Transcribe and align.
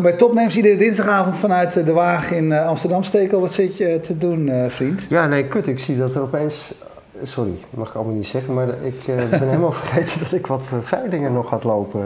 Welkom 0.00 0.18
bij 0.18 0.28
Topnames, 0.28 0.56
iedere 0.56 0.76
dinsdagavond 0.76 1.36
vanuit 1.36 1.86
de 1.86 1.92
Waag 1.92 2.30
in 2.30 2.52
Amsterdam. 2.52 3.02
Stekel, 3.02 3.40
wat 3.40 3.52
zit 3.52 3.76
je 3.76 4.00
te 4.00 4.18
doen, 4.18 4.50
vriend? 4.68 5.06
Ja, 5.08 5.26
nee, 5.26 5.44
kut. 5.44 5.66
Ik 5.66 5.78
zie 5.78 5.98
dat 5.98 6.14
er 6.14 6.20
opeens... 6.22 6.74
Sorry, 7.22 7.52
mag 7.70 7.88
ik 7.88 7.94
allemaal 7.94 8.14
niet 8.14 8.26
zeggen, 8.26 8.54
maar 8.54 8.68
ik 8.68 9.02
ben 9.30 9.48
helemaal 9.48 9.72
vergeten 9.72 10.20
dat 10.20 10.32
ik 10.32 10.46
wat 10.46 10.62
veilingen 10.80 11.32
nog 11.32 11.50
had 11.50 11.64
lopen. 11.64 12.00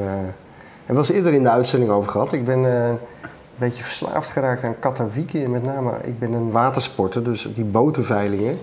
Er 0.86 0.94
was 0.94 1.10
eerder 1.10 1.34
in 1.34 1.42
de 1.42 1.50
uitzending 1.50 1.90
over 1.90 2.10
gehad. 2.10 2.32
Ik 2.32 2.44
ben 2.44 2.58
een 2.58 2.98
beetje 3.56 3.82
verslaafd 3.82 4.28
geraakt 4.28 4.64
aan 4.64 4.78
Katawiki. 4.78 5.44
En 5.44 5.50
met 5.50 5.64
name, 5.64 5.92
ik 6.04 6.18
ben 6.18 6.32
een 6.32 6.50
watersporter, 6.50 7.24
dus 7.24 7.48
die 7.54 7.64
botenveilingen... 7.64 8.58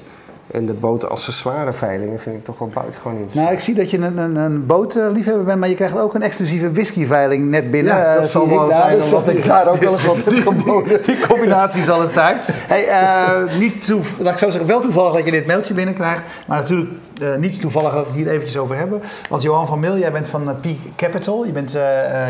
En 0.53 0.65
de 0.65 0.73
bootaccessoireveilingen 0.73 2.19
vind 2.19 2.35
ik 2.35 2.45
toch 2.45 2.59
wel 2.59 2.67
buitengewoon 2.67 3.13
interessant. 3.13 3.45
Nou, 3.45 3.57
ik 3.57 3.63
zie 3.63 3.73
dat 3.75 3.91
je 3.91 3.97
een, 3.97 4.17
een, 4.17 4.35
een 4.35 4.65
bootliefhebber 4.65 5.43
bent, 5.43 5.59
maar 5.59 5.69
je 5.69 5.75
krijgt 5.75 5.97
ook 5.97 6.13
een 6.13 6.21
exclusieve 6.21 6.71
whiskyveiling 6.71 7.49
net 7.49 7.71
binnen. 7.71 7.95
Ja, 7.95 8.13
dat 8.13 8.23
uh, 8.23 8.29
zal 8.29 8.49
wel 8.49 8.69
zijn, 8.69 8.95
dus 8.95 9.13
omdat 9.13 9.35
ik 9.35 9.45
daar 9.45 9.67
ook 9.71 9.75
wel 9.75 9.91
eens 9.91 10.05
wat 10.05 10.15
heb 10.23 10.33
geboden. 10.33 11.03
Die, 11.03 11.19
combinatie 11.27 11.83
zal 11.83 12.01
het 12.01 12.11
zijn. 12.11 12.37
Hey, 12.47 12.87
uh, 12.87 13.59
niet 13.59 13.93
laat 14.17 14.31
ik 14.31 14.37
zo 14.37 14.49
zeggen, 14.49 14.69
wel 14.69 14.81
toevallig 14.81 15.13
dat 15.13 15.25
je 15.25 15.31
dit 15.31 15.47
mailtje 15.47 15.73
binnenkrijgt, 15.73 16.21
maar 16.47 16.57
natuurlijk 16.57 16.89
uh, 17.21 17.35
niet 17.35 17.61
toevallig 17.61 17.93
dat 17.93 18.01
we 18.01 18.07
het 18.07 18.17
hier 18.17 18.27
eventjes 18.27 18.57
over 18.57 18.75
hebben. 18.75 19.01
Want 19.29 19.41
Johan 19.41 19.67
van 19.67 19.79
Mil, 19.79 19.97
jij 19.97 20.11
bent 20.11 20.27
van 20.27 20.59
Peak 20.61 20.77
Capital. 20.95 21.45
Je 21.45 21.51
bent, 21.51 21.77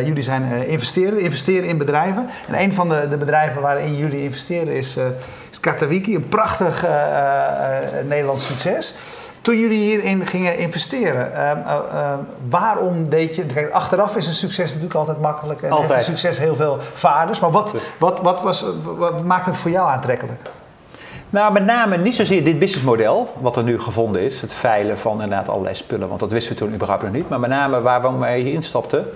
jullie 0.05 0.23
zijn 0.23 0.67
investeerder, 0.67 1.19
investeren 1.19 1.67
in 1.67 1.77
bedrijven. 1.77 2.29
En 2.47 2.59
een 2.59 2.73
van 2.73 2.89
de, 2.89 3.07
de 3.09 3.17
bedrijven 3.17 3.61
waarin 3.61 3.95
jullie 3.95 4.23
investeren 4.23 4.73
is 4.73 4.97
is 5.51 5.59
Katawiki, 5.59 6.15
een 6.15 6.27
prachtig 6.27 6.85
uh, 6.85 6.91
uh, 6.91 8.07
Nederlands 8.07 8.45
succes. 8.45 8.95
Toen 9.41 9.59
jullie 9.59 9.77
hierin 9.77 10.27
gingen 10.27 10.57
investeren, 10.57 11.31
uh, 11.33 12.13
waarom 12.49 13.09
deed 13.09 13.35
je... 13.35 13.45
Kijk, 13.45 13.71
achteraf 13.71 14.15
is 14.15 14.27
een 14.27 14.33
succes 14.33 14.67
natuurlijk 14.67 14.95
altijd 14.95 15.19
makkelijk 15.21 15.61
en 15.61 15.71
altijd. 15.71 15.93
heeft 15.93 16.07
een 16.07 16.17
succes 16.17 16.39
heel 16.39 16.55
veel 16.55 16.77
vaarders. 16.93 17.39
Maar 17.39 17.51
wat, 17.51 17.73
wat, 17.97 18.21
wat, 18.21 18.41
was, 18.41 18.65
wat 18.97 19.23
maakt 19.23 19.45
het 19.45 19.57
voor 19.57 19.71
jou 19.71 19.89
aantrekkelijk? 19.89 20.41
Nou, 21.31 21.53
met 21.53 21.65
name 21.65 21.97
niet 21.97 22.15
zozeer 22.15 22.43
dit 22.43 22.59
businessmodel, 22.59 23.33
wat 23.39 23.55
er 23.55 23.63
nu 23.63 23.79
gevonden 23.79 24.21
is. 24.21 24.41
Het 24.41 24.53
veilen 24.53 24.99
van 24.99 25.11
inderdaad 25.21 25.49
allerlei 25.49 25.75
spullen, 25.75 26.07
want 26.07 26.19
dat 26.19 26.31
wisten 26.31 26.53
we 26.53 26.59
toen 26.59 26.73
überhaupt 26.73 27.03
nog 27.03 27.11
niet. 27.11 27.29
Maar 27.29 27.39
met 27.39 27.49
name 27.49 27.81
waarom 27.81 28.19
wij 28.19 28.39
hier 28.39 28.53
instapten, 28.53 28.99
en 28.99 29.07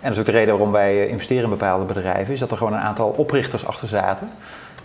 dat 0.00 0.12
is 0.12 0.18
ook 0.18 0.26
de 0.26 0.32
reden 0.32 0.54
waarom 0.54 0.72
wij 0.72 1.08
investeren 1.08 1.44
in 1.44 1.50
bepaalde 1.50 1.84
bedrijven, 1.84 2.34
is 2.34 2.40
dat 2.40 2.50
er 2.50 2.56
gewoon 2.56 2.72
een 2.72 2.78
aantal 2.80 3.14
oprichters 3.16 3.66
achter 3.66 3.88
zaten 3.88 4.30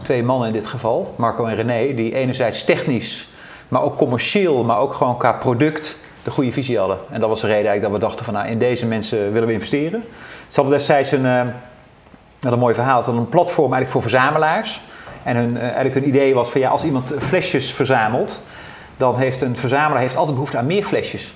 twee 0.04 0.24
mannen 0.24 0.48
in 0.48 0.54
dit 0.54 0.68
geval, 0.68 1.14
Marco 1.18 1.46
en 1.46 1.56
René, 1.56 1.94
die 1.94 2.14
enerzijds 2.14 2.64
technisch, 2.64 3.28
maar 3.68 3.82
ook 3.82 3.98
commercieel, 3.98 4.64
maar 4.64 4.78
ook 4.78 4.94
gewoon 4.94 5.18
qua 5.18 5.32
product 5.32 5.98
de 6.24 6.32
goede 6.32 6.52
visie 6.52 6.78
hadden. 6.78 6.98
En 7.10 7.20
dat 7.20 7.30
was 7.30 7.42
de 7.42 7.48
reden 7.48 7.70
eigenlijk 7.70 7.92
dat 7.92 8.02
we 8.02 8.08
dachten 8.08 8.26
van 8.26 8.34
nou, 8.34 8.48
in 8.48 8.58
deze 8.58 8.86
mensen 8.86 9.32
willen 9.32 9.48
we 9.48 9.54
investeren. 9.54 10.04
Ze 10.48 10.60
hadden 10.60 10.78
destijds 10.78 11.12
een, 11.12 11.26
uh, 11.26 11.42
een 12.40 12.60
mooi 12.60 12.74
verhaal, 12.74 13.08
een 13.08 13.30
platform 13.30 13.74
eigenlijk 13.74 13.92
voor 13.92 14.02
verzamelaars. 14.02 14.82
En 15.24 15.36
hun, 15.36 15.56
uh, 15.56 15.62
eigenlijk 15.62 15.96
idee 16.06 16.34
was 16.34 16.50
van 16.50 16.62
ja, 16.62 16.70
als 16.70 16.84
iemand 16.84 17.14
flesjes 17.20 17.72
verzamelt, 17.72 18.40
dan 18.98 19.18
heeft 19.18 19.42
een 19.42 19.58
verzamelaar 19.58 20.02
heeft 20.02 20.16
altijd 20.16 20.36
behoefte 20.36 20.58
aan 20.58 20.66
meer 20.66 20.84
flesjes. 20.84 21.34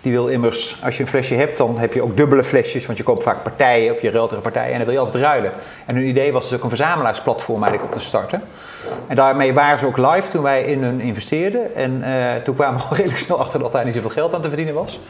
Die 0.00 0.12
wil 0.12 0.28
immers, 0.28 0.76
als 0.84 0.96
je 0.96 1.02
een 1.02 1.08
flesje 1.08 1.34
hebt, 1.34 1.58
dan 1.58 1.78
heb 1.78 1.92
je 1.92 2.02
ook 2.02 2.16
dubbele 2.16 2.44
flesjes, 2.44 2.86
want 2.86 2.98
je 2.98 3.04
koopt 3.04 3.22
vaak 3.22 3.42
partijen 3.42 3.94
of 3.94 4.02
je 4.02 4.10
ruilt 4.10 4.28
tegen 4.28 4.42
partijen 4.42 4.70
en 4.70 4.76
dan 4.76 4.84
wil 4.84 4.94
je 4.94 5.00
altijd 5.00 5.24
ruilen. 5.24 5.52
En 5.86 5.94
hun 5.94 6.06
idee 6.06 6.32
was 6.32 6.48
dus 6.48 6.58
ook 6.58 6.62
een 6.62 6.68
verzamelaarsplatform 6.68 7.62
eigenlijk 7.62 7.92
op 7.92 7.98
te 7.98 8.06
starten. 8.06 8.42
En 9.06 9.16
daarmee 9.16 9.52
waren 9.52 9.78
ze 9.78 9.86
ook 9.86 9.96
live 9.96 10.28
toen 10.28 10.42
wij 10.42 10.62
in 10.62 10.82
hun 10.82 11.00
investeerden. 11.00 11.74
En 11.74 12.02
uh, 12.04 12.34
toen 12.34 12.54
kwamen 12.54 12.80
we 12.80 12.86
al 12.90 12.96
redelijk 12.96 13.20
snel 13.20 13.38
achter 13.38 13.60
dat 13.60 13.72
daar 13.72 13.84
niet 13.84 13.94
zoveel 13.94 14.10
geld 14.10 14.34
aan 14.34 14.42
te 14.42 14.48
verdienen 14.48 14.74
was. 14.74 15.00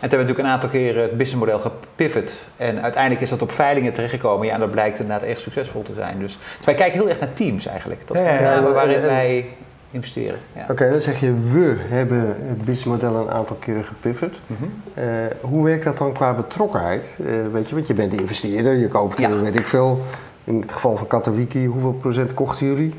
En 0.00 0.08
toen 0.08 0.18
hebben 0.18 0.18
we 0.18 0.42
natuurlijk 0.42 0.48
een 0.48 0.54
aantal 0.54 0.68
keren 0.68 1.02
het 1.02 1.16
businessmodel 1.16 1.58
gepivot. 1.58 2.34
En 2.56 2.82
uiteindelijk 2.82 3.22
is 3.22 3.30
dat 3.30 3.42
op 3.42 3.52
veilingen 3.52 3.92
terechtgekomen. 3.92 4.46
Ja, 4.46 4.54
en 4.54 4.60
dat 4.60 4.70
blijkt 4.70 4.98
inderdaad 4.98 5.28
echt 5.28 5.40
succesvol 5.40 5.82
te 5.82 5.94
zijn. 5.94 6.18
Dus, 6.18 6.38
dus 6.56 6.66
wij 6.66 6.74
kijken 6.74 6.98
heel 6.98 7.08
erg 7.08 7.20
naar 7.20 7.32
teams 7.34 7.66
eigenlijk. 7.66 8.06
Dat 8.06 8.16
is 8.16 8.22
ja, 8.22 8.40
ja, 8.40 8.62
waarin 8.62 9.00
wij 9.00 9.46
investeren. 9.90 10.38
Ja. 10.56 10.66
Oké, 10.70 10.90
dan 10.90 11.00
zeg 11.00 11.20
je 11.20 11.32
we 11.32 11.76
hebben 11.78 12.18
het 12.26 12.58
businessmodel 12.58 13.14
een 13.14 13.30
aantal 13.30 13.56
keren 13.56 13.84
gepivot. 13.84 14.34
Mhm. 14.46 14.64
Eh, 14.94 15.04
hoe 15.40 15.64
werkt 15.64 15.84
dat 15.84 15.98
dan 15.98 16.12
qua 16.12 16.34
betrokkenheid? 16.34 17.10
Uh, 17.16 17.26
weet 17.52 17.68
je, 17.68 17.74
want 17.74 17.86
je 17.86 17.94
bent 17.94 18.20
investeerder, 18.20 18.74
je 18.74 18.88
koopt, 18.88 19.18
ja. 19.18 19.36
weet 19.36 19.58
ik 19.58 19.68
veel. 19.68 20.04
In 20.44 20.60
het 20.60 20.72
geval 20.72 20.96
van 20.96 21.06
Katawiki, 21.06 21.66
hoeveel 21.66 21.92
procent 21.92 22.34
kochten 22.34 22.66
jullie? 22.66 22.94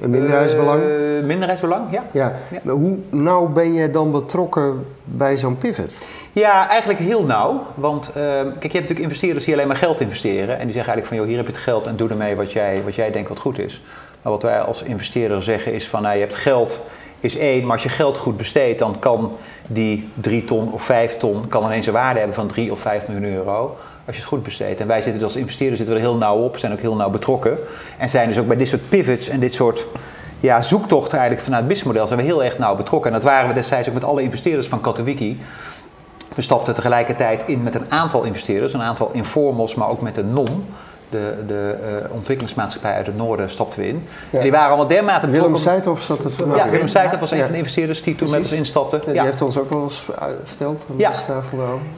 Een 0.00 0.10
minderheidsbelang? 0.10 0.82
Uh, 0.82 1.24
minderheidsbelang, 1.24 1.92
ja. 1.92 2.02
ja. 2.12 2.32
Hoe 2.64 2.98
nauw 3.10 3.46
ben 3.46 3.74
jij 3.74 3.90
dan 3.90 4.10
betrokken 4.10 4.86
bij 5.04 5.36
zo'n 5.36 5.58
pivot? 5.58 5.92
Ja, 6.32 6.68
eigenlijk 6.68 7.00
heel 7.00 7.24
nauw. 7.24 7.66
Want 7.74 8.10
kijk, 8.12 8.52
je 8.52 8.60
hebt 8.60 8.72
natuurlijk 8.72 8.98
investeerders 8.98 9.44
die 9.44 9.54
alleen 9.54 9.66
maar 9.66 9.76
geld 9.76 10.00
investeren. 10.00 10.58
En 10.58 10.64
die 10.64 10.74
zeggen 10.74 10.92
eigenlijk 10.92 11.06
van, 11.06 11.16
joh, 11.16 11.26
hier 11.26 11.36
heb 11.36 11.46
je 11.46 11.52
het 11.52 11.62
geld 11.62 11.86
en 11.86 11.96
doe 11.96 12.08
ermee 12.08 12.36
wat 12.36 12.52
jij, 12.52 12.82
wat 12.84 12.94
jij 12.94 13.10
denkt 13.10 13.28
wat 13.28 13.38
goed 13.38 13.58
is. 13.58 13.82
Maar 14.22 14.32
wat 14.32 14.42
wij 14.42 14.60
als 14.60 14.82
investeerder 14.82 15.42
zeggen 15.42 15.72
is 15.72 15.88
van 15.88 16.02
nou, 16.02 16.14
je 16.14 16.20
hebt 16.20 16.34
geld 16.34 16.80
is 17.20 17.36
één, 17.36 17.62
maar 17.62 17.72
als 17.72 17.82
je 17.82 17.88
geld 17.88 18.18
goed 18.18 18.36
besteedt, 18.36 18.78
dan 18.78 18.98
kan 18.98 19.32
die 19.66 20.08
drie 20.14 20.44
ton 20.44 20.72
of 20.72 20.82
vijf 20.82 21.16
ton 21.16 21.48
kan 21.48 21.64
ineens 21.64 21.86
een 21.86 21.92
waarde 21.92 22.18
hebben 22.18 22.36
van 22.36 22.46
drie 22.46 22.72
of 22.72 22.78
vijf 22.78 23.08
miljoen 23.08 23.34
euro. 23.34 23.76
Als 24.06 24.16
je 24.16 24.22
het 24.22 24.30
goed 24.30 24.42
besteedt. 24.42 24.80
En 24.80 24.86
wij 24.86 25.02
zitten 25.02 25.20
dus 25.20 25.22
als 25.22 25.36
investeerder 25.36 25.76
zitten 25.76 25.94
er 25.94 26.00
heel 26.00 26.14
nauw 26.14 26.36
op, 26.36 26.58
zijn 26.58 26.72
ook 26.72 26.80
heel 26.80 26.96
nauw 26.96 27.10
betrokken. 27.10 27.58
En 27.98 28.08
zijn 28.08 28.28
dus 28.28 28.38
ook 28.38 28.46
bij 28.46 28.56
dit 28.56 28.68
soort 28.68 28.88
pivots 28.88 29.28
en 29.28 29.40
dit 29.40 29.54
soort 29.54 29.86
ja, 30.40 30.62
zoektochten 30.62 31.18
eigenlijk 31.18 31.42
vanuit 31.42 31.62
het 31.62 31.72
businessmodel 31.72 32.06
zijn 32.06 32.20
we 32.20 32.26
heel 32.26 32.44
erg 32.44 32.58
nauw 32.58 32.76
betrokken. 32.76 33.10
En 33.10 33.16
dat 33.20 33.30
waren 33.30 33.48
we 33.48 33.54
destijds 33.54 33.88
ook 33.88 33.94
met 33.94 34.04
alle 34.04 34.22
investeerders 34.22 34.68
van 34.68 34.80
Katowiki. 34.80 35.40
We 36.34 36.42
stapten 36.42 36.74
tegelijkertijd 36.74 37.42
in 37.46 37.62
met 37.62 37.74
een 37.74 37.90
aantal 37.90 38.22
investeerders, 38.22 38.72
een 38.72 38.82
aantal 38.82 39.10
informals, 39.12 39.74
maar 39.74 39.88
ook 39.88 40.00
met 40.00 40.16
een 40.16 40.32
non 40.32 40.66
de, 41.10 41.34
de 41.46 41.76
uh, 41.82 42.14
ontwikkelingsmaatschappij 42.14 42.92
uit 42.94 43.06
het 43.06 43.16
noorden 43.16 43.50
stapten 43.50 43.80
we 43.80 43.86
in. 43.86 44.06
En 44.30 44.40
die 44.40 44.50
waren 44.50 44.68
allemaal 44.68 44.86
dermate 44.86 45.26
Willem 45.26 45.56
Seithoff 45.56 46.02
zat 46.02 46.22
het 46.22 46.44
Ja, 46.54 46.70
Willem 46.70 46.88
Seithoff 46.88 47.20
was 47.20 47.30
een 47.30 47.42
van 47.42 47.50
de 47.50 47.56
investeerders 47.56 48.02
die 48.02 48.14
toen 48.14 48.30
met 48.30 48.38
ons 48.38 48.52
instapte. 48.52 49.00
Ja, 49.06 49.12
die 49.12 49.20
heeft 49.20 49.42
ons 49.42 49.58
ook 49.58 49.72
wel 49.72 49.82
eens 49.82 50.04
eh, 50.18 50.26
verteld. 50.44 50.86
Ja. 50.96 51.12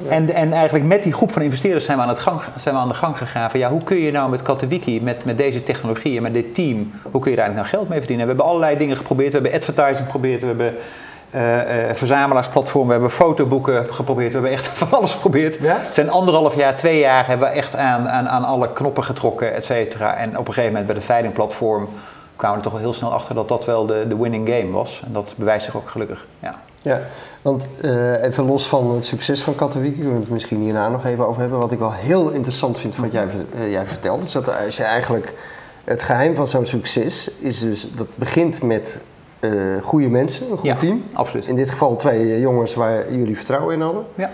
En, 0.09 0.31
en 0.31 0.53
eigenlijk 0.53 0.84
met 0.84 1.03
die 1.03 1.12
groep 1.12 1.33
van 1.33 1.43
investeerders 1.43 1.84
zijn 1.84 1.97
we 1.97 2.03
aan, 2.03 2.09
het 2.09 2.19
gang, 2.19 2.41
zijn 2.56 2.75
we 2.75 2.81
aan 2.81 2.89
de 2.89 2.95
gang 2.95 3.19
gegaan 3.19 3.50
van 3.50 3.61
ja, 3.61 3.71
hoe 3.71 3.83
kun 3.84 3.97
je 3.97 4.12
nou 4.12 4.31
met 4.31 4.43
Katowiki, 4.43 5.03
met, 5.03 5.25
met 5.25 5.39
deze 5.39 5.62
technologie 5.62 6.17
en 6.17 6.23
met 6.23 6.34
dit 6.34 6.55
team, 6.55 6.93
hoe 7.11 7.21
kun 7.21 7.31
je 7.31 7.37
daar 7.37 7.47
eigenlijk 7.47 7.55
nou 7.55 7.67
geld 7.67 7.89
mee 7.89 7.99
verdienen? 7.99 8.27
We 8.27 8.33
hebben 8.33 8.50
allerlei 8.50 8.77
dingen 8.77 8.97
geprobeerd. 8.97 9.33
We 9.33 9.39
hebben 9.39 9.53
advertising 9.53 10.05
geprobeerd, 10.05 10.41
we 10.41 10.47
hebben 10.47 10.75
verzamelaarsplatform. 11.93 12.87
We 12.87 12.93
hebben 12.93 13.10
fotoboeken 13.10 13.94
geprobeerd. 13.94 14.28
We 14.28 14.34
hebben 14.34 14.53
echt 14.53 14.69
van 14.78 14.91
alles 14.91 15.12
geprobeerd. 15.12 15.59
Ja? 15.60 15.76
Het 15.82 15.94
zijn 15.94 16.10
anderhalf 16.10 16.56
jaar, 16.56 16.76
twee 16.76 16.98
jaar 16.98 17.26
hebben 17.26 17.48
we 17.48 17.54
echt 17.54 17.76
aan, 17.76 18.09
aan, 18.09 18.28
aan 18.28 18.44
alle 18.44 18.72
knoppen 18.72 19.04
getrokken, 19.04 19.54
et 19.54 19.65
cetera. 19.65 20.16
En 20.16 20.38
op 20.38 20.48
een 20.48 20.54
gegeven 20.54 20.70
moment 20.70 20.87
bij 20.87 20.97
het 20.97 21.04
veilingplatform 21.04 21.88
kwamen 22.37 22.59
we 22.59 22.65
er 22.65 22.70
toch 22.70 22.81
wel 22.81 22.91
heel 22.91 22.98
snel 22.98 23.12
achter 23.12 23.34
dat 23.34 23.48
dat 23.48 23.65
wel 23.65 23.87
de, 23.87 24.04
de 24.09 24.16
winning 24.16 24.48
game 24.48 24.70
was. 24.70 25.03
En 25.06 25.12
dat 25.12 25.34
bewijst 25.37 25.65
zich 25.65 25.76
ook 25.76 25.91
gelukkig. 25.91 26.26
Ja, 26.41 26.54
ja 26.82 27.00
want 27.43 27.66
uh, 27.81 28.22
even 28.22 28.44
los 28.44 28.66
van 28.66 28.94
het 28.94 29.06
succes 29.06 29.43
van 29.43 29.54
Katowiki, 29.54 30.03
we 30.03 30.14
het 30.14 30.28
misschien 30.28 30.60
hierna 30.60 30.88
nog 30.88 31.04
even 31.04 31.26
over 31.26 31.41
hebben. 31.41 31.59
Wat 31.59 31.72
ik 31.72 31.78
wel 31.78 31.93
heel 31.93 32.31
interessant 32.31 32.78
vind 32.78 32.94
van 32.94 33.04
wat 33.04 33.12
jij, 33.12 33.26
uh, 33.59 33.70
jij 33.70 33.87
vertelt, 33.87 34.25
is 34.25 34.32
dat 34.32 34.64
als 34.64 34.76
je 34.76 34.82
eigenlijk 34.82 35.32
het 35.84 36.03
geheim 36.03 36.34
van 36.34 36.47
zo'n 36.47 36.66
succes 36.66 37.31
is 37.38 37.60
dus 37.60 37.87
dat 37.94 38.06
begint 38.14 38.62
met 38.62 38.99
uh, 39.43 39.83
goede 39.83 40.09
mensen, 40.09 40.51
een 40.51 40.57
goed 40.57 40.67
ja, 40.67 40.77
team. 40.77 41.05
Absoluut. 41.13 41.47
In 41.47 41.57
dit 41.57 41.71
geval 41.71 41.97
twee 41.97 42.33
eh, 42.33 42.41
jongens 42.41 42.75
waar 42.75 43.13
jullie 43.13 43.37
vertrouwen 43.37 43.75
in 43.75 43.81
hadden. 43.81 44.05
Ja. 44.15 44.31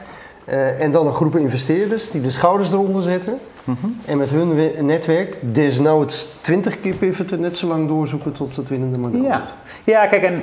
Uh, 0.48 0.80
en 0.80 0.90
dan 0.90 1.06
een 1.06 1.12
groep 1.12 1.36
investeerders 1.36 2.10
die 2.10 2.20
de 2.20 2.30
schouders 2.30 2.72
eronder 2.72 3.02
zetten. 3.02 3.38
Mm 3.64 3.76
-hmm. 3.80 4.00
En 4.04 4.18
met 4.18 4.30
hun 4.30 4.70
netwerk 4.86 5.36
desnoods 5.40 6.26
20 6.40 6.80
keer 6.80 6.94
pivoten, 6.94 7.40
net 7.40 7.56
zo 7.56 7.66
lang 7.66 7.88
doorzoeken 7.88 8.32
tot 8.32 8.56
het 8.56 8.68
winnende 8.68 8.98
model. 8.98 9.22
Ja, 9.22 9.46
ja 9.84 10.06
kijk, 10.06 10.22
en, 10.22 10.42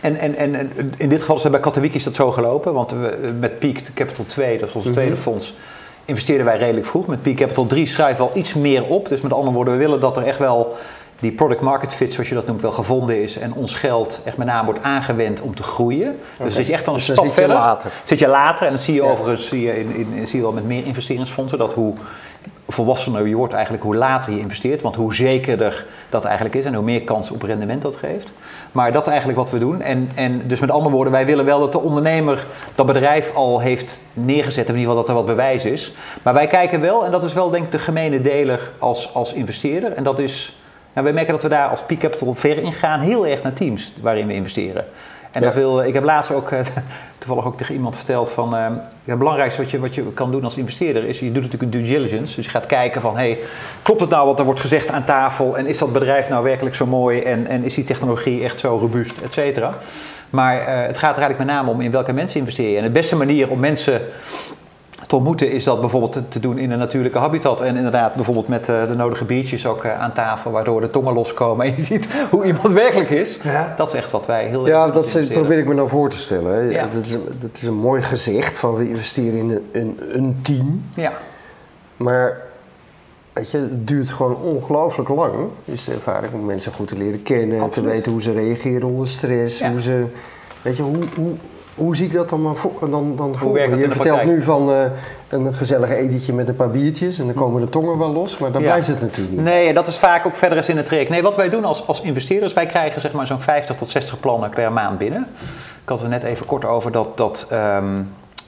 en, 0.00 0.16
en, 0.16 0.34
en 0.36 0.70
in 0.96 1.08
dit 1.08 1.20
geval 1.20 1.36
is 1.36 1.50
bij 1.50 1.60
Katowiki 1.60 1.96
is 1.96 2.04
dat 2.04 2.14
zo 2.14 2.30
gelopen. 2.30 2.72
Want 2.72 2.90
we, 2.90 3.32
met 3.40 3.58
Peak 3.58 3.82
Capital 3.94 4.24
2, 4.26 4.58
dat 4.58 4.68
is 4.68 4.74
ons 4.74 4.84
mm 4.84 4.92
-hmm. 4.92 5.00
tweede 5.00 5.20
fonds, 5.20 5.56
investeerden 6.04 6.46
wij 6.46 6.58
redelijk 6.58 6.86
vroeg. 6.86 7.06
Met 7.06 7.22
Peak 7.22 7.36
Capital 7.36 7.66
3 7.66 7.86
schrijven 7.86 8.24
we 8.24 8.30
al 8.30 8.38
iets 8.38 8.54
meer 8.54 8.84
op. 8.84 9.08
Dus 9.08 9.20
met 9.20 9.32
andere 9.32 9.54
woorden, 9.54 9.74
we 9.74 9.80
willen 9.80 10.00
dat 10.00 10.16
er 10.16 10.22
echt 10.22 10.38
wel 10.38 10.76
die 11.20 11.32
product 11.32 11.60
market 11.60 11.94
fit, 11.94 12.12
zoals 12.12 12.28
je 12.28 12.34
dat 12.34 12.46
noemt, 12.46 12.60
wel 12.60 12.72
gevonden 12.72 13.22
is 13.22 13.38
en 13.38 13.52
ons 13.52 13.74
geld 13.74 14.20
echt 14.24 14.36
met 14.36 14.46
name 14.46 14.64
wordt 14.64 14.82
aangewend 14.82 15.40
om 15.40 15.54
te 15.54 15.62
groeien. 15.62 16.18
Dus 16.42 16.54
zit 16.54 16.66
je 16.66 16.72
echt 16.72 16.84
dan 16.84 16.94
een 16.94 17.00
dus 17.00 17.12
stap 17.12 17.32
verder. 17.32 17.56
Later. 17.56 17.90
Zit 18.04 18.18
je 18.18 18.28
later 18.28 18.66
en 18.66 18.72
dat 18.72 18.80
zie 18.80 18.94
je 18.94 19.02
overigens 19.02 19.48
zie 19.48 19.60
je 19.60 19.78
in, 19.78 20.14
in, 20.14 20.26
zie 20.26 20.36
je 20.36 20.42
wel 20.42 20.52
met 20.52 20.66
meer 20.66 20.86
investeringsfondsen 20.86 21.58
dat 21.58 21.74
hoe 21.74 21.94
volwassener 22.68 23.26
je 23.26 23.34
wordt 23.34 23.52
eigenlijk 23.52 23.82
hoe 23.82 23.96
later 23.96 24.32
je 24.32 24.38
investeert, 24.38 24.82
want 24.82 24.94
hoe 24.94 25.14
zekerder 25.14 25.86
dat 26.08 26.24
eigenlijk 26.24 26.54
is 26.54 26.64
en 26.64 26.74
hoe 26.74 26.84
meer 26.84 27.02
kans 27.02 27.30
op 27.30 27.42
rendement 27.42 27.82
dat 27.82 27.96
geeft. 27.96 28.32
Maar 28.72 28.92
dat 28.92 29.02
is 29.02 29.08
eigenlijk 29.08 29.38
wat 29.38 29.50
we 29.50 29.58
doen. 29.58 29.80
En, 29.80 30.10
en 30.14 30.42
dus 30.46 30.60
met 30.60 30.70
andere 30.70 30.94
woorden, 30.94 31.12
wij 31.12 31.26
willen 31.26 31.44
wel 31.44 31.60
dat 31.60 31.72
de 31.72 31.80
ondernemer 31.80 32.46
dat 32.74 32.86
bedrijf 32.86 33.34
al 33.34 33.60
heeft 33.60 34.00
neergezet, 34.12 34.68
in 34.68 34.74
ieder 34.76 34.88
geval 34.88 34.96
dat 34.96 35.08
er 35.08 35.14
wat 35.14 35.26
bewijs 35.26 35.64
is. 35.64 35.92
Maar 36.22 36.34
wij 36.34 36.46
kijken 36.46 36.80
wel, 36.80 37.04
en 37.04 37.10
dat 37.10 37.24
is 37.24 37.32
wel 37.32 37.50
denk 37.50 37.64
ik 37.64 37.72
de 37.72 37.78
gemene 37.78 38.20
deler 38.20 38.72
als, 38.78 39.14
als 39.14 39.32
investeerder, 39.32 39.92
en 39.92 40.02
dat 40.02 40.18
is 40.18 40.59
en 40.92 41.02
wij 41.02 41.12
merken 41.12 41.32
dat 41.32 41.42
we 41.42 41.48
daar 41.48 41.68
als 41.68 41.82
Peak 41.82 41.98
Capital 41.98 42.34
ver 42.34 42.58
in 42.58 42.72
gaan, 42.72 43.00
heel 43.00 43.26
erg 43.26 43.42
naar 43.42 43.52
teams 43.52 43.92
waarin 44.00 44.26
we 44.26 44.34
investeren. 44.34 44.84
En 45.30 45.40
dat 45.40 45.54
wil, 45.54 45.82
ik 45.82 45.94
heb 45.94 46.04
laatst 46.04 46.30
ook 46.30 46.50
eh, 46.50 46.60
toevallig 47.18 47.44
ook 47.44 47.56
tegen 47.56 47.74
iemand 47.74 47.96
verteld 47.96 48.30
van... 48.30 48.56
eh, 48.56 48.66
het 49.04 49.18
belangrijkste 49.18 49.62
wat 49.62 49.70
je, 49.70 49.78
wat 49.80 49.94
je 49.94 50.12
kan 50.12 50.30
doen 50.30 50.44
als 50.44 50.56
investeerder 50.56 51.04
is... 51.04 51.18
je 51.18 51.32
doet 51.32 51.42
natuurlijk 51.42 51.62
een 51.62 51.80
due 51.80 51.88
diligence. 51.88 52.36
Dus 52.36 52.44
je 52.44 52.50
gaat 52.50 52.66
kijken 52.66 53.00
van... 53.00 53.16
Hey, 53.16 53.38
klopt 53.82 54.00
het 54.00 54.10
nou 54.10 54.26
wat 54.26 54.38
er 54.38 54.44
wordt 54.44 54.60
gezegd 54.60 54.90
aan 54.90 55.04
tafel? 55.04 55.56
En 55.56 55.66
is 55.66 55.78
dat 55.78 55.92
bedrijf 55.92 56.28
nou 56.28 56.44
werkelijk 56.44 56.74
zo 56.74 56.86
mooi? 56.86 57.20
En, 57.20 57.46
en 57.46 57.64
is 57.64 57.74
die 57.74 57.84
technologie 57.84 58.42
echt 58.44 58.58
zo 58.58 58.78
robuust? 58.78 59.20
Et 59.20 59.32
cetera. 59.32 59.70
Maar 60.30 60.60
eh, 60.60 60.86
het 60.86 60.98
gaat 60.98 61.16
er 61.16 61.22
eigenlijk 61.22 61.38
met 61.38 61.46
name 61.46 61.70
om 61.70 61.80
in 61.80 61.90
welke 61.90 62.12
mensen 62.12 62.38
investeer 62.38 62.70
je. 62.70 62.76
En 62.76 62.82
de 62.82 62.90
beste 62.90 63.16
manier 63.16 63.48
om 63.48 63.58
mensen 63.58 64.00
te 65.10 65.16
ontmoeten 65.16 65.50
is 65.50 65.64
dat 65.64 65.80
bijvoorbeeld 65.80 66.12
te- 66.12 66.28
te 66.28 66.40
doen 66.40 66.58
in 66.58 66.70
een 66.70 66.78
natuurlijke 66.78 67.18
habitat. 67.18 67.60
En 67.60 67.76
inderdaad 67.76 68.14
bijvoorbeeld 68.14 68.48
met 68.48 68.68
eh, 68.68 68.86
de 68.88 68.94
nodige 68.96 69.24
biertjes 69.24 69.66
ook 69.66 69.84
eh, 69.84 70.00
aan 70.00 70.12
tafel, 70.12 70.50
waardoor 70.50 70.80
de 70.80 70.90
tongen 70.90 71.14
loskomen 71.14 71.66
en 71.66 71.72
je 71.76 71.82
ziet 71.82 72.26
hoe 72.30 72.44
iemand 72.44 72.72
werkelijk 72.72 73.10
is. 73.10 73.38
Ja. 73.42 73.74
Dat 73.76 73.88
is 73.88 73.94
echt 73.94 74.10
wat 74.10 74.26
wij 74.26 74.46
heel 74.46 74.66
Ja, 74.66 74.88
dat 74.88 75.06
is- 75.14 75.26
probeer 75.26 75.58
ik 75.58 75.66
me 75.66 75.74
nou 75.74 75.88
voor 75.88 76.10
te 76.10 76.18
stellen. 76.18 76.52
hè. 76.54 76.60
Ja. 76.60 76.86
Dat, 76.94 77.04
is, 77.04 77.12
een- 77.12 77.24
dat 77.40 77.50
is 77.54 77.62
een 77.62 77.74
mooi 77.74 78.02
gezicht 78.02 78.58
van 78.58 78.74
we 78.74 78.88
investeren 78.88 79.38
in 79.38 79.50
een, 79.50 79.62
een, 79.72 79.98
een 80.16 80.38
team. 80.42 80.82
Ja. 80.94 81.12
Maar 81.96 82.40
weet 83.32 83.50
je, 83.50 83.58
het 83.58 83.88
duurt 83.88 84.10
gewoon 84.10 84.36
ongelooflijk 84.36 85.08
lang. 85.08 85.34
Is 85.64 85.84
de 85.84 85.92
ervaring 85.92 86.32
om 86.32 86.44
mensen 86.44 86.72
goed 86.72 86.88
te 86.88 86.96
leren 86.96 87.22
kennen, 87.22 87.58
te 87.58 87.64
Absoluut. 87.64 87.90
weten 87.90 88.12
hoe 88.12 88.22
ze 88.22 88.32
reageren 88.32 88.88
onder 88.88 89.08
stress. 89.08 89.58
Ja. 89.58 89.70
Hoe 89.70 89.80
ze, 89.80 90.04
weet 90.62 90.76
je, 90.76 90.82
hoe, 90.82 90.96
hoe, 91.16 91.32
hoe 91.80 91.96
zie 91.96 92.06
ik 92.06 92.12
dat 92.12 92.28
dan, 92.28 92.42
maar 92.42 92.54
voor, 92.54 92.90
dan, 92.90 93.16
dan 93.16 93.36
voor? 93.36 93.58
Je 93.58 93.68
vertelt 93.68 93.96
praktijk? 93.96 94.28
nu 94.28 94.42
van 94.42 94.72
eh, 94.72 94.84
een 95.28 95.54
gezellig 95.54 95.90
etentje 95.90 96.32
met 96.32 96.48
een 96.48 96.56
paar 96.56 96.70
biertjes 96.70 97.18
en 97.18 97.24
dan 97.24 97.34
komen 97.34 97.60
de 97.60 97.68
tongen 97.68 97.98
wel 97.98 98.12
los, 98.12 98.38
maar 98.38 98.52
dan 98.52 98.62
Ja. 98.62 98.66
blijft 98.66 98.86
het 98.86 99.00
natuurlijk 99.00 99.36
niet. 99.36 99.44
Nee, 99.44 99.74
dat 99.74 99.86
is 99.86 99.96
vaak 99.96 100.26
ook 100.26 100.34
verder 100.34 100.58
eens 100.58 100.68
in 100.68 100.76
het 100.76 100.86
traject. 100.86 101.10
Nee, 101.10 101.22
wat 101.22 101.36
wij 101.36 101.48
doen 101.48 101.64
als, 101.64 101.86
als 101.86 102.00
investeerders, 102.00 102.52
wij 102.52 102.66
krijgen 102.66 103.00
zeg 103.00 103.12
maar 103.12 103.26
zo'n 103.26 103.40
50 103.40 103.76
tot 103.76 103.90
60 103.90 104.20
plannen 104.20 104.50
per 104.50 104.72
maand 104.72 104.98
binnen. 104.98 105.26
Ik 105.82 105.88
had 105.88 106.02
er 106.02 106.08
net 106.08 106.22
even 106.22 106.46
kort 106.46 106.64
over 106.64 106.92
dat, 106.92 107.16
dat 107.16 107.46
ehm, 107.50 107.86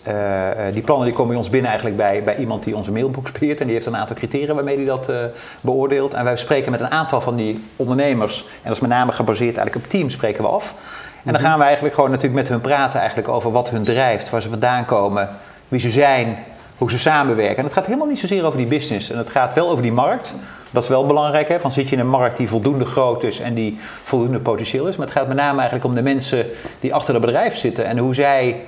eh, 0.03 0.67
eh, 0.67 0.75
die 0.75 0.83
plannen 0.83 1.07
die 1.07 1.15
komen 1.15 1.31
bij 1.31 1.39
ons 1.39 1.51
binnen 1.51 1.71
eigenlijk 1.71 2.01
bij, 2.01 2.23
bij 2.23 2.37
iemand 2.37 2.65
die 2.65 2.77
onze 2.77 2.93
mailbox 2.93 3.33
beheert. 3.33 3.61
En 3.61 3.67
die 3.67 3.75
heeft 3.75 3.87
een 3.87 3.97
aantal 3.97 4.17
criteria 4.17 4.55
waarmee 4.55 4.77
hij 4.77 4.85
dat 4.85 5.09
eh, 5.09 5.17
beoordeelt. 5.61 6.15
En 6.15 6.25
wij 6.25 6.37
spreken 6.37 6.71
met 6.71 6.81
een 6.81 6.91
aantal 6.91 7.21
van 7.21 7.37
die 7.37 7.65
ondernemers, 7.77 8.41
en 8.41 8.49
dat 8.63 8.73
is 8.73 8.81
met 8.81 8.91
name 8.91 9.13
gebaseerd 9.13 9.57
eigenlijk 9.57 9.87
op 9.87 9.91
team, 9.91 10.11
spreken 10.11 10.43
we 10.43 10.49
af. 10.49 10.75
En 11.25 11.33
dan 11.33 11.41
gaan 11.41 11.59
we 11.59 11.65
eigenlijk 11.65 11.95
gewoon 11.95 12.11
natuurlijk 12.11 12.41
met 12.41 12.49
hun 12.49 12.61
praten 12.61 12.99
eigenlijk 12.99 13.29
over 13.29 13.53
wat 13.53 13.71
hun 13.71 13.85
drijft, 13.85 14.31
waar 14.31 14.43
ze 14.43 14.49
vandaan 14.49 14.85
komen, 14.85 15.29
wie 15.69 15.81
ze 15.81 15.91
zijn, 15.91 16.39
hoe 16.79 16.91
ze 16.91 16.99
samenwerken. 16.99 17.57
En 17.57 17.65
het 17.65 17.73
gaat 17.73 17.87
helemaal 17.87 18.07
niet 18.07 18.19
zozeer 18.19 18.45
over 18.45 18.59
die 18.59 18.67
business. 18.67 19.11
En 19.11 19.19
het 19.19 19.31
gaat 19.31 19.55
wel 19.55 19.71
over 19.71 19.83
die 19.83 19.93
markt. 19.93 20.33
Dat 20.71 20.83
is 20.83 20.89
wel 20.89 21.07
belangrijk. 21.07 21.49
Hè? 21.49 21.61
Van 21.61 21.73
zit 21.73 21.89
je 21.89 21.95
in 21.95 22.01
een 22.01 22.09
markt 22.09 22.37
die 22.37 22.49
voldoende 22.49 22.85
groot 22.85 23.23
is 23.23 23.41
en 23.41 23.55
die 23.55 23.79
voldoende 24.03 24.41
potentieel 24.41 24.87
is. 24.87 24.97
Maar 24.97 25.07
het 25.07 25.17
gaat 25.17 25.29
met 25.29 25.37
name 25.37 25.59
eigenlijk 25.59 25.85
om 25.85 25.95
de 25.95 26.03
mensen 26.03 26.47
die 26.81 26.95
achter 26.95 27.15
het 27.15 27.25
bedrijf 27.25 27.57
zitten. 27.57 27.87
En 27.87 27.99
hoe 27.99 28.15
zij 28.15 28.61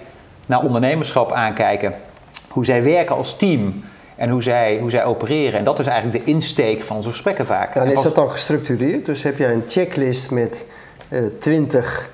naar 0.47 0.63
ondernemerschap 0.63 1.33
aankijken. 1.33 1.95
Hoe 2.49 2.65
zij 2.65 2.83
werken 2.83 3.17
als 3.17 3.37
team. 3.37 3.85
En 4.17 4.29
hoe 4.29 4.43
zij, 4.43 4.79
hoe 4.81 4.91
zij 4.91 5.05
opereren. 5.05 5.59
En 5.59 5.65
dat 5.65 5.79
is 5.79 5.87
eigenlijk 5.87 6.25
de 6.25 6.31
insteek 6.31 6.83
van 6.83 6.97
onze 6.97 7.11
gesprekken 7.11 7.47
vaak. 7.47 7.75
Ja, 7.75 7.81
en 7.81 7.91
is 7.91 8.03
dat 8.03 8.15
dan 8.15 8.31
gestructureerd? 8.31 9.07
Dus 9.07 9.23
heb 9.23 9.39
jij 9.39 9.53
een 9.53 9.65
checklist 9.67 10.31
met 10.31 10.65
eh 11.09 11.21
20 11.41 12.11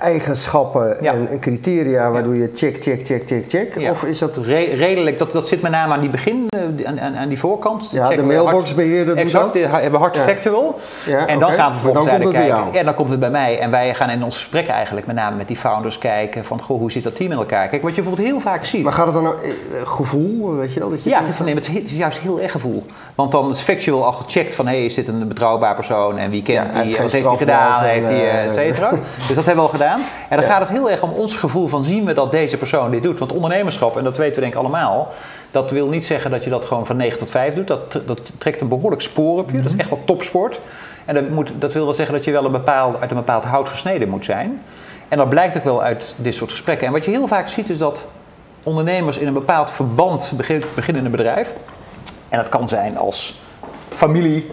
eigenschappen 0.00 0.96
Ja. 1.00 1.12
en 1.12 1.28
en 1.28 1.38
criteria 1.40 2.10
waardoor 2.10 2.34
je 2.36 2.50
check, 2.54 2.82
check, 2.82 3.06
check, 3.06 3.22
check, 3.26 3.44
check? 3.48 3.78
Ja. 3.78 3.90
Of 3.90 4.04
is 4.04 4.18
dat... 4.18 4.36
Re- 4.36 4.74
redelijk, 4.74 5.18
dat, 5.18 5.32
dat 5.32 5.48
zit 5.48 5.62
met 5.62 5.70
name 5.70 5.92
aan 5.94 6.00
die 6.00 6.10
begin, 6.10 6.46
eh, 6.48 6.86
aan, 6.88 7.00
aan, 7.00 7.16
aan 7.16 7.28
die 7.28 7.38
voorkant. 7.38 7.90
Ja, 7.90 8.02
de 8.02 8.08
Checken 8.08 8.26
mailboxbeheerder 8.26 9.16
Exact, 9.16 9.52
dat? 9.54 9.70
hebben 9.70 9.90
we 9.90 9.96
hard 9.96 10.16
Ja. 10.16 10.22
factual. 10.22 10.74
Ja, 11.06 11.26
en 11.26 11.38
dan 11.38 11.52
gaan 11.52 11.72
we 11.72 11.78
vervolgens 11.78 12.04
dan 12.04 12.14
eigenlijk 12.14 12.46
kijken. 12.46 12.72
Ja, 12.72 12.82
dan 12.84 12.94
komt 12.94 13.10
het 13.10 13.20
bij 13.20 13.30
mij. 13.30 13.58
En 13.58 13.70
wij 13.70 13.94
gaan 13.94 14.10
in 14.10 14.22
ons 14.24 14.34
gesprek 14.34 14.66
eigenlijk 14.66 15.06
met 15.06 15.16
name 15.16 15.36
met 15.36 15.46
die 15.48 15.56
founders 15.56 15.98
kijken 15.98 16.44
van, 16.44 16.60
goh, 16.62 16.78
hoe 16.78 16.92
zit 16.92 17.02
dat 17.02 17.16
team 17.16 17.32
in 17.32 17.38
elkaar? 17.38 17.68
Kijk, 17.68 17.82
wat 17.82 17.94
je 17.94 18.00
bijvoorbeeld 18.02 18.28
heel 18.28 18.40
vaak 18.40 18.64
ziet. 18.64 18.82
Maar 18.82 18.92
gaat 18.92 19.04
het 19.04 19.14
dan 19.14 19.22
nou, 19.22 19.36
eh, 19.42 19.50
gevoel, 19.84 20.54
weet 20.56 20.72
je 20.72 20.80
wel? 20.80 20.90
Dat 20.90 21.02
je 21.02 21.10
Ja, 21.10 21.18
het 21.18 21.28
is, 21.28 21.38
nee, 21.40 21.54
het 21.54 21.68
is 21.68 21.74
het 21.74 21.84
is 21.84 21.92
juist 21.96 22.18
heel 22.18 22.40
erg 22.40 22.52
gevoel. 22.52 22.86
Want 23.14 23.32
dan 23.32 23.50
is 23.50 23.60
factual 23.60 24.04
al 24.04 24.12
gecheckt 24.12 24.54
van, 24.54 24.66
hey, 24.66 24.84
is 24.84 24.94
dit 24.94 25.08
een 25.08 25.28
betrouwbaar 25.28 25.74
persoon? 25.74 26.18
En 26.18 26.30
wie 26.30 26.42
Ja, 26.46 26.62
kent 26.62 26.74
hij 26.74 26.82
die? 26.84 26.92
Wat 26.96 27.12
heeft 27.12 27.26
hij 27.26 27.36
gedaan? 27.36 27.82
en, 27.82 27.88
Heeft 27.88 28.08
hij, 28.08 28.30
eh, 28.30 28.44
et 28.46 28.54
cetera. 28.54 28.90
dus 29.28 29.36
dat 29.36 29.44
hebben 29.44 29.54
we 29.54 29.60
al 29.60 29.68
gedaan. 29.68 29.87
En 29.94 30.36
dan 30.36 30.40
Ja. 30.40 30.46
gaat 30.46 30.60
het 30.60 30.70
heel 30.70 30.90
erg 30.90 31.02
om 31.02 31.10
ons 31.10 31.36
gevoel 31.36 31.66
van, 31.68 31.82
zien 31.84 32.04
we 32.04 32.12
dat 32.14 32.30
deze 32.32 32.56
persoon 32.56 32.90
dit 32.90 33.02
doet? 33.02 33.18
Want 33.18 33.32
ondernemerschap, 33.32 33.96
en 33.96 34.04
dat 34.04 34.16
weten 34.16 34.34
we 34.34 34.40
denk 34.40 34.52
ik 34.52 34.58
allemaal, 34.58 35.08
dat 35.50 35.70
wil 35.70 35.88
niet 35.88 36.04
zeggen 36.06 36.30
dat 36.30 36.44
je 36.44 36.50
dat 36.50 36.64
gewoon 36.64 36.86
van 36.86 36.96
9 36.96 37.18
tot 37.18 37.30
5 37.30 37.54
doet. 37.54 37.66
Dat, 37.66 37.92
dat 38.06 38.20
trekt 38.38 38.60
een 38.60 38.68
behoorlijk 38.68 39.02
spoor 39.02 39.38
op 39.38 39.50
je. 39.50 39.62
Dat 39.62 39.72
is 39.72 39.76
echt 39.78 39.88
wel 39.88 40.02
topsport. 40.04 40.60
En 41.04 41.14
dat, 41.14 41.28
moet, 41.28 41.52
dat 41.58 41.72
wil 41.72 41.84
wel 41.84 41.94
zeggen 41.94 42.14
dat 42.14 42.24
je 42.24 42.30
wel 42.30 42.44
een 42.44 42.52
bepaald, 42.52 43.00
uit 43.00 43.10
een 43.10 43.16
bepaald 43.16 43.44
hout 43.44 43.68
gesneden 43.68 44.08
moet 44.08 44.24
zijn. 44.24 44.62
En 45.08 45.18
dat 45.18 45.28
blijkt 45.28 45.56
ook 45.56 45.64
wel 45.64 45.82
uit 45.82 46.14
dit 46.18 46.34
soort 46.34 46.50
gesprekken. 46.50 46.86
En 46.86 46.92
wat 46.92 47.04
je 47.04 47.10
heel 47.10 47.26
vaak 47.26 47.48
ziet 47.48 47.70
is 47.70 47.78
dat 47.78 48.06
ondernemers 48.62 49.18
in 49.18 49.26
een 49.26 49.32
bepaald 49.32 49.70
verband 49.70 50.32
begin- 50.36 50.64
beginnen 50.74 51.02
in 51.04 51.10
een 51.10 51.16
bedrijf. 51.16 51.54
En 52.28 52.38
dat 52.38 52.48
kan 52.48 52.68
zijn 52.68 52.98
als 52.98 53.40
familie, 53.92 54.50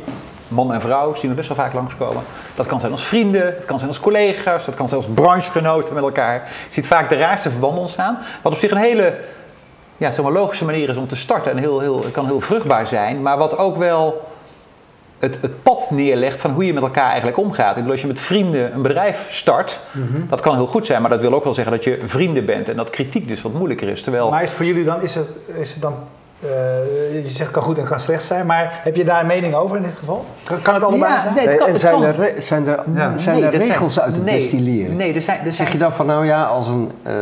man 0.48 0.74
en 0.74 0.82
vrouw, 0.82 1.16
zien 1.16 1.30
we 1.30 1.36
best 1.36 1.48
wel 1.48 1.58
vaak 1.58 1.74
langskomen. 1.74 2.24
Dat 2.56 2.66
kan 2.66 2.80
zijn 2.80 2.92
als 2.92 3.04
vrienden, 3.04 3.54
dat 3.56 3.66
kan 3.66 3.78
zijn 3.78 3.90
als 3.90 4.00
collega's, 4.00 4.66
dat 4.66 4.76
kan 4.76 4.90
zijn 4.90 5.02
als 5.02 5.10
branchegenoten 5.14 5.94
met 5.94 6.04
elkaar. 6.04 6.36
Je 6.68 6.74
ziet 6.74 6.88
vaak 6.88 7.10
de 7.10 7.16
raarste 7.16 7.50
verbanden 7.50 7.82
ontstaan. 7.82 8.18
Wat 8.42 8.54
op 8.54 8.60
zich 8.60 8.72
een 8.72 8.78
hele 8.78 9.14
ja, 9.98 10.12
zeg 10.12 10.24
maar, 10.24 10.34
logische 10.34 10.66
manier 10.66 10.90
is 10.90 10.98
om 10.98 11.08
te 11.08 11.16
starten 11.16 11.52
en 11.52 11.58
heel, 11.58 11.80
heel, 11.80 12.06
kan 12.12 12.26
heel 12.26 12.42
vruchtbaar 12.42 12.88
zijn. 12.88 13.22
Maar 13.22 13.38
wat 13.38 13.58
ook 13.58 13.76
wel 13.76 14.28
het, 15.20 15.38
het 15.42 15.64
pad 15.64 15.88
neerlegt 15.92 16.42
van 16.42 16.52
hoe 16.52 16.66
je 16.66 16.74
met 16.74 16.84
elkaar 16.84 17.08
eigenlijk 17.08 17.38
omgaat. 17.38 17.70
Ik 17.70 17.76
bedoel, 17.76 17.92
als 17.92 18.02
je 18.02 18.08
met 18.08 18.20
vrienden 18.20 18.74
een 18.74 18.82
bedrijf 18.82 19.28
start, 19.30 19.80
dat 20.30 20.42
kan 20.42 20.56
heel 20.56 20.68
goed 20.68 20.86
zijn. 20.86 21.02
Maar 21.02 21.10
dat 21.10 21.20
wil 21.20 21.34
ook 21.34 21.44
wel 21.44 21.54
zeggen 21.54 21.74
dat 21.74 21.84
je 21.84 22.00
vrienden 22.06 22.46
bent 22.46 22.70
en 22.70 22.76
dat 22.76 22.90
kritiek 22.90 23.28
dus 23.28 23.42
wat 23.42 23.54
moeilijker 23.54 23.90
is. 23.90 24.02
Terwijl, 24.02 24.30
Maar 24.30 24.44
is 24.44 24.50
het 24.50 24.58
voor 24.58 24.66
jullie 24.66 24.84
dan, 24.84 25.02
is 25.02 25.16
het, 25.16 25.28
is 25.56 25.74
het 25.74 25.82
dan, 25.82 25.96
je 27.14 27.22
zegt 27.24 27.52
kan 27.52 27.64
goed 27.64 27.78
en 27.78 27.84
kan 27.86 28.00
slecht 28.00 28.24
zijn, 28.24 28.46
maar 28.46 28.80
heb 28.84 28.96
je 28.96 29.04
daar 29.04 29.22
een 29.22 29.28
mening 29.28 29.56
over 29.56 29.78
in 29.78 29.84
dit 29.84 29.94
geval? 30.00 30.26
Kan, 30.44 30.62
kan 30.62 30.74
het 30.74 30.84
allebei 30.84 31.12
Ja, 31.14 31.20
zijn? 31.20 31.34
nee, 31.34 31.48
het 31.48 31.58
kan- 31.58 31.68
en 31.68 31.72
het 31.74 31.82
zijn, 31.82 31.94
kan. 31.94 32.04
er, 32.04 32.16
re- 32.16 32.42
zijn 32.42 32.68
er, 32.68 32.84
Ja. 32.96 33.18
zijn 33.18 33.36
Nee, 33.36 33.46
er 33.46 33.52
zijn- 33.52 33.68
regels 33.68 34.00
uit 34.00 34.14
te 34.14 34.22
nee, 34.22 34.34
destilleren? 34.34 34.96
Nee, 34.96 35.14
er 35.14 35.22
zijn, 35.22 35.38
er 35.38 35.44
zijn, 35.44 35.56
Zeg 35.56 35.72
je 35.72 35.78
dan 35.78 35.92
van, 35.92 36.06
nou 36.06 36.26
ja, 36.26 36.44
als 36.44 36.68
een, 36.68 36.92
eh, 37.04 37.14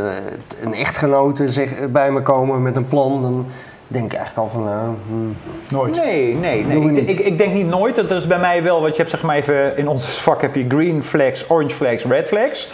een 0.62 0.74
echtgenote 0.74 1.48
zeg, 1.52 1.70
bij 1.90 2.12
me 2.12 2.22
komen 2.22 2.62
met 2.62 2.76
een 2.76 2.88
plan, 2.88 3.21
dan 3.21 3.45
denk 3.88 4.06
ik 4.12 4.18
eigenlijk 4.18 4.47
al 4.47 4.54
van, 4.54 4.64
nou, 4.69 4.90
hmm, 5.07 5.36
Nooit. 5.69 6.02
Nee, 6.04 6.36
nee, 6.36 6.66
nee. 6.66 6.92
Ik, 7.02 7.09
ik, 7.09 7.19
ik 7.19 7.38
denk 7.38 7.54
niet 7.54 7.68
nooit. 7.68 7.95
Dat 7.95 8.12
is 8.12 8.28
bij 8.28 8.40
mij 8.40 8.64
wel, 8.64 8.81
want 8.81 8.92
je 8.95 8.97
hebt 9.02 9.09
zeg 9.14 9.21
maar 9.21 9.36
even 9.36 9.78
in 9.78 9.88
ons 9.88 10.06
vak 10.06 10.42
heb 10.42 10.56
je 10.56 10.66
green 10.68 11.04
flags, 11.04 11.45
orange 11.50 11.76
flags, 11.76 12.04
red 12.04 12.28
flags. 12.28 12.69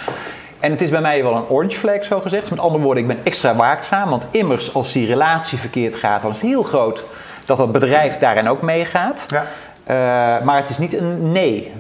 En 0.60 0.72
het 0.72 0.82
is 0.82 0.90
bij 0.90 1.02
mij 1.02 1.24
wel 1.24 1.36
een 1.36 1.48
orange 1.48 1.78
flag 1.78 2.04
zo 2.04 2.20
gezegd. 2.20 2.42
Dus 2.42 2.52
met 2.52 2.60
andere 2.60 2.84
woorden, 2.84 3.04
ik 3.04 3.10
ben 3.10 3.20
extra 3.24 3.56
waakzaam. 3.56 4.10
Want 4.10 4.28
immers 4.32 4.74
als 4.74 4.92
die 4.92 5.08
relatie 5.08 5.58
verkeerd 5.58 5.96
gaat, 5.96 6.22
dan 6.22 6.32
is 6.32 6.42
het 6.42 6.50
heel 6.50 6.64
groot 6.64 7.06
dat 7.46 7.58
dat 7.58 7.72
bedrijf 7.72 8.18
daarin 8.18 8.50
ook 8.50 8.62
meegaat. 8.62 9.26
Ja. 9.28 9.46
Eh, 9.84 10.46
maar 10.46 10.58
het 10.58 10.70
is 10.70 10.78
niet 10.78 10.94
een 10.94 11.32
nee. 11.32 11.74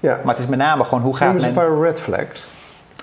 ja. 0.00 0.20
Maar 0.24 0.34
het 0.34 0.42
is 0.42 0.50
met 0.50 0.58
name 0.58 0.84
gewoon 0.84 1.02
hoe 1.02 1.16
gaat 1.16 1.26
Noem 1.26 1.36
eens 1.36 1.46
een 1.46 1.54
men... 1.54 1.64
paar 1.64 1.80
red 1.80 2.00
flags. 2.00 2.46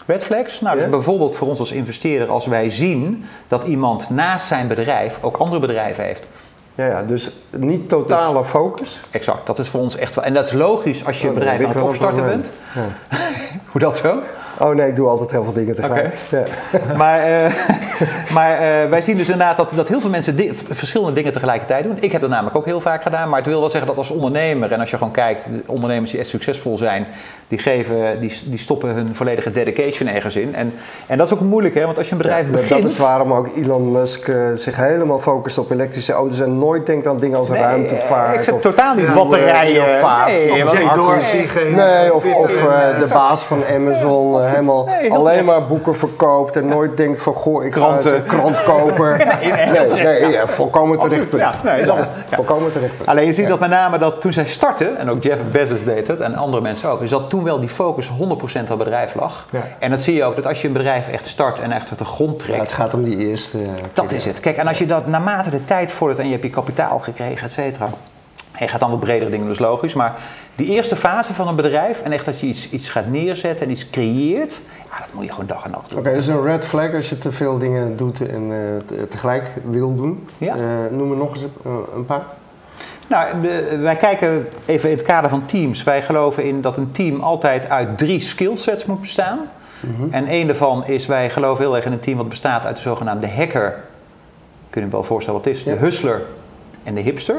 Red 0.06 0.24
flags? 0.24 0.62
Nou, 0.62 0.80
dus 0.80 0.90
bijvoorbeeld 0.90 1.36
voor 1.36 1.48
ons 1.48 1.60
als 1.60 1.72
investeerder, 1.72 2.30
als 2.30 2.46
wij 2.46 2.70
zien 2.70 3.26
dat 3.48 3.64
iemand 3.64 4.10
naast 4.10 4.48
zijn 4.48 4.68
bedrijf 4.68 5.18
ook 5.22 5.38
andere 5.38 5.62
bedrijven 5.62 6.04
heeft. 6.04 6.28
Ja, 6.76 6.86
ja, 6.86 7.04
dus 7.04 7.32
niet 7.50 7.90
totale 7.90 8.44
focus. 8.44 9.00
Exact, 9.12 9.46
dat 9.46 9.60
is 9.60 9.70
voor 9.70 9.80
ons 9.80 9.96
echt 9.96 10.16
wel. 10.16 10.24
En 10.24 10.34
dat 10.34 10.46
is 10.46 10.52
logisch 10.52 11.06
als 11.06 11.22
je 11.22 11.28
een 11.28 11.34
Oh, 11.34 11.40
dan 11.40 11.48
bedrijf 11.48 11.62
aan 11.62 11.76
het 11.76 11.84
een 11.84 11.90
opstarten 11.90 12.26
bent. 12.26 12.52
Hoe 13.72 13.82
dat 13.82 13.98
zo? 13.98 14.20
Oh 14.60 14.76
nee, 14.76 14.88
ik 14.88 14.96
doe 14.96 15.08
altijd 15.08 15.32
heel 15.32 15.44
veel 15.44 15.54
dingen 15.54 15.76
tegelijk. 15.76 16.14
Ja. 16.32 16.44
Maar, 16.98 17.20
eh, 17.20 17.52
maar 18.36 18.52
eh, 18.58 18.90
wij 18.90 19.02
zien 19.02 19.18
dus 19.18 19.30
inderdaad 19.30 19.58
dat, 19.58 19.72
dat 19.76 19.88
heel 19.88 20.00
veel 20.02 20.10
mensen 20.10 20.36
di- 20.36 20.52
verschillende 20.70 21.14
dingen 21.14 21.32
tegelijkertijd 21.32 21.84
doen. 21.84 21.98
Ik 22.00 22.12
heb 22.12 22.22
dat 22.22 22.30
namelijk 22.30 22.56
ook 22.56 22.66
heel 22.66 22.82
vaak 22.82 23.02
gedaan. 23.02 23.30
Maar 23.30 23.38
het 23.40 23.48
wil 23.48 23.60
wel 23.60 23.70
zeggen 23.70 23.88
dat 23.90 23.98
als 23.98 24.10
ondernemer, 24.12 24.72
en 24.72 24.80
als 24.80 24.90
je 24.90 24.98
gewoon 24.98 25.14
kijkt, 25.14 25.44
de 25.44 25.62
ondernemers 25.66 26.12
die 26.12 26.20
echt 26.20 26.30
succesvol 26.30 26.78
zijn, 26.78 27.06
die, 27.48 27.58
geven, 27.60 28.20
die, 28.20 28.40
die 28.46 28.60
stoppen 28.60 28.90
hun 28.90 29.16
volledige 29.16 29.52
dedication 29.52 30.10
ergens 30.10 30.36
in. 30.36 30.56
En, 30.56 30.74
en 31.08 31.18
dat 31.18 31.28
is 31.28 31.34
ook 31.34 31.40
moeilijk, 31.40 31.76
hè? 31.76 31.86
want 31.86 31.98
als 31.98 32.06
je 32.08 32.12
een 32.12 32.18
bedrijf 32.18 32.46
Ja, 32.46 32.52
begint... 32.52 32.82
Dat 32.82 32.92
is 32.92 32.98
waarom 32.98 33.34
ook 33.34 33.48
Elon 33.58 33.92
Musk 33.92 34.28
eh, 34.28 34.36
zich 34.56 34.76
helemaal 34.76 35.20
focust 35.20 35.58
op 35.58 35.72
elektrische 35.72 36.14
auto's 36.14 36.40
en 36.40 36.58
nooit 36.58 36.86
denkt 36.86 37.08
aan 37.08 37.20
dingen 37.20 37.38
als 37.38 37.50
Nee, 37.50 37.62
ruimtevaart. 37.62 38.36
Ik 38.36 38.44
zeg 38.44 38.54
of 38.54 38.62
totaal 38.62 38.96
niet 38.96 39.14
batterijen. 39.14 39.74
innovatie. 39.88 40.52
Nee, 40.52 40.64
Of 40.64 40.74
Nee, 41.76 42.14
of, 42.14 42.36
of 42.36 42.64
eh, 42.68 42.90
eh, 42.90 43.00
de 43.00 43.08
baas 43.14 43.44
van 43.44 43.64
Amazon 43.76 44.42
helemaal 44.50 44.86
Nee, 44.86 45.14
alleen 45.14 45.46
maar 45.46 45.68
boeken 45.68 45.96
verkoopt 45.96 46.56
en 46.56 46.68
nooit 46.68 46.98
denkt 46.98 47.22
van 47.22 47.34
goh, 47.34 47.66
ik 47.66 47.76
ga 47.76 47.98
een 48.04 48.26
krant 48.26 48.64
kopen. 48.64 49.18
Nee, 49.40 49.88
nee, 50.04 50.32
ja, 50.32 50.48
volkomen 50.48 51.00
terecht 51.00 51.30
punt. 51.30 51.42
Ja, 51.42 51.54
nee, 51.64 51.86
ja. 51.86 52.10
Volkomen 52.32 52.72
terecht 52.72 52.98
punt. 52.98 53.10
Alleen 53.10 53.26
je 53.26 53.34
ziet 53.34 53.48
dat 53.48 53.60
met 53.60 53.70
name 53.70 53.98
dat 53.98 54.22
toen 54.22 54.34
zij 54.34 54.46
startten, 54.46 54.98
en 54.98 55.10
ook 55.10 55.24
Jeff 55.24 55.42
Bezos 55.52 55.84
deed 55.84 56.08
het 56.08 56.20
en 56.22 56.36
andere 56.36 56.62
mensen 56.62 56.90
ook, 56.90 57.02
is 57.02 57.10
dat 57.10 57.30
toen 57.30 57.44
wel 57.44 57.60
die 57.60 57.70
focus 57.70 58.10
100% 58.10 58.12
op 58.32 58.40
het 58.68 58.78
bedrijf 58.78 59.16
lag. 59.16 59.46
Ja. 59.52 59.62
En 59.80 59.90
dat 59.90 60.02
zie 60.02 60.16
je 60.16 60.24
ook, 60.24 60.36
dat 60.36 60.46
als 60.48 60.62
je 60.62 60.68
een 60.68 60.74
bedrijf 60.74 61.08
echt 61.08 61.28
start 61.28 61.60
en 61.60 61.72
echt 61.72 61.90
uit 61.90 62.00
de 62.00 62.06
grond 62.06 62.42
Ja, 62.42 62.48
trekt, 62.48 62.62
het 62.62 62.72
gaat 62.72 62.94
om 62.94 63.04
die 63.04 63.18
eerste. 63.18 63.58
eh, 63.58 63.64
dat 63.94 64.12
is 64.12 64.26
het. 64.26 64.40
Kijk, 64.40 64.58
en 64.58 64.68
als 64.68 64.78
je 64.78 64.86
dat 64.86 65.08
naarmate 65.08 65.50
de 65.50 65.66
tijd 65.66 65.92
vordert 65.92 66.20
en 66.20 66.26
je 66.26 66.32
hebt 66.32 66.44
je 66.44 66.50
kapitaal 66.50 67.00
gekregen, 67.00 67.46
et 67.48 67.52
cetera. 67.54 67.90
En 68.52 68.66
je 68.66 68.68
gaat 68.68 68.80
dan 68.80 68.90
wat 68.90 69.00
bredere 69.00 69.30
dingen, 69.32 69.48
dus 69.48 69.60
logisch. 69.60 69.94
Maar 69.94 70.16
die 70.56 70.68
eerste 70.68 70.96
fase 70.96 71.34
van 71.34 71.48
een 71.48 71.56
bedrijf 71.56 72.02
en 72.02 72.12
echt 72.12 72.26
dat 72.26 72.40
je 72.40 72.48
iets, 72.48 72.70
iets 72.70 72.90
gaat 72.90 73.08
neerzetten 73.08 73.66
en 73.66 73.72
iets 73.72 73.90
creëert. 73.90 74.60
Ah, 74.90 75.00
dat 75.00 75.14
moet 75.14 75.24
je 75.26 75.32
gewoon 75.32 75.48
dag 75.48 75.64
en 75.66 75.72
nacht 75.72 75.90
doen. 75.90 76.00
Oké, 76.00 76.10
is 76.12 76.28
een 76.28 76.42
red 76.44 76.66
flag 76.66 76.94
als 76.94 77.10
je 77.10 77.18
te 77.18 77.32
veel 77.32 77.58
dingen 77.58 77.98
doet 77.98 78.22
en 78.28 78.42
eh, 78.52 78.58
te- 78.98 79.08
tegelijk 79.08 79.52
wil 79.70 79.96
doen. 79.96 80.28
Ja. 80.38 80.56
Eh, 80.56 80.62
noem 80.98 81.12
er 81.12 81.18
nog 81.18 81.32
eens 81.32 81.42
een, 81.42 81.52
een 81.96 82.06
paar. 82.06 82.22
Nou, 83.08 83.28
wij 83.82 83.96
kijken 83.96 84.48
even 84.66 84.90
in 84.90 84.98
het 84.98 85.06
kader 85.06 85.30
van 85.30 85.46
teams. 85.46 85.84
Wij 85.84 86.02
geloven 86.02 86.44
in 86.44 86.62
dat 86.62 86.78
een 86.78 86.92
team 86.92 87.20
altijd 87.22 87.70
uit 87.70 87.98
drie 87.98 88.22
skillsets 88.22 88.86
moet 88.86 89.02
bestaan. 89.02 89.40
En 90.12 90.28
één 90.28 90.48
daarvan 90.48 90.86
is, 90.86 91.06
wij 91.06 91.30
geloven 91.30 91.64
heel 91.64 91.76
erg 91.76 91.86
in 91.86 91.92
een 91.92 92.00
team 92.00 92.18
wat 92.18 92.30
bestaat 92.30 92.66
uit 92.66 92.76
de 92.76 92.82
zogenaamde 92.82 93.30
hacker. 93.30 93.76
Kun 94.70 94.82
je 94.82 94.88
je 94.88 94.94
wel 94.94 95.04
voorstellen 95.04 95.40
wat 95.40 95.50
het 95.50 95.58
is? 95.58 95.64
Ja. 95.64 95.74
De 95.74 95.78
hustler 95.80 96.22
en 96.84 96.96
de 96.96 97.02
hipster. 97.02 97.36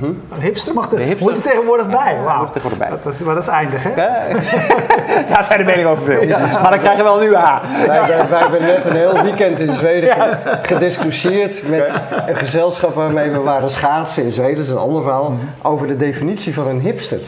Een 0.00 0.40
hipster 0.40 0.74
mag 0.74 0.90
er, 0.90 0.96
De 0.96 1.02
hipster- 1.02 1.28
moet 1.28 1.36
er 1.36 1.42
tegenwoordig 1.50 1.86
bij. 1.88 2.14
Ja, 2.14 2.22
Wauw. 2.22 2.38
moet 2.38 2.46
er 2.46 2.52
tegenwoordig 2.52 2.88
bij. 2.88 2.98
Dat, 3.04 3.14
is- 3.14 3.22
maar 3.22 3.34
dat 3.34 3.42
is 3.42 3.48
eindig, 3.48 3.82
hè? 3.82 3.90
Daar 5.32 5.44
zijn 5.44 5.58
de 5.58 5.64
meningen 5.64 5.90
over 5.90 6.04
veel. 6.04 6.28
Maar 6.62 6.70
dan 6.70 6.78
krijgen 6.78 6.96
we 6.96 7.02
wel 7.02 7.20
nu 7.20 7.34
A. 7.34 7.60
Wij, 7.86 8.00
wij, 8.00 8.28
wij 8.30 8.40
hebben 8.40 8.60
net 8.62 8.84
een 8.84 8.96
heel 8.96 9.22
weekend 9.22 9.60
in 9.60 9.74
Zweden 9.74 10.10
ge- 10.12 10.38
gediscussieerd 10.62 11.68
met 11.68 11.90
een 12.26 12.36
gezelschap 12.36 12.94
waarmee 12.94 13.30
we 13.30 13.40
waren 13.40 13.70
schaatsen 13.70 14.22
in 14.24 14.30
Zweden, 14.30 14.56
dat 14.56 14.64
is 14.64 14.70
een 14.70 14.76
ander 14.76 15.02
verhaal, 15.02 15.34
over 15.62 15.86
de 15.86 15.96
definitie 15.96 16.54
van 16.54 16.66
een 16.68 16.80
hipster. 16.80 17.18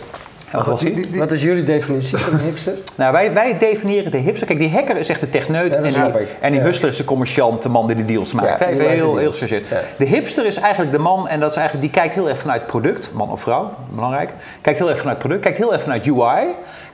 Wat 0.52 0.66
was 0.66 0.80
die? 0.80 0.94
Die- 0.94 1.06
die- 1.08 1.18
Wat 1.18 1.30
is 1.32 1.42
jullie 1.42 1.62
definitie 1.62 2.16
van 2.18 2.32
een 2.32 2.44
hipster? 2.44 2.72
Nou, 2.96 3.12
wij, 3.12 3.32
wij 3.32 3.58
definiëren 3.58 4.10
de 4.10 4.16
hipster. 4.18 4.46
Kijk, 4.46 4.58
die 4.58 4.70
hacker 4.70 4.96
is 4.96 5.08
echt 5.08 5.20
de 5.20 5.30
techneut. 5.30 5.74
Ja, 5.74 5.80
en, 5.80 6.12
die, 6.12 6.26
en 6.40 6.50
die 6.52 6.60
Ja. 6.60 6.66
hustler 6.66 6.90
is 6.90 6.96
de 6.96 7.04
commerciant, 7.04 7.62
de 7.62 7.68
man 7.68 7.86
die 7.86 7.96
de 7.96 8.04
deals 8.04 8.32
maakt. 8.32 8.60
Ja, 8.60 8.66
de 8.66 8.72
heel, 8.82 9.16
heel. 9.16 9.32
Ja. 9.46 9.80
De 9.98 10.04
hipster 10.04 10.46
is 10.46 10.56
eigenlijk 10.56 10.92
de 10.92 10.98
man, 10.98 11.28
en 11.28 11.40
dat 11.40 11.50
is 11.50 11.56
eigenlijk, 11.56 11.92
die 11.92 12.00
kijkt 12.00 12.14
heel 12.14 12.28
erg 12.28 12.38
vanuit 12.38 12.60
het 12.60 12.70
product, 12.70 13.10
man 13.14 13.30
of 13.30 13.40
vrouw, 13.40 13.74
belangrijk. 13.90 14.30
Kijkt 14.60 14.78
heel 14.78 14.88
erg 14.88 14.98
vanuit 14.98 15.16
het 15.16 15.26
product, 15.26 15.42
kijkt 15.44 15.58
heel 15.58 15.72
erg 15.72 15.82
vanuit 15.82 16.06
UI. 16.06 16.46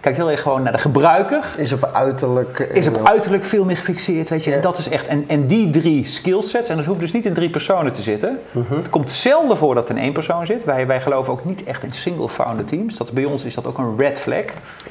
Kijkt 0.04 0.18
heel 0.18 0.30
erg 0.30 0.42
gewoon 0.42 0.62
naar 0.62 0.72
de 0.72 0.78
gebruiker. 0.78 1.44
Is 1.56 1.72
op 1.72 1.90
uiterlijk. 1.92 2.58
eh, 2.60 2.76
Is 2.76 2.86
op 2.88 3.00
uiterlijk 3.06 3.44
veel 3.44 3.64
meer 3.64 3.76
gefixeerd, 3.76 4.30
weet 4.30 4.44
je. 4.44 4.50
Ja. 4.50 4.56
En 4.56 4.62
dat 4.62 4.78
is 4.78 4.88
echt, 4.88 5.06
en, 5.06 5.24
en 5.28 5.46
die 5.46 5.70
drie 5.70 6.06
skillsets, 6.08 6.68
en 6.68 6.76
dat 6.76 6.84
hoeft 6.84 7.00
dus 7.00 7.12
niet 7.12 7.24
in 7.26 7.34
drie 7.34 7.50
personen 7.50 7.92
te 7.92 8.02
zitten. 8.02 8.38
Het 8.68 8.88
komt 8.90 9.10
zelden 9.10 9.56
voor 9.56 9.74
dat 9.74 9.88
er 9.88 9.96
in 9.96 10.02
één 10.02 10.12
persoon 10.12 10.46
zit. 10.46 10.64
Wij, 10.64 10.86
wij 10.86 11.00
geloven 11.00 11.32
ook 11.32 11.44
niet 11.44 11.64
echt 11.64 11.82
in 11.82 11.92
single 11.92 12.28
founder 12.28 12.64
teams. 12.64 12.96
Dat, 12.96 13.12
bij 13.12 13.24
ons 13.24 13.44
is 13.44 13.54
dat 13.54 13.66
ook 13.66 13.78
een 13.78 13.96
red 13.96 14.18
flag. 14.18 14.44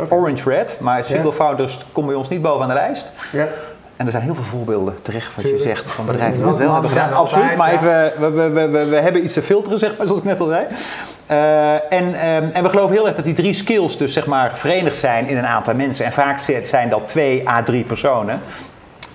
Orange 0.10 0.50
red, 0.50 0.78
maar 0.80 1.04
single 1.04 1.34
founders 1.34 1.86
komen 1.92 2.10
bij 2.10 2.20
ons 2.20 2.30
niet 2.30 2.42
bovenaan 2.42 2.68
de 2.68 2.74
lijst. 2.74 3.12
Ja. 3.32 3.48
En 3.98 4.06
er 4.06 4.12
zijn 4.12 4.24
heel 4.24 4.36
veel 4.36 4.44
voorbeelden, 4.44 4.96
terecht 5.02 5.36
wat 5.36 5.44
je 5.50 5.60
zegt, 5.60 5.92
van 5.92 6.06
bedrijven 6.06 6.38
die 6.38 6.46
dat 6.46 6.58
wel 6.58 6.72
hebben 6.74 6.90
gedaan. 6.90 7.10
zijn 7.10 7.20
Absoluut, 7.20 7.56
maar 7.56 7.72
even, 7.72 8.12
we, 8.20 8.30
we, 8.32 8.50
we, 8.50 8.70
we, 8.70 8.86
we 8.86 8.96
hebben 8.96 9.24
iets 9.24 9.34
te 9.34 9.42
filteren, 9.42 9.80
zeg 9.80 9.98
maar, 9.98 10.06
zoals 10.06 10.22
ik 10.22 10.28
net 10.28 10.40
al 10.40 10.48
zei. 10.48 10.66
Eh, 11.26 11.74
en, 11.74 12.14
ehm, 12.14 12.50
en 12.54 12.64
we 12.64 12.70
geloven 12.70 12.96
heel 12.96 13.06
erg 13.06 13.16
dat 13.16 13.26
die 13.26 13.34
drie 13.34 13.54
skills 13.54 13.98
dus 13.98 14.14
zeg 14.14 14.26
maar 14.26 14.58
verenigd 14.58 14.96
zijn 14.96 15.28
in 15.28 15.38
een 15.38 15.48
aantal 15.48 15.74
mensen. 15.74 16.06
En 16.06 16.14
vaak 16.14 16.40
zijn 16.64 16.90
dat 16.90 17.08
twee 17.08 17.50
à 17.50 17.64
drie 17.64 17.84
personen 17.84 18.42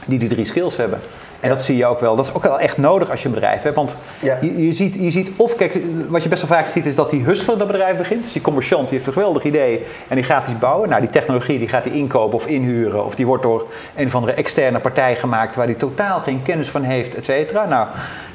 die 0.05 0.19
die 0.19 0.29
drie 0.29 0.45
skills 0.45 0.77
hebben. 0.77 1.01
En 1.41 1.49
dat 1.49 1.63
zie 1.63 1.77
je 1.77 1.87
ook 1.87 2.01
wel. 2.01 2.17
Dat 2.17 2.25
is 2.25 2.35
ook 2.35 2.43
wel 2.43 2.61
echt 2.61 2.79
nodig 2.79 3.11
als 3.11 3.21
je 3.23 3.29
een 3.29 3.35
bedrijf 3.35 3.63
hebt. 3.63 3.77
Want 3.77 3.97
Ja. 4.21 4.39
je, 4.41 4.67
je, 4.67 4.73
ziet, 4.73 4.95
je 4.95 5.11
ziet, 5.11 5.31
of 5.37 5.57
kijk, 5.57 5.79
wat 6.09 6.23
je 6.23 6.29
best 6.29 6.47
wel 6.49 6.57
vaak 6.59 6.67
ziet 6.67 6.87
is 6.87 6.95
dat 6.95 7.11
die 7.11 7.23
hustler 7.23 7.59
dat 7.59 7.67
bedrijf 7.67 7.97
begint. 7.97 8.23
Dus 8.23 8.33
die 8.33 8.43
commerciant 8.43 8.83
die 8.89 8.93
heeft 8.97 9.07
een 9.07 9.13
geweldig 9.13 9.43
idee 9.43 9.85
en 10.09 10.15
die 10.15 10.25
gaat 10.25 10.49
iets 10.49 10.59
bouwen. 10.59 10.89
Nou, 10.89 11.01
die 11.01 11.11
technologie 11.11 11.59
die 11.59 11.69
gaat 11.69 11.85
hij 11.85 11.93
inkopen 11.93 12.35
of 12.35 12.47
inhuren. 12.47 13.05
Of 13.05 13.15
die 13.15 13.27
wordt 13.27 13.43
door 13.43 13.67
een 13.97 14.07
of 14.07 14.15
andere 14.15 14.33
externe 14.33 14.81
partij 14.81 15.17
gemaakt 15.17 15.57
waar 15.57 15.67
hij 15.67 15.75
totaal 15.75 16.21
geen 16.21 16.43
kennis 16.43 16.69
van 16.69 16.83
heeft, 16.83 17.15
et 17.15 17.25
cetera. 17.25 17.67
Nou, 17.69 17.87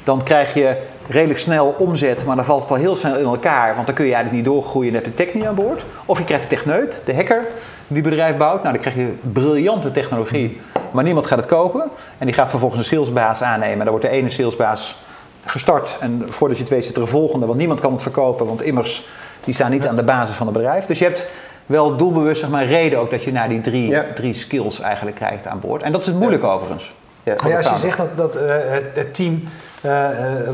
dan 0.04 0.22
krijg 0.22 0.54
je 0.54 0.76
redelijk 1.08 1.38
snel 1.38 1.74
omzet, 1.78 2.24
maar 2.24 2.36
dan 2.36 2.44
valt 2.44 2.60
het 2.62 2.70
al 2.70 2.76
heel 2.76 2.96
snel 2.96 3.16
in 3.16 3.24
elkaar. 3.24 3.74
Want 3.74 3.86
dan 3.86 3.96
kun 3.96 4.06
je 4.06 4.14
eigenlijk 4.14 4.44
niet 4.44 4.54
doorgroeien 4.54 4.88
en 4.88 4.94
heb 4.94 5.04
je 5.04 5.10
de 5.10 5.24
tech 5.24 5.34
niet 5.34 5.44
aan 5.44 5.54
boord. 5.54 5.86
Of 6.04 6.18
je 6.18 6.24
krijgt 6.24 6.42
de 6.42 6.48
techneut, 6.56 7.02
de 7.04 7.14
hacker, 7.14 7.46
die 7.86 8.02
bedrijf 8.02 8.36
bouwt. 8.36 8.62
Nou, 8.62 8.72
dan 8.74 8.82
krijg 8.82 8.96
je 8.96 9.12
briljante 9.32 9.90
technologie, 9.90 10.60
maar 10.94 11.04
niemand 11.04 11.26
gaat 11.26 11.38
het 11.38 11.46
kopen. 11.46 11.82
En 12.18 12.26
die 12.26 12.34
gaat 12.34 12.50
vervolgens 12.50 12.80
een 12.80 12.86
salesbaas 12.96 13.42
aannemen. 13.42 13.78
Dan 13.78 13.88
wordt 13.88 14.04
de 14.04 14.10
ene 14.10 14.30
salesbaas 14.30 14.96
gestart 15.44 15.96
en 16.00 16.22
voordat 16.28 16.56
je 16.56 16.62
het 16.62 16.72
weet 16.72 16.84
zit 16.84 16.96
er 16.96 17.02
een 17.02 17.08
volgende, 17.08 17.46
want 17.46 17.58
niemand 17.58 17.80
kan 17.80 17.92
het 17.92 18.02
verkopen, 18.02 18.46
want 18.46 18.62
immers 18.62 19.08
die 19.44 19.54
staan 19.54 19.70
niet 19.70 19.86
aan 19.86 19.96
de 19.96 20.02
basis 20.02 20.36
van 20.36 20.46
het 20.46 20.56
bedrijf. 20.56 20.86
Dus 20.86 20.98
je 20.98 21.04
hebt 21.04 21.26
wel 21.66 21.96
doelbewust 21.96 22.40
zeg 22.40 22.50
maar, 22.50 22.64
reden 22.66 22.98
ook 22.98 23.10
dat 23.10 23.24
je 23.24 23.32
naar 23.32 23.48
die 23.48 23.60
drie, 23.60 23.88
Ja. 23.88 24.04
drie 24.14 24.34
skills 24.34 24.80
eigenlijk 24.80 25.16
krijgt 25.16 25.46
aan 25.46 25.60
boord. 25.60 25.82
En 25.82 25.92
dat 25.92 26.00
is 26.00 26.06
het 26.06 26.16
moeilijk 26.16 26.44
overigens. 26.44 26.92
Ja. 27.22 27.34
Maar 27.42 27.50
ja, 27.50 27.56
als 27.56 27.68
je 27.68 27.76
zegt 27.76 27.96
dat, 27.96 28.16
dat 28.16 28.36
eh, 28.36 28.54
het, 28.92 29.14
team 29.14 29.42
eh, 29.80 30.08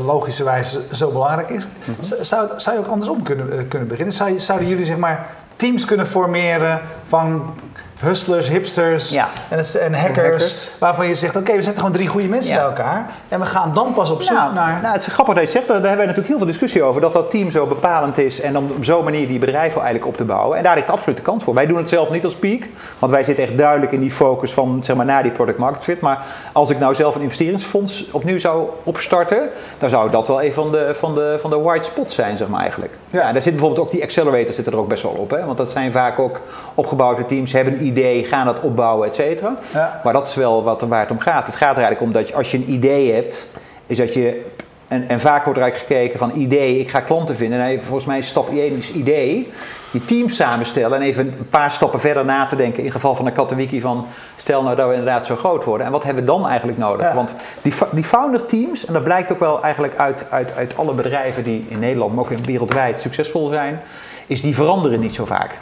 logischerwijs 0.05 0.77
zo 0.91 1.11
belangrijk 1.11 1.49
is, 1.49 1.67
Mhm. 1.85 2.23
zou, 2.23 2.47
zou 2.55 2.75
je 2.75 2.81
ook 2.83 2.89
andersom 2.91 3.23
kunnen, 3.23 3.67
kunnen 3.67 3.87
beginnen? 3.87 4.13
Zou 4.13 4.39
zouden 4.39 4.67
jullie 4.67 4.85
zeg 4.85 4.97
maar 4.97 5.27
teams 5.55 5.85
kunnen 5.85 6.07
formeren 6.07 6.81
van 7.07 7.53
hustlers, 8.01 8.49
hipsters 8.49 9.09
Ja. 9.11 9.27
en, 9.49 9.59
en 9.81 9.93
hackers, 9.93 10.17
hackers. 10.23 10.69
waarvan 10.79 11.07
je 11.07 11.13
zegt, 11.15 11.35
oké, 11.35 11.51
we 11.55 11.61
zetten 11.61 11.77
gewoon 11.83 11.95
drie 11.97 12.07
goede 12.07 12.27
mensen 12.27 12.53
Ja. 12.53 12.59
bij 12.59 12.67
elkaar 12.67 13.09
en 13.29 13.39
we 13.39 13.45
gaan 13.45 13.71
dan 13.73 13.93
pas 13.93 14.09
op 14.09 14.21
zoek 14.21 14.37
Nou, 14.37 14.53
naar... 14.53 14.79
nou, 14.81 14.93
het 14.93 15.07
is 15.07 15.13
grappig 15.13 15.35
dat 15.35 15.43
je 15.43 15.49
zegt, 15.49 15.67
daar 15.67 15.75
hebben 15.75 15.91
wij 15.97 16.05
natuurlijk 16.05 16.27
heel 16.27 16.37
veel 16.37 16.47
discussie 16.47 16.83
over, 16.83 17.01
dat 17.01 17.13
dat 17.13 17.29
team 17.31 17.51
zo 17.51 17.65
bepalend 17.65 18.17
is 18.17 18.41
en 18.41 18.57
om 18.57 18.71
op 18.77 18.85
zo'n 18.85 19.03
manier 19.03 19.27
die 19.27 19.39
bedrijven 19.39 19.81
eigenlijk 19.81 20.05
op 20.05 20.17
te 20.17 20.23
bouwen. 20.25 20.57
En 20.57 20.63
daar 20.63 20.75
ligt 20.75 20.89
absoluut 20.89 21.17
de 21.17 21.23
kans 21.23 21.43
voor. 21.43 21.53
Wij 21.53 21.65
doen 21.65 21.77
het 21.77 21.89
zelf 21.89 22.09
niet 22.09 22.23
als 22.25 22.35
Peak, 22.35 22.63
want 22.99 23.11
wij 23.11 23.23
zitten 23.23 23.43
echt 23.43 23.57
duidelijk 23.57 23.91
in 23.91 23.99
die 23.99 24.11
focus 24.11 24.51
van, 24.53 24.83
zeg 24.83 24.95
maar, 24.95 25.05
naar 25.05 25.23
die 25.23 25.31
product 25.31 25.57
market 25.57 25.83
fit. 25.83 26.01
Maar 26.01 26.25
als 26.51 26.69
ik 26.69 26.79
nou 26.79 26.95
zelf 26.95 27.15
een 27.15 27.21
investeringsfonds 27.21 28.11
opnieuw 28.11 28.39
zou 28.39 28.69
opstarten, 28.83 29.49
dan 29.77 29.89
zou 29.89 30.11
dat 30.11 30.27
wel 30.27 30.43
een 30.43 30.53
van 30.53 30.71
de, 30.71 30.91
van 30.95 31.15
de, 31.15 31.37
van 31.41 31.49
de 31.49 31.59
white 31.59 31.87
spots 31.89 32.15
zijn, 32.15 32.37
zeg 32.37 32.47
maar 32.47 32.61
eigenlijk. 32.61 32.93
Ja. 33.09 33.19
Ja. 33.21 33.31
daar 33.33 33.41
zit 33.41 33.51
bijvoorbeeld 33.53 33.85
ook 33.85 33.91
die 33.91 34.03
accelerator 34.03 34.53
zit 34.53 34.67
er 34.67 34.77
ook 34.77 34.87
best 34.87 35.03
wel 35.03 35.11
op, 35.11 35.29
hè? 35.29 35.45
want 35.45 35.57
dat 35.57 35.69
zijn 35.69 35.91
vaak 35.91 36.19
ook 36.19 36.41
opgebouwde 36.75 37.25
teams, 37.25 37.51
hebben 37.51 37.73
een 37.73 37.85
idee, 37.91 38.23
gaan 38.23 38.45
dat 38.45 38.59
opbouwen, 38.59 39.07
et 39.07 39.15
cetera. 39.15 39.55
Ja. 39.73 40.01
Maar 40.03 40.13
dat 40.13 40.27
is 40.27 40.35
wel 40.35 40.63
wat, 40.63 40.81
waar 40.81 40.99
het 40.99 41.11
om 41.11 41.19
gaat. 41.19 41.47
Het 41.47 41.55
gaat 41.55 41.77
er 41.77 41.83
eigenlijk 41.83 42.01
om 42.01 42.11
dat 42.11 42.27
je, 42.27 42.35
als 42.35 42.51
je 42.51 42.57
een 42.57 42.71
idee 42.71 43.13
hebt, 43.13 43.47
is 43.85 43.97
dat 43.97 44.13
je. 44.13 44.45
En, 44.87 45.07
en 45.07 45.19
vaak 45.19 45.43
wordt 45.43 45.59
er 45.59 45.65
eigenlijk 45.65 45.93
gekeken 45.93 46.19
van 46.19 46.31
idee, 46.35 46.79
ik 46.79 46.89
ga 46.89 46.99
klanten 46.99 47.35
vinden. 47.35 47.59
En 47.59 47.65
even, 47.65 47.85
volgens 47.85 48.05
mij 48.05 48.17
is 48.17 48.27
stap 48.27 48.49
1 48.49 48.77
is 48.77 48.91
idee. 48.91 49.51
Die 49.91 50.05
teams 50.05 50.35
samenstellen 50.35 50.97
en 50.97 51.03
even 51.03 51.27
een 51.27 51.49
paar 51.49 51.71
stappen 51.71 51.99
verder 51.99 52.25
na 52.25 52.45
te 52.45 52.55
denken. 52.55 52.83
In 52.83 52.91
geval 52.91 53.15
van 53.15 53.25
een 53.25 53.33
Katowiki 53.33 53.81
van 53.81 54.05
stel 54.35 54.63
nou 54.63 54.75
dat 54.75 54.87
we 54.87 54.93
inderdaad 54.93 55.25
zo 55.25 55.35
groot 55.35 55.63
worden. 55.63 55.85
En 55.85 55.91
wat 55.91 56.03
hebben 56.03 56.23
we 56.23 56.29
dan 56.29 56.47
eigenlijk 56.47 56.77
nodig? 56.77 57.05
Ja. 57.05 57.15
Want 57.15 57.35
die, 57.61 57.73
die 57.91 58.03
founder 58.03 58.45
teams, 58.45 58.85
en 58.85 58.93
dat 58.93 59.03
blijkt 59.03 59.31
ook 59.31 59.39
wel 59.39 59.63
eigenlijk 59.63 59.95
uit, 59.95 60.25
uit, 60.29 60.55
uit 60.55 60.77
alle 60.77 60.93
bedrijven 60.93 61.43
die 61.43 61.65
in 61.67 61.79
Nederland, 61.79 62.13
maar 62.13 62.23
ook 62.23 62.31
in 62.31 62.45
wereldwijd 62.45 62.99
succesvol 62.99 63.47
zijn, 63.47 63.81
is 64.27 64.41
die 64.41 64.55
veranderen 64.55 64.99
niet 64.99 65.15
zo 65.15 65.25
vaak. 65.25 65.57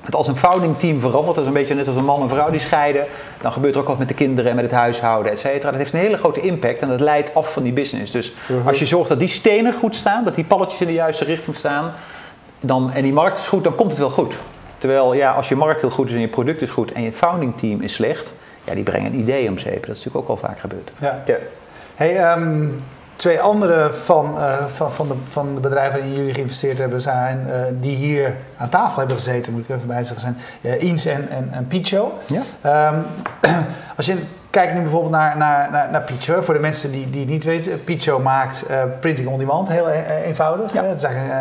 Want 0.00 0.14
als 0.14 0.26
een 0.26 0.36
founding 0.36 0.78
team 0.78 1.00
verandert, 1.00 1.34
dat 1.34 1.44
is 1.44 1.46
een 1.46 1.56
beetje 1.56 1.74
net 1.74 1.86
als 1.86 1.96
een 1.96 2.04
man 2.04 2.22
en 2.22 2.28
vrouw 2.28 2.50
die 2.50 2.60
scheiden, 2.60 3.06
dan 3.40 3.52
gebeurt 3.52 3.74
er 3.74 3.80
ook 3.80 3.86
wat 3.86 3.98
met 3.98 4.08
de 4.08 4.14
kinderen 4.14 4.50
en 4.50 4.56
met 4.56 4.64
het 4.64 4.74
huishouden, 4.74 5.32
et 5.32 5.38
cetera. 5.38 5.70
Dat 5.70 5.78
heeft 5.78 5.92
een 5.92 6.00
hele 6.00 6.16
grote 6.16 6.40
impact 6.40 6.82
en 6.82 6.88
dat 6.88 7.00
leidt 7.00 7.34
af 7.34 7.52
van 7.52 7.62
die 7.62 7.72
business. 7.72 8.12
Dus 8.12 8.34
als 8.64 8.78
je 8.78 8.86
zorgt 8.86 9.08
dat 9.08 9.18
die 9.18 9.28
stenen 9.28 9.72
goed 9.72 9.96
staan, 9.96 10.24
dat 10.24 10.34
die 10.34 10.44
palletjes 10.44 10.80
in 10.80 10.86
de 10.86 10.92
juiste 10.92 11.24
richting 11.24 11.56
staan, 11.56 11.92
dan, 12.60 12.92
en 12.92 13.02
die 13.02 13.12
markt 13.12 13.38
is 13.38 13.46
goed, 13.46 13.64
dan 13.64 13.74
komt 13.74 13.90
het 13.90 13.98
wel 13.98 14.10
goed. 14.10 14.34
Terwijl 14.78 15.14
ja, 15.14 15.32
als 15.32 15.48
je 15.48 15.56
markt 15.56 15.80
heel 15.80 15.90
goed 15.90 16.08
is 16.08 16.14
en 16.14 16.20
je 16.20 16.28
product 16.28 16.62
is 16.62 16.70
goed 16.70 16.92
en 16.92 17.02
je 17.02 17.12
founding 17.12 17.58
team 17.58 17.80
is 17.80 17.92
slecht, 17.92 18.34
ja, 18.64 18.74
die 18.74 18.82
brengen 18.82 19.12
een 19.12 19.18
idee 19.18 19.48
om 19.48 19.58
zeep. 19.58 19.86
Dat 19.86 19.96
is 19.96 20.04
natuurlijk 20.04 20.16
ook 20.16 20.28
al 20.28 20.36
vaak 20.36 20.58
gebeurd. 20.58 20.90
Ja. 21.00 21.22
Ja. 21.26 21.36
Hey, 21.94 22.16
ehm, 22.16 22.68
twee 23.16 23.40
andere 23.40 23.90
van, 23.92 24.38
eh, 24.38 24.66
van, 24.66 24.92
van, 24.92 25.08
de, 25.08 25.14
van 25.28 25.54
de 25.54 25.60
bedrijven 25.60 25.92
waarin 25.98 26.14
jullie 26.14 26.34
geïnvesteerd 26.34 26.78
hebben, 26.78 27.00
zijn 27.00 27.46
eh, 27.46 27.60
die 27.80 27.96
hier 27.96 28.36
aan 28.56 28.68
tafel 28.68 28.98
hebben 28.98 29.16
gezeten, 29.16 29.52
moet 29.52 29.68
ik 29.68 29.76
even 29.76 29.88
bij 29.88 30.02
zeggen, 30.02 30.20
zijn 30.20 30.38
uh, 30.82 31.06
en, 31.14 31.28
en, 31.28 31.48
en 31.52 31.66
Picho. 31.66 32.12
Ja. 32.26 32.42
Ehm, 32.60 32.98
als 33.96 34.06
je 34.06 34.16
kijkt 34.50 34.74
nu 34.74 34.80
bijvoorbeeld 34.80 35.12
naar, 35.12 35.36
naar, 35.36 35.70
naar, 35.70 35.90
naar 35.90 36.02
Picho, 36.02 36.40
voor 36.40 36.54
de 36.54 36.60
mensen 36.60 36.92
die, 36.92 37.10
die 37.10 37.20
het 37.20 37.30
niet 37.30 37.44
weten, 37.44 37.84
Picho 37.84 38.18
maakt 38.18 38.64
printing 39.00 39.28
on 39.28 39.38
demand, 39.38 39.68
heel 39.68 39.88
eenvoudig. 39.88 40.72
Ja. 40.72 40.84
Het 40.84 40.98
is 40.98 41.02
eigenlijk 41.02 41.34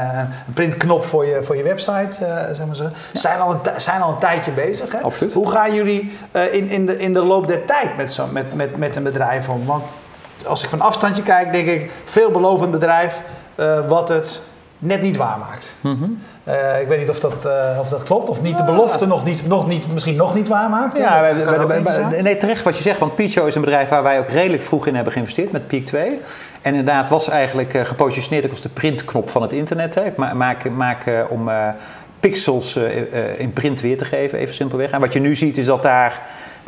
een 0.48 0.54
printknop 0.54 1.06
voor 1.06 1.26
je, 1.26 1.44
voor 1.44 1.58
je 1.58 1.64
website, 1.64 2.12
zeg 2.52 2.66
maar 2.66 2.76
zo. 2.76 2.88
Zijn, 3.14 3.40
al 3.40 3.52
een, 3.52 3.60
zijn 3.78 4.02
al 4.02 4.10
een 4.12 4.18
tijdje 4.18 4.52
bezig. 4.52 4.92
Hè? 4.92 5.00
Absoluut. 5.00 5.34
Hoe 5.34 5.52
gaan 5.52 5.74
jullie 5.74 6.12
in, 6.52 6.70
in, 6.70 6.86
de, 6.86 6.98
in 6.98 7.14
de 7.14 7.24
loop 7.24 7.48
der 7.48 7.66
tijd 7.66 7.98
met, 7.98 8.12
zo, 8.12 8.28
met, 8.32 8.54
met, 8.54 8.78
met 8.78 8.96
een 8.96 9.04
bedrijf 9.04 9.50
om? 9.50 9.66
Want 9.66 9.84
als 10.46 10.64
ik 10.64 10.70
van 10.70 10.82
afstandje 10.82 11.24
kijk, 11.24 11.52
denk 11.52 11.68
ik, 11.68 11.92
veelbelovend 12.04 12.72
bedrijf 12.72 13.22
eh, 13.56 13.88
wat 13.88 14.10
het 14.10 14.42
net 14.80 15.02
niet 15.02 15.18
waarmaakt. 15.18 15.74
Eh, 16.44 16.82
ik 16.82 16.88
weet 16.88 17.00
niet 17.00 17.10
of 17.10 17.20
dat, 17.20 17.46
eh, 17.46 17.78
of 17.80 17.90
dat 17.90 18.04
klopt, 18.04 18.30
of 18.30 18.42
niet 18.42 18.58
de 18.58 18.64
belofte 18.64 19.08
nog 19.08 19.26
niet, 19.26 19.48
nog 19.48 19.68
niet, 19.68 19.94
misschien 19.94 20.16
nog 20.16 20.36
niet 20.36 20.48
waarmaakt. 20.48 20.98
Ja, 20.98 21.22
nee, 22.22 22.38
terecht 22.38 22.64
wat 22.64 22.78
je 22.78 22.84
zegt, 22.84 23.00
want 23.00 23.16
Picho 23.16 23.46
is 23.46 23.56
een 23.56 23.62
bedrijf 23.62 23.90
waar 23.90 24.04
wij 24.04 24.20
ook 24.20 24.28
redelijk 24.28 24.64
vroeg 24.64 24.88
in 24.88 24.96
hebben 24.96 25.14
geïnvesteerd 25.14 25.52
met 25.52 25.68
Peak 25.68 25.86
2. 25.86 26.20
En 26.62 26.76
inderdaad 26.76 27.10
was 27.10 27.30
eigenlijk 27.30 27.78
gepositioneerd 27.84 28.46
ook 28.46 28.52
als 28.52 28.62
de 28.62 28.70
printknop 28.70 29.30
van 29.30 29.42
het 29.42 29.54
internet. 29.54 29.96
Hè. 29.96 30.04
Ma- 30.16 30.34
maak, 30.34 30.70
maak 30.70 31.04
om 31.30 31.50
pixels 32.20 32.76
in 33.38 33.54
print 33.54 33.82
weer 33.82 33.98
te 33.98 34.06
geven, 34.06 34.40
even 34.40 34.56
simpelweg. 34.56 34.92
En 34.92 35.00
wat 35.00 35.14
je 35.14 35.20
nu 35.20 35.36
ziet 35.36 35.58
is 35.58 35.66
dat 35.66 35.84
Daar 35.84 36.22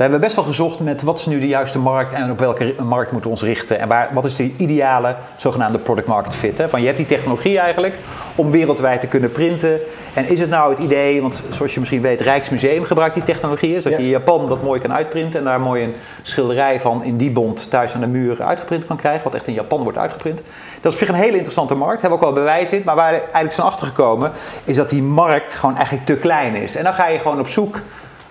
hebben 0.04 0.20
we 0.20 0.26
best 0.26 0.36
wel 0.36 0.46
gezocht 0.46 0.80
met 0.80 1.02
wat 1.02 1.20
is 1.20 1.26
nu 1.26 1.40
de 1.40 1.48
juiste 1.48 1.80
markt 1.80 2.14
en 2.14 2.32
op 2.32 2.40
welke 2.40 2.76
markt 2.84 3.12
moeten 3.12 3.30
we 3.30 3.36
ons 3.36 3.46
richten. 3.46 3.80
En 3.80 3.88
waar, 3.88 4.10
wat 4.14 4.26
is 4.26 4.36
de 4.36 4.52
ideale 4.58 5.16
zogenaamde 5.36 5.78
product 5.78 6.08
market 6.08 6.36
fit. 6.36 6.58
Hè? 6.58 6.70
Van 6.70 6.80
je 6.80 6.86
hebt 6.86 6.98
die 6.98 7.08
technologie 7.08 7.60
eigenlijk 7.60 7.96
om 8.36 8.52
wereldwijd 8.52 9.02
te 9.02 9.08
kunnen 9.08 9.32
printen. 9.32 9.80
En 10.14 10.30
is 10.30 10.40
het 10.40 10.50
nou 10.50 10.70
het 10.70 10.80
idee, 10.80 11.22
want 11.22 11.42
zoals 11.50 11.74
je 11.74 11.80
misschien 11.80 12.02
weet, 12.02 12.22
Rijksmuseum 12.22 12.84
gebruikt 12.84 13.16
die 13.16 13.24
technologie. 13.24 13.82
Zodat 13.82 13.98
je 14.00 14.04
in 14.04 14.10
Japan 14.10 14.50
dat 14.50 14.64
mooi 14.64 14.80
kan 14.80 14.94
uitprinten 14.94 15.40
en 15.40 15.46
daar 15.46 15.62
mooi 15.62 15.84
een 15.84 15.94
schilderij 16.22 16.80
van 16.80 17.04
in 17.04 17.18
die 17.18 17.32
bond 17.32 17.70
thuis 17.70 17.94
aan 17.94 18.02
de 18.02 18.08
muur 18.08 18.44
uitgeprint 18.44 18.86
kan 18.86 18.98
krijgen. 18.98 19.24
Wat 19.24 19.36
echt 19.36 19.48
in 19.48 19.54
Japan 19.54 19.84
wordt 19.84 19.98
uitgeprint. 19.98 20.42
Dat 20.82 20.94
is 20.94 21.00
op 21.00 21.06
zich 21.06 21.16
een 21.16 21.24
hele 21.24 21.36
interessante 21.36 21.76
markt, 21.76 22.02
hebben 22.02 22.20
we 22.20 22.26
ook 22.26 22.34
wel 22.34 22.44
bewijs 22.44 22.70
in. 22.70 22.82
Maar 22.86 22.96
waar 22.96 23.12
we 23.12 23.20
eigenlijk 23.20 23.54
zijn 23.54 23.68
achtergekomen 23.68 24.32
is 24.66 24.76
dat 24.76 24.90
die 24.90 25.04
markt 25.04 25.56
gewoon 25.56 25.76
eigenlijk 25.76 26.06
te 26.06 26.16
klein 26.16 26.56
is. 26.56 26.76
En 26.76 26.84
dan 26.84 26.94
ga 26.94 27.08
je 27.08 27.20
gewoon 27.20 27.40
op 27.40 27.48
zoek 27.48 27.80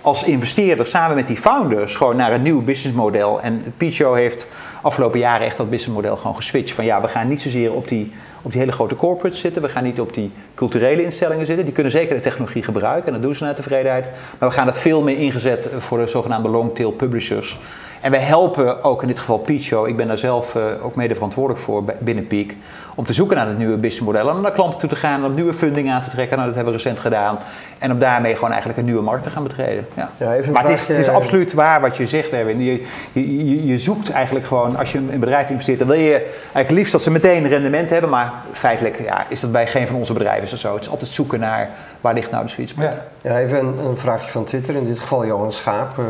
als 0.05 0.25
investeerder 0.25 0.87
samen 0.87 1.17
met 1.17 1.27
die 1.27 1.37
founders 1.37 1.97
gewoon 1.97 2.17
naar 2.17 2.33
een 2.33 2.43
nieuw 2.43 2.63
businessmodel. 2.63 3.41
En 3.41 3.75
Picho 3.77 4.15
heeft 4.15 4.47
afgelopen 4.83 5.19
jaren 5.19 5.47
echt 5.47 5.57
dat 5.57 5.71
businessmodel 5.71 6.17
gewoon 6.17 6.37
geswitcht. 6.37 6.75
Van 6.75 6.85
ja, 6.85 7.01
we 7.01 7.09
gaan 7.09 7.29
niet 7.29 7.43
zozeer 7.43 7.73
op 7.73 7.89
die, 7.89 8.13
op 8.43 8.51
die 8.51 8.61
hele 8.61 8.73
grote 8.73 8.97
corporates 8.97 9.41
zitten. 9.41 9.63
We 9.63 9.69
gaan 9.69 9.85
niet 9.85 10.01
op 10.01 10.15
die 10.15 10.33
culturele 10.55 11.05
instellingen 11.05 11.47
zitten. 11.47 11.65
Die 11.65 11.75
kunnen 11.75 11.93
zeker 11.93 12.15
de 12.15 12.21
technologie 12.21 12.63
gebruiken 12.63 13.07
en 13.07 13.13
dat 13.13 13.23
doen 13.23 13.35
ze 13.35 13.45
naar 13.45 13.55
tevredenheid. 13.55 14.09
Maar 14.39 14.49
we 14.49 14.55
gaan 14.55 14.67
het 14.67 14.79
veel 14.79 15.03
meer 15.03 15.19
ingezet 15.19 15.71
voor 15.79 15.99
de 15.99 16.07
zogenaamde 16.07 16.49
long-tail 16.49 16.93
publishers. 16.93 17.59
En 18.05 18.11
wij 18.11 18.21
helpen 18.21 18.83
ook 18.83 19.03
in 19.03 19.09
dit 19.09 19.19
geval 19.19 19.39
Picho, 19.39 19.85
ik 19.85 19.97
ben 19.97 20.07
daar 20.07 20.19
zelf 20.19 20.55
uh, 20.55 20.65
ook 20.83 20.95
mede 20.95 21.15
verantwoordelijk 21.15 21.65
voor 21.65 21.85
binnen 21.99 22.27
Peak, 22.27 22.55
om 22.95 23.05
te 23.05 23.13
zoeken 23.13 23.37
naar 23.37 23.49
het 23.49 23.59
nieuwe 23.59 23.77
businessmodel. 23.77 24.29
Om 24.29 24.41
naar 24.41 24.53
klanten 24.53 24.81
toe 24.81 24.89
te 24.89 24.97
gaan, 24.97 25.25
om 25.25 25.35
nieuwe 25.35 25.53
funding 25.53 25.91
aan 25.91 26.01
te 26.01 26.11
trekken. 26.11 26.37
Nou, 26.37 26.49
dat 26.49 26.57
hebben 26.57 26.75
we 26.75 26.79
recent 26.83 27.01
gedaan. 27.01 27.39
En 27.85 27.93
om 27.93 27.99
daarmee 27.99 28.35
gewoon 28.35 28.51
eigenlijk 28.51 28.79
een 28.79 28.85
nieuwe 28.85 29.03
markt 29.03 29.23
te 29.23 29.31
gaan 29.31 29.43
betreden. 29.43 29.87
Ja. 29.95 30.11
maar 30.53 30.63
het 30.63 30.73
is, 30.73 30.89
het 30.89 30.99
is, 30.99 31.09
absoluut 31.09 31.53
waar 31.53 31.81
wat 31.81 31.97
je 31.97 32.07
zegt, 32.07 32.33
Erwin. 32.33 32.63
Je, 32.63 32.87
je, 33.13 33.67
je, 33.67 33.79
zoekt 33.79 34.11
eigenlijk 34.11 34.47
gewoon, 34.47 34.77
als 34.77 34.93
je 34.93 34.99
in 34.99 35.09
een 35.13 35.21
bedrijf 35.21 35.51
investeert, 35.51 35.79
dan 35.79 35.89
wil 35.89 35.97
je 35.97 36.15
eigenlijk 36.43 36.71
liefst 36.71 36.93
dat 36.93 37.03
ze 37.03 37.11
meteen 37.11 37.49
rendement 37.49 37.91
hebben. 37.91 38.11
Maar 38.11 38.33
feitelijk 38.53 39.01
ja, 39.03 39.27
is 39.29 39.41
dat 39.41 39.53
bij 39.53 39.67
geen 39.67 39.87
van 39.87 39.97
onze 39.97 40.13
bedrijven 40.13 40.59
zo. 40.59 40.75
Het 40.75 40.83
is 40.83 40.89
altijd 40.89 41.11
zoeken 41.11 41.41
naar 41.41 41.71
waar 42.01 42.15
ligt 42.15 42.31
nou 42.31 42.45
de 42.45 42.51
sweet 42.51 42.69
spot. 42.69 42.85
Ja, 42.85 43.05
ja 43.23 43.39
even 43.39 43.59
een, 43.59 43.79
een, 43.79 43.97
vraagje 43.97 44.31
van 44.31 44.45
Twitter. 44.45 44.75
In 44.75 44.87
dit 44.87 45.01
geval 45.01 45.27
Johan 45.27 45.53
Schaap, 45.53 45.99
uh, 45.99 46.05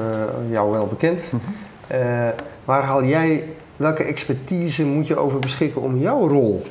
jou 0.51 0.71
wel 0.73 0.87
bekend. 0.87 1.25
Mm 1.31 1.41
-hmm. 1.89 2.33
waar 2.65 2.83
haal 2.83 3.05
jij 3.05 3.45
welke 3.77 4.05
expertise 4.05 4.85
moet 4.85 5.07
je 5.07 5.17
over 5.17 5.39
beschikken 5.39 5.83
om 5.83 5.99
jouw 5.99 6.29
rol 6.29 6.63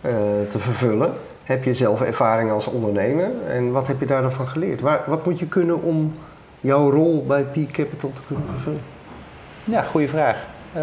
uh, 0.00 0.10
te 0.50 0.58
vervullen? 0.58 1.12
Heb 1.44 1.64
je 1.64 1.74
zelf 1.74 2.00
ervaring 2.00 2.50
als 2.50 2.66
ondernemer 2.66 3.30
en 3.48 3.72
wat 3.72 3.86
heb 3.86 4.00
je 4.00 4.06
daar 4.06 4.22
dan 4.22 4.32
van 4.32 4.48
geleerd? 4.48 4.80
Wat 4.80 5.24
moet 5.24 5.38
je 5.38 5.46
kunnen 5.46 5.82
om 5.82 6.14
jouw 6.60 6.90
rol 6.90 7.24
bij 7.26 7.42
Peak 7.42 7.70
Capital 7.70 8.12
te 8.14 8.20
kunnen 8.26 8.44
vervullen? 8.50 8.80
Ja, 9.64 9.82
goede 9.82 10.08
vraag. 10.08 10.46
Uh, 10.76 10.82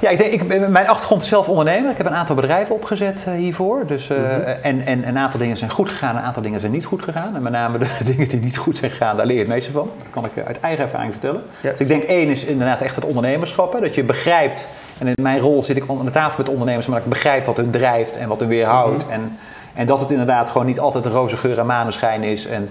ja, 0.00 0.08
ik 0.08 0.18
denk, 0.18 0.32
ik, 0.32 0.68
mijn 0.68 0.88
achtergrond 0.88 1.22
is 1.22 1.28
zelf 1.28 1.48
ondernemer. 1.48 1.90
Ik 1.90 1.96
heb 1.96 2.06
een 2.06 2.14
aantal 2.14 2.34
bedrijven 2.34 2.74
opgezet 2.74 3.24
uh, 3.28 3.34
hiervoor. 3.34 3.86
Dus, 3.86 4.08
uh, 4.08 4.18
mm-hmm. 4.18 4.42
en, 4.42 4.86
en 4.86 5.08
een 5.08 5.18
aantal 5.18 5.40
dingen 5.40 5.56
zijn 5.56 5.70
goed 5.70 5.88
gegaan, 5.88 6.16
een 6.16 6.22
aantal 6.22 6.42
dingen 6.42 6.60
zijn 6.60 6.72
niet 6.72 6.84
goed 6.84 7.02
gegaan. 7.02 7.36
En 7.36 7.42
met 7.42 7.52
name 7.52 7.78
de 7.78 7.86
dingen 8.14 8.28
die 8.28 8.40
niet 8.40 8.56
goed 8.56 8.76
zijn 8.76 8.90
gegaan, 8.90 9.16
daar 9.16 9.26
leer 9.26 9.34
je 9.34 9.42
het 9.42 9.52
meeste 9.52 9.72
van. 9.72 9.90
Dat 9.98 10.06
kan 10.10 10.24
ik 10.24 10.46
uit 10.46 10.60
eigen 10.60 10.84
ervaring 10.84 11.12
vertellen. 11.12 11.42
Ja. 11.60 11.70
Dus 11.70 11.80
ik 11.80 11.88
denk 11.88 12.02
één 12.02 12.28
is 12.28 12.44
inderdaad 12.44 12.80
echt 12.80 12.94
het 12.94 13.04
ondernemerschap. 13.04 13.72
Hè, 13.72 13.80
dat 13.80 13.94
je 13.94 14.04
begrijpt, 14.04 14.68
en 14.98 15.06
in 15.06 15.22
mijn 15.22 15.40
rol 15.40 15.62
zit 15.62 15.76
ik 15.76 15.84
aan 15.88 16.04
de 16.04 16.10
tafel 16.10 16.38
met 16.38 16.48
ondernemers, 16.48 16.86
maar 16.86 16.96
dat 16.96 17.04
ik 17.04 17.12
begrijp 17.12 17.46
wat 17.46 17.56
hun 17.56 17.70
drijft 17.70 18.16
en 18.16 18.28
wat 18.28 18.40
hun 18.40 18.48
weerhoudt. 18.48 19.04
Mm-hmm. 19.04 19.22
En, 19.22 19.38
en 19.74 19.86
dat 19.86 20.00
het 20.00 20.10
inderdaad 20.10 20.50
gewoon 20.50 20.66
niet 20.66 20.80
altijd 20.80 21.04
een 21.04 21.12
roze 21.12 21.36
geur 21.36 21.58
en 21.58 21.66
maneschijn 21.66 22.22
is. 22.22 22.46
En, 22.46 22.68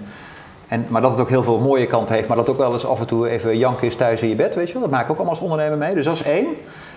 en, 0.70 0.86
maar 0.88 1.02
dat 1.02 1.12
het 1.12 1.20
ook 1.20 1.30
heel 1.30 1.44
veel 1.44 1.60
mooie 1.60 1.86
kanten 1.86 2.16
heeft. 2.16 2.28
Maar 2.28 2.38
dat 2.38 2.50
ook 2.50 2.58
wel 2.58 2.74
eens 2.74 2.86
af 2.86 3.00
en 3.00 3.06
toe 3.06 3.30
even 3.30 3.58
janken 3.58 3.88
is 3.88 3.96
thuis 3.96 4.22
in 4.22 4.30
je 4.30 4.36
bed, 4.36 4.56
weet 4.56 4.68
je 4.68 4.74
wel. 4.74 4.82
Dat 4.82 4.92
maak 4.92 5.04
ik 5.04 5.10
ook 5.10 5.16
allemaal 5.16 5.34
als 5.34 5.44
ondernemer 5.44 5.78
mee. 5.78 5.94
Dus 5.94 6.06
dat 6.06 6.14
is 6.14 6.24
één. 6.24 6.48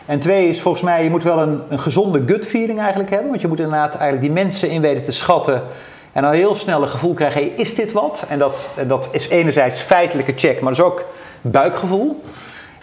En 0.06 0.20
twee 0.20 0.48
is 0.48 0.60
volgens 0.60 0.82
mij, 0.82 1.04
je 1.04 1.10
moet 1.10 1.22
wel 1.22 1.38
een, 1.38 1.62
een 1.68 1.80
gezonde 1.80 2.22
gut 2.26 2.46
feeling 2.46 2.78
eigenlijk 2.80 3.10
hebben. 3.10 3.28
Want 3.28 3.40
je 3.40 3.48
moet 3.48 3.60
inderdaad 3.60 3.94
eigenlijk 3.94 4.34
die 4.34 4.44
mensen 4.44 4.70
in 4.70 4.80
weten 4.80 5.04
te 5.04 5.12
schatten. 5.12 5.62
En 6.12 6.22
dan 6.22 6.32
heel 6.32 6.54
snel 6.54 6.82
een 6.82 6.88
gevoel 6.88 7.14
krijgen, 7.14 7.56
is 7.56 7.74
dit 7.74 7.92
wat? 7.92 8.24
En 8.28 8.38
dat, 8.38 8.70
en 8.76 8.88
dat 8.88 9.08
is 9.12 9.28
enerzijds 9.28 9.80
feitelijke 9.80 10.32
check, 10.36 10.60
maar 10.60 10.74
dat 10.74 10.86
is 10.86 10.92
ook 10.92 11.04
buikgevoel. 11.40 12.22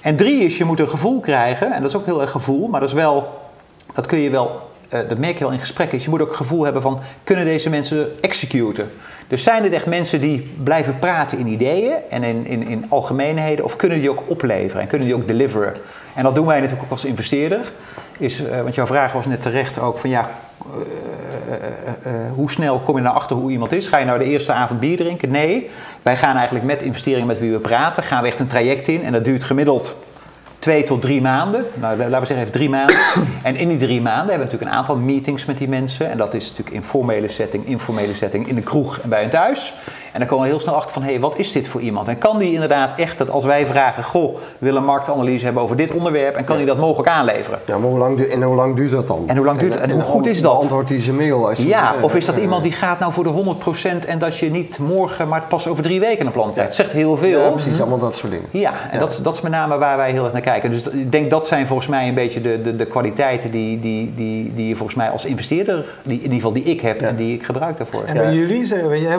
En 0.02 0.16
drie 0.16 0.44
is, 0.44 0.58
je 0.58 0.66
moet 0.66 0.80
een 0.80 0.90
gevoel 0.90 1.20
krijgen. 1.20 1.72
En 1.72 1.82
dat 1.82 1.90
is 1.90 1.98
ook 1.98 2.06
heel 2.06 2.22
erg 2.22 2.32
gevoel, 2.32 2.68
maar 2.68 2.80
dat 2.80 2.90
is 2.90 2.96
wel, 2.96 3.28
dat 3.94 4.06
kun 4.06 4.20
je 4.20 4.30
wel 4.30 4.69
uh, 4.94 5.00
dat 5.10 5.18
merk 5.18 5.38
je 5.38 5.44
wel 5.44 5.54
in 5.54 5.60
gesprekken, 5.60 5.98
is 5.98 6.04
je 6.04 6.10
moet 6.10 6.22
ook 6.22 6.28
het 6.28 6.38
gevoel 6.38 6.64
hebben 6.64 6.82
van, 6.82 7.00
kunnen 7.24 7.46
deze 7.46 7.70
mensen 7.70 8.22
executen? 8.22 8.92
Dus 9.28 9.44
zijn 9.44 9.64
het 9.64 9.74
echt 9.74 9.86
mensen 9.86 10.22
die 10.22 10.52
blijven 10.64 11.00
praten 11.00 11.38
in 11.38 11.48
ideeën 11.48 11.94
en 12.10 12.24
in, 12.24 12.46
in, 12.46 12.68
in 12.68 12.86
algemeenheden, 12.90 13.66
of 13.66 13.76
kunnen 13.76 14.00
die 14.00 14.10
ook 14.10 14.24
opleveren 14.26 14.82
en 14.82 14.88
kunnen 14.88 15.08
die 15.08 15.16
ook 15.16 15.28
deliveren? 15.28 15.74
En 16.14 16.24
dat 16.24 16.36
doen 16.36 16.46
wij 16.46 16.56
natuurlijk 16.56 16.84
ook 16.84 16.92
als 16.92 17.06
investeerder. 17.06 17.72
Is, 18.18 18.42
uh, 18.42 18.62
want 18.62 18.76
jouw 18.76 18.86
vraag 18.86 19.14
was 19.14 19.26
net 19.26 19.42
terecht 19.42 19.80
ook 19.80 19.98
van 19.98 20.10
ja, 20.10 20.30
uh, 20.66 22.14
hoe 22.36 22.52
snel 22.52 22.80
kom 22.80 22.96
je 22.96 23.02
naar 23.02 23.12
achter 23.12 23.36
hoe 23.36 23.52
iemand 23.52 23.72
is? 23.72 23.88
Ga 23.88 23.98
je 23.98 24.06
nou 24.06 24.20
de 24.20 24.26
eerste 24.26 24.52
avond 24.52 24.80
bier 24.80 24.98
drinken? 24.98 25.32
Nee, 25.32 25.70
wij 26.02 26.18
gaan 26.18 26.36
eigenlijk 26.36 26.66
met 26.66 26.82
investeringen 26.82 27.28
met 27.28 27.40
wie 27.40 27.52
we 27.52 27.60
praten, 27.60 28.04
gaan 28.04 28.22
we 28.22 28.28
echt 28.28 28.40
een 28.40 28.48
traject 28.48 28.88
in 28.88 29.04
en 29.04 29.12
dat 29.12 29.26
duurt 29.26 29.44
gemiddeld 29.44 29.96
twee 30.60 30.84
tot 30.84 31.02
drie 31.02 31.22
maanden. 31.22 31.66
Nou, 31.74 31.98
laten 31.98 32.20
we 32.20 32.26
zeggen 32.26 32.38
even 32.38 32.52
drie 32.52 32.70
maanden. 32.70 32.96
En 33.44 33.56
in 33.56 33.68
die 33.68 33.78
drie 33.78 34.02
maanden 34.02 34.30
hebben 34.30 34.38
we 34.38 34.44
natuurlijk 34.44 34.72
een 34.72 34.78
aantal 34.78 34.96
meetings 34.96 35.46
met 35.46 35.58
die 35.58 35.68
mensen. 35.68 36.10
En 36.10 36.18
dat 36.18 36.34
is 36.34 36.50
natuurlijk 36.50 36.76
in 36.76 36.84
formele 36.84 37.30
setting, 37.30 37.66
informele 37.66 38.14
setting, 38.14 38.48
in 38.48 38.56
de 38.56 38.62
kroeg 38.62 39.00
en 39.00 39.10
bij 39.10 39.22
hun 39.22 39.30
thuis. 39.30 39.74
En 40.12 40.20
dan 40.20 40.28
komen 40.28 40.44
we 40.44 40.50
heel 40.50 40.60
snel 40.60 40.76
achter 40.76 40.94
van, 40.94 41.02
hé, 41.02 41.10
hey, 41.10 41.20
wat 41.20 41.38
is 41.38 41.52
dit 41.52 41.68
voor 41.68 41.82
iemand? 41.82 42.08
En 42.08 42.18
kan 42.18 42.38
die 42.38 42.54
inderdaad 42.54 43.00
echt, 43.00 43.18
dat 43.18 43.30
als 43.30 43.46
wij 43.46 43.66
vragen, 43.66 44.04
goh, 44.04 44.34
we 44.36 44.40
willen 44.58 44.80
een 44.80 44.88
marktanalyse 44.88 45.46
hebben 45.46 45.64
over 45.64 45.76
dit 45.76 45.92
onderwerp, 45.92 46.36
en 46.36 46.44
kan 46.44 46.58
die 46.58 46.66
dat 46.66 46.78
mogelijk 46.78 47.10
aanleveren? 47.10 47.60
Ja, 47.66 47.78
maar 47.78 47.90
hoe 47.90 48.00
lang, 48.00 48.22
en 48.22 48.42
hoe 48.42 48.56
lang 48.56 48.76
duurt 48.76 48.92
dat 48.92 49.08
dan? 49.08 49.24
En 49.28 49.36
hoe 49.36 49.46
lang 49.46 49.60
duurt 49.60 49.76
en, 49.76 49.82
en, 49.82 49.92
hoe 49.92 50.02
goed 50.02 50.28
is 50.28 50.42
dat? 50.42 50.56
Antwoordt 50.56 50.90
hij 50.90 51.02
zijn 51.02 51.16
mail? 51.16 51.48
Als 51.50 51.58
je 51.58 51.68
ja, 51.68 51.96
of 52.02 52.16
is 52.16 52.26
dat 52.26 52.38
iemand 52.38 52.64
die 52.64 52.72
gaat 52.72 53.00
nou 53.00 53.14
voor 53.14 53.24
de 53.24 53.56
100% 54.04 54.08
en 54.08 54.20
dat 54.20 54.38
je 54.38 54.52
niet 54.52 54.80
morgen, 54.80 55.28
maar 55.28 55.44
pas 55.48 55.68
over 55.68 55.84
drie 55.84 56.00
weken 56.00 56.26
een 56.26 56.32
plan 56.32 56.54
krijgt? 56.54 56.78
Het 56.78 56.86
zegt 56.86 56.92
heel 56.92 57.18
veel. 57.18 57.40
Ja, 57.40 57.50
precies, 57.50 57.80
allemaal 57.80 58.00
dat 58.00 58.16
soort 58.16 58.32
dingen. 58.32 58.48
Ja, 58.52 58.74
en 58.92 59.00
Dat, 59.00 59.20
dat 59.24 59.34
is 59.34 59.42
met 59.42 59.52
name 59.52 59.78
waar 59.78 59.98
wij 59.98 60.12
heel 60.12 60.24
erg 60.24 60.34
naar 60.34 60.42
kijken. 60.42 60.72
Dus 60.72 60.88
ik 60.88 61.12
denk 61.12 61.32
dat 61.32 61.48
zijn 61.48 61.68
volgens 61.68 61.88
mij 61.88 62.08
een 62.08 62.14
beetje 62.14 62.42
de, 62.42 62.62
de, 62.62 62.76
de 62.76 62.86
kwaliteiten 62.86 63.52
die, 63.52 63.80
die, 63.80 64.14
die, 64.16 64.54
die 64.56 64.68
je 64.68 64.76
volgens 64.76 64.98
mij 64.98 65.10
als 65.10 65.26
investeerder, 65.26 65.86
die, 66.04 66.18
in 66.18 66.22
ieder 66.22 66.36
geval 66.36 66.52
die 66.52 66.64
ik 66.64 66.82
heb 66.82 67.02
en 67.02 67.16
die 67.16 67.34
ik 67.34 67.44
gebruik 67.44 67.78
daarvoor. 67.78 68.04
En 68.06 68.14
bij 68.14 68.34
jullie, 68.34 68.68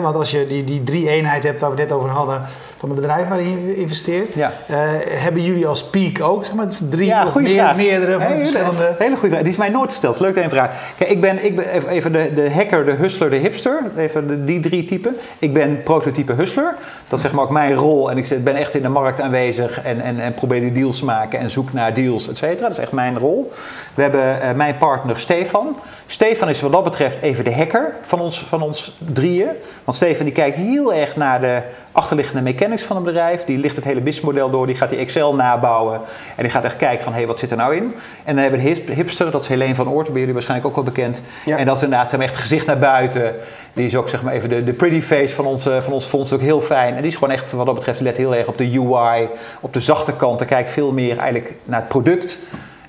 want 0.01 0.15
als 0.15 0.31
je 0.31 0.47
die, 0.47 0.63
die 0.63 0.80
drie 0.83 1.09
eenheid 1.09 1.43
hebt 1.43 1.59
waar 1.59 1.71
we 1.71 1.79
het 1.79 1.89
net 1.89 1.97
over 1.97 2.09
hadden, 2.09 2.41
van 2.77 2.89
de 2.89 2.95
bedrijven 2.95 3.29
waarin 3.29 3.67
je 3.67 3.75
investeert. 3.75 4.33
Ja. 4.33 4.51
Uh, 4.69 4.77
hebben 5.05 5.41
jullie 5.41 5.67
als 5.67 5.83
peak 5.83 6.21
ook 6.21 6.45
zeg 6.45 6.55
maar, 6.55 6.67
drie 6.89 7.05
ja, 7.05 7.25
of 7.25 7.35
meer, 7.35 7.75
meerdere 7.75 8.19
van 8.19 8.37
verschillende... 8.37 8.95
Hele 8.97 9.15
goede 9.15 9.29
vraag. 9.29 9.41
Die 9.41 9.51
is 9.51 9.57
mij 9.57 9.69
nooit 9.69 9.89
gesteld. 9.89 10.19
Leuk 10.19 10.35
dat 10.35 10.43
je 10.43 10.49
vraag. 10.49 10.93
Kijk, 10.97 11.09
ik 11.09 11.21
ben, 11.21 11.45
ik 11.45 11.55
ben 11.55 11.87
even 11.87 12.13
de, 12.13 12.33
de 12.33 12.51
hacker, 12.51 12.85
de 12.85 12.91
hustler, 12.91 13.29
de 13.29 13.35
hipster. 13.35 13.81
Even 13.97 14.27
de, 14.27 14.43
die 14.43 14.59
drie 14.59 14.85
typen. 14.85 15.15
Ik 15.39 15.53
ben 15.53 15.83
prototype 15.83 16.33
hustler. 16.33 16.75
Dat 17.07 17.19
is 17.19 17.21
zeg 17.21 17.33
maar 17.33 17.43
ook 17.43 17.51
mijn 17.51 17.73
rol. 17.73 18.11
En 18.11 18.17
ik 18.17 18.43
ben 18.43 18.55
echt 18.55 18.75
in 18.75 18.81
de 18.81 18.89
markt 18.89 19.21
aanwezig 19.21 19.81
en, 19.81 20.01
en, 20.01 20.19
en 20.19 20.33
probeer 20.33 20.59
die 20.59 20.71
deals 20.71 20.99
te 20.99 21.05
maken 21.05 21.39
en 21.39 21.49
zoek 21.49 21.73
naar 21.73 21.93
deals, 21.93 22.29
et 22.29 22.37
cetera. 22.37 22.67
Dat 22.67 22.77
is 22.77 22.83
echt 22.83 22.91
mijn 22.91 23.17
rol. 23.17 23.51
We 23.93 24.01
hebben 24.01 24.21
uh, 24.21 24.51
mijn 24.55 24.77
partner 24.77 25.19
Stefan. 25.19 25.77
Stefan 26.11 26.49
is 26.49 26.61
wat 26.61 26.71
dat 26.71 26.83
betreft 26.83 27.21
even 27.21 27.43
de 27.43 27.53
hacker 27.53 27.93
van 28.01 28.19
ons, 28.19 28.39
van 28.39 28.61
ons 28.61 28.97
drieën. 29.13 29.49
Want 29.83 29.97
Stefan 29.97 30.25
die 30.25 30.33
kijkt 30.33 30.55
heel 30.55 30.93
erg 30.93 31.15
naar 31.15 31.41
de 31.41 31.61
achterliggende 31.91 32.41
mechanics 32.41 32.83
van 32.83 32.97
een 32.97 33.03
bedrijf. 33.03 33.43
Die 33.43 33.57
ligt 33.57 33.75
het 33.75 33.85
hele 33.85 34.01
businessmodel 34.01 34.49
door, 34.49 34.65
die 34.65 34.75
gaat 34.75 34.89
die 34.89 34.97
Excel 34.97 35.35
nabouwen. 35.35 36.01
En 36.35 36.43
die 36.43 36.51
gaat 36.51 36.63
echt 36.63 36.77
kijken 36.77 37.03
van, 37.03 37.11
hé, 37.11 37.17
hey, 37.17 37.27
wat 37.27 37.39
zit 37.39 37.51
er 37.51 37.57
nou 37.57 37.75
in? 37.75 37.83
En 38.23 38.35
dan 38.35 38.43
hebben 38.43 38.59
we 38.61 38.83
de 38.85 38.93
hipster, 38.93 39.31
dat 39.31 39.41
is 39.41 39.47
Helene 39.47 39.75
van 39.75 39.89
Oort, 39.89 40.09
bij 40.09 40.19
jullie 40.19 40.33
waarschijnlijk 40.33 40.69
ook 40.69 40.75
wel 40.75 40.93
bekend. 40.93 41.21
En 41.45 41.65
dat 41.65 41.77
is 41.77 41.83
inderdaad 41.83 42.11
maar, 42.11 42.21
echt 42.21 42.37
gezicht 42.37 42.65
naar 42.65 42.79
buiten. 42.79 43.35
Die 43.73 43.85
is 43.85 43.95
ook 43.95 44.09
zeg 44.09 44.21
maar 44.21 44.33
even 44.33 44.49
de, 44.49 44.63
de 44.63 44.73
pretty 44.73 45.01
face 45.01 45.35
van 45.35 45.45
ons, 45.45 45.63
van 45.63 45.93
ons 45.93 46.05
fonds, 46.05 46.33
ook 46.33 46.41
heel 46.41 46.61
fijn. 46.61 46.95
En 46.95 47.01
die 47.01 47.11
is 47.11 47.17
gewoon 47.17 47.33
echt, 47.33 47.51
wat 47.51 47.65
dat 47.65 47.75
betreft, 47.75 47.99
let 47.99 48.17
heel 48.17 48.35
erg 48.35 48.47
op 48.47 48.57
de 48.57 48.79
UI, 48.79 49.29
op 49.61 49.73
de 49.73 49.79
zachte 49.79 50.13
kant. 50.13 50.39
Hij 50.39 50.47
kijkt 50.47 50.69
veel 50.69 50.91
meer 50.91 51.17
eigenlijk 51.17 51.53
naar 51.63 51.79
het 51.79 51.89
product 51.89 52.39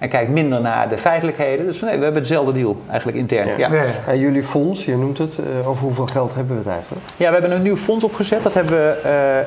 en 0.02 0.08
kijkt 0.08 0.30
minder 0.30 0.60
naar 0.60 0.88
de 0.88 0.98
feitelijkheden. 0.98 1.66
Dus 1.66 1.80
nee, 1.80 1.96
we 1.96 2.02
hebben 2.02 2.22
hetzelfde 2.22 2.52
deal 2.52 2.76
eigenlijk 2.88 3.18
intern. 3.18 3.48
Ja. 3.48 3.72
ja. 3.72 3.82
En 4.06 4.18
jullie 4.18 4.42
fonds, 4.42 4.84
je 4.84 4.96
noemt 4.96 5.18
het, 5.18 5.38
uh, 5.38 5.68
over 5.68 5.84
hoeveel 5.84 6.06
geld 6.06 6.34
hebben 6.34 6.56
we 6.56 6.62
het 6.62 6.72
eigenlijk? 6.72 7.06
Ja, 7.16 7.26
we 7.26 7.32
hebben 7.32 7.52
een 7.52 7.62
nieuw 7.62 7.76
fonds 7.76 8.04
opgezet. 8.04 8.42
Dat 8.42 8.54
hebben 8.54 8.74
we 8.74 8.96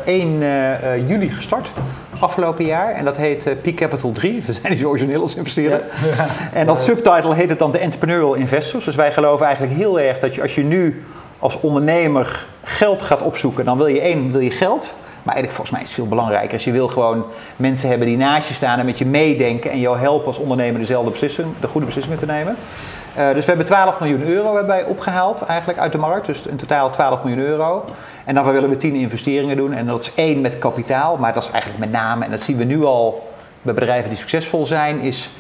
uh, 0.06 0.14
1 0.14 0.42
uh, 0.42 1.10
juli 1.10 1.32
gestart, 1.32 1.72
afgelopen 2.20 2.66
jaar. 2.66 2.94
En 2.94 3.06
dat 3.06 3.18
heet 3.18 3.48
uh, 3.48 3.54
Peak 3.62 3.76
Capital 3.76 4.12
3. 4.12 4.44
We 4.46 4.54
zijn 4.54 4.72
niet 4.72 4.82
zo 4.82 4.88
origineel 4.88 5.22
als 5.22 5.36
investeren. 5.36 5.82
Ja. 6.18 6.26
En 6.60 6.70
als 6.70 6.84
subtitle 6.84 7.36
heet 7.36 7.50
het 7.50 7.60
dan 7.60 7.72
de 7.72 7.80
Entrepreneurial 7.80 8.34
Investors. 8.34 8.86
Dus 8.86 8.96
wij 8.96 9.12
geloven 9.12 9.46
eigenlijk 9.46 9.76
heel 9.76 10.00
erg 10.00 10.20
dat 10.20 10.36
je 10.36 10.42
als 10.42 10.56
je 10.56 10.64
nu 10.64 11.04
als 11.40 11.60
ondernemer 11.60 12.46
geld 12.64 13.02
gaat 13.02 13.22
opzoeken, 13.22 13.66
dan 13.66 13.78
wil 13.78 13.88
je 13.88 14.00
één, 14.00 14.32
wil 14.32 14.42
je 14.42 14.52
geld. 14.52 14.94
Maar 15.26 15.36
eigenlijk 15.36 15.64
volgens 15.64 15.72
mij 15.72 15.82
is 15.82 15.88
het 15.88 15.98
veel 15.98 16.08
belangrijker. 16.08 16.54
Als 16.54 16.64
je 16.64 16.72
wil 16.72 16.88
gewoon 16.88 17.26
mensen 17.56 17.90
hebben 17.90 18.08
die 18.08 18.18
naast 18.18 18.48
je 18.48 18.54
staan 18.54 18.80
en 18.80 18.86
met 18.86 18.98
je 18.98 19.06
meedenken 19.06 19.72
en 19.72 19.80
jou 19.80 19.98
helpen 19.98 20.28
als 20.28 20.38
ondernemer 20.38 20.80
dezelfde 20.80 21.12
beslissing, 21.12 21.48
de 21.60 21.68
goede 21.68 21.86
beslissingen 21.86 22.20
te 22.20 22.26
nemen. 22.26 22.56
Uh, 23.18 23.34
dus 23.34 23.42
we 23.42 23.48
hebben 23.48 23.66
12 23.66 24.00
miljoen 24.00 24.22
euro 24.22 24.66
wij 24.66 24.84
opgehaald 24.84 25.42
eigenlijk 25.42 25.80
uit 25.80 25.92
de 25.92 25.98
markt. 25.98 26.26
Dus 26.26 26.42
in 26.42 26.56
totaal 26.56 26.90
12 26.90 27.24
miljoen 27.24 27.44
euro. 27.44 27.86
En 28.26 28.36
dan 28.36 28.44
willen 28.44 28.70
we 28.70 28.78
10 28.78 28.94
investeringen 28.94 29.58
doen. 29.58 29.74
En 29.74 29.86
dat 29.86 30.02
is 30.02 30.12
één 30.16 30.42
met 30.42 30.60
kapitaal. 30.60 31.18
Maar 31.18 31.34
dat 31.34 31.44
is 31.44 31.50
eigenlijk 31.50 31.80
met 31.80 31.92
name, 31.92 32.26
en 32.26 32.32
dat 32.32 32.42
zien 32.42 32.58
we 32.58 32.64
nu 32.64 32.84
al 32.84 33.30
bij 33.62 33.74
bedrijven 33.74 34.10
die 34.10 34.20
succesvol 34.20 34.66
zijn, 34.66 35.00
is 35.00 35.32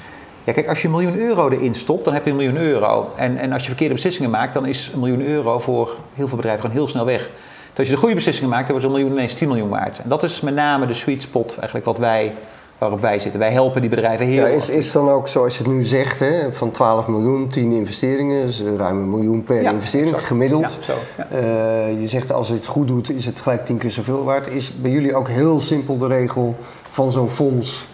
ja, 0.43 0.53
kijk, 0.53 0.67
als 0.67 0.81
je 0.81 0.87
een 0.87 0.93
miljoen 0.93 1.17
euro 1.17 1.49
erin 1.49 1.75
stopt, 1.75 2.05
dan 2.05 2.13
heb 2.13 2.25
je 2.25 2.29
een 2.29 2.35
miljoen 2.35 2.57
euro. 2.57 3.11
En, 3.15 3.37
en 3.37 3.51
als 3.51 3.61
je 3.61 3.67
verkeerde 3.67 3.93
beslissingen 3.93 4.29
maakt, 4.29 4.53
dan 4.53 4.65
is 4.65 4.91
een 4.93 4.99
miljoen 4.99 5.21
euro 5.21 5.59
voor 5.59 5.95
heel 6.13 6.27
veel 6.27 6.37
bedrijven 6.37 6.61
gewoon 6.61 6.75
heel 6.75 6.87
snel 6.87 7.05
weg. 7.05 7.29
Dus 7.75 7.83
als 7.83 7.87
je 7.87 7.93
de 7.93 7.99
goede 7.99 8.15
beslissingen 8.15 8.49
maakt, 8.49 8.67
dan 8.67 8.71
wordt 8.71 8.85
een 8.85 8.99
miljoen 8.99 9.17
ineens 9.17 9.33
10 9.33 9.47
miljoen 9.47 9.69
waard. 9.69 9.99
En 9.99 10.09
dat 10.09 10.23
is 10.23 10.41
met 10.41 10.55
name 10.55 10.87
de 10.87 10.93
sweet 10.93 11.21
spot 11.21 11.55
eigenlijk 11.57 11.85
wat 11.85 11.97
wij, 11.97 12.33
waarop 12.77 13.01
wij 13.01 13.19
zitten. 13.19 13.39
Wij 13.39 13.51
helpen 13.51 13.81
die 13.81 13.89
bedrijven 13.89 14.25
heel 14.25 14.45
ja, 14.45 14.53
is, 14.53 14.69
is 14.69 14.91
dan 14.91 15.09
ook 15.09 15.27
zoals 15.27 15.57
je 15.57 15.63
het 15.63 15.71
nu 15.71 15.83
zegt, 15.85 16.19
hè, 16.19 16.53
van 16.53 16.71
12 16.71 17.07
miljoen, 17.07 17.47
10 17.47 17.71
investeringen, 17.71 18.45
dus 18.45 18.63
ruim 18.77 18.97
een 18.97 19.09
miljoen 19.09 19.43
per 19.43 19.61
investering 19.61 20.27
gemiddeld. 20.27 20.77
Ja, 20.79 20.93
zo, 20.93 20.93
ja. 21.17 21.27
Uh, 21.39 21.99
je 22.01 22.07
zegt 22.07 22.31
als 22.31 22.47
je 22.47 22.53
het 22.53 22.65
goed 22.65 22.87
doet, 22.87 23.09
is 23.09 23.25
het 23.25 23.39
gelijk 23.39 23.65
10 23.65 23.77
keer 23.77 23.91
zoveel 23.91 24.23
waard. 24.23 24.47
Is 24.47 24.81
bij 24.81 24.91
jullie 24.91 25.15
ook 25.15 25.27
heel 25.27 25.61
simpel 25.61 25.97
de 25.97 26.07
regel 26.07 26.55
van 26.89 27.11
zo'n 27.11 27.29
fonds 27.29 27.85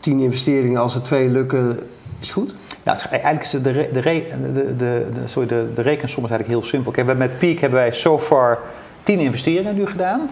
10 0.00 0.20
investeringen, 0.20 0.80
als 0.80 0.94
er 0.94 1.02
twee 1.02 1.28
lukken, 1.28 1.78
is 2.20 2.28
het 2.28 2.30
goed? 2.30 2.54
Nou, 2.82 2.98
eigenlijk 3.10 3.42
is 3.42 3.50
de, 3.50 3.60
de, 3.60 3.88
de, 3.92 4.74
de, 4.76 5.06
sorry, 5.24 5.48
de, 5.48 5.66
de 5.74 5.82
rekensom 5.82 6.24
is 6.24 6.30
eigenlijk 6.30 6.60
heel 6.60 6.70
simpel. 6.70 6.92
Kijk, 6.92 7.18
met 7.18 7.38
Peak 7.38 7.58
hebben 7.58 7.78
wij 7.78 7.92
so 7.92 8.18
far 8.18 8.58
10 9.02 9.18
investeringen 9.18 9.74
nu 9.74 9.86
gedaan. 9.86 10.30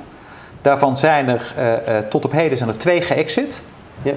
Daarvan 0.62 0.96
zijn 0.96 1.28
er 1.28 1.54
uh, 1.58 1.94
uh, 1.94 1.98
tot 1.98 2.24
op 2.24 2.32
heden 2.32 2.58
zijn 2.58 2.68
er 2.68 2.78
twee 2.78 3.02
geëxit. 3.02 3.60
Ja. 4.02 4.12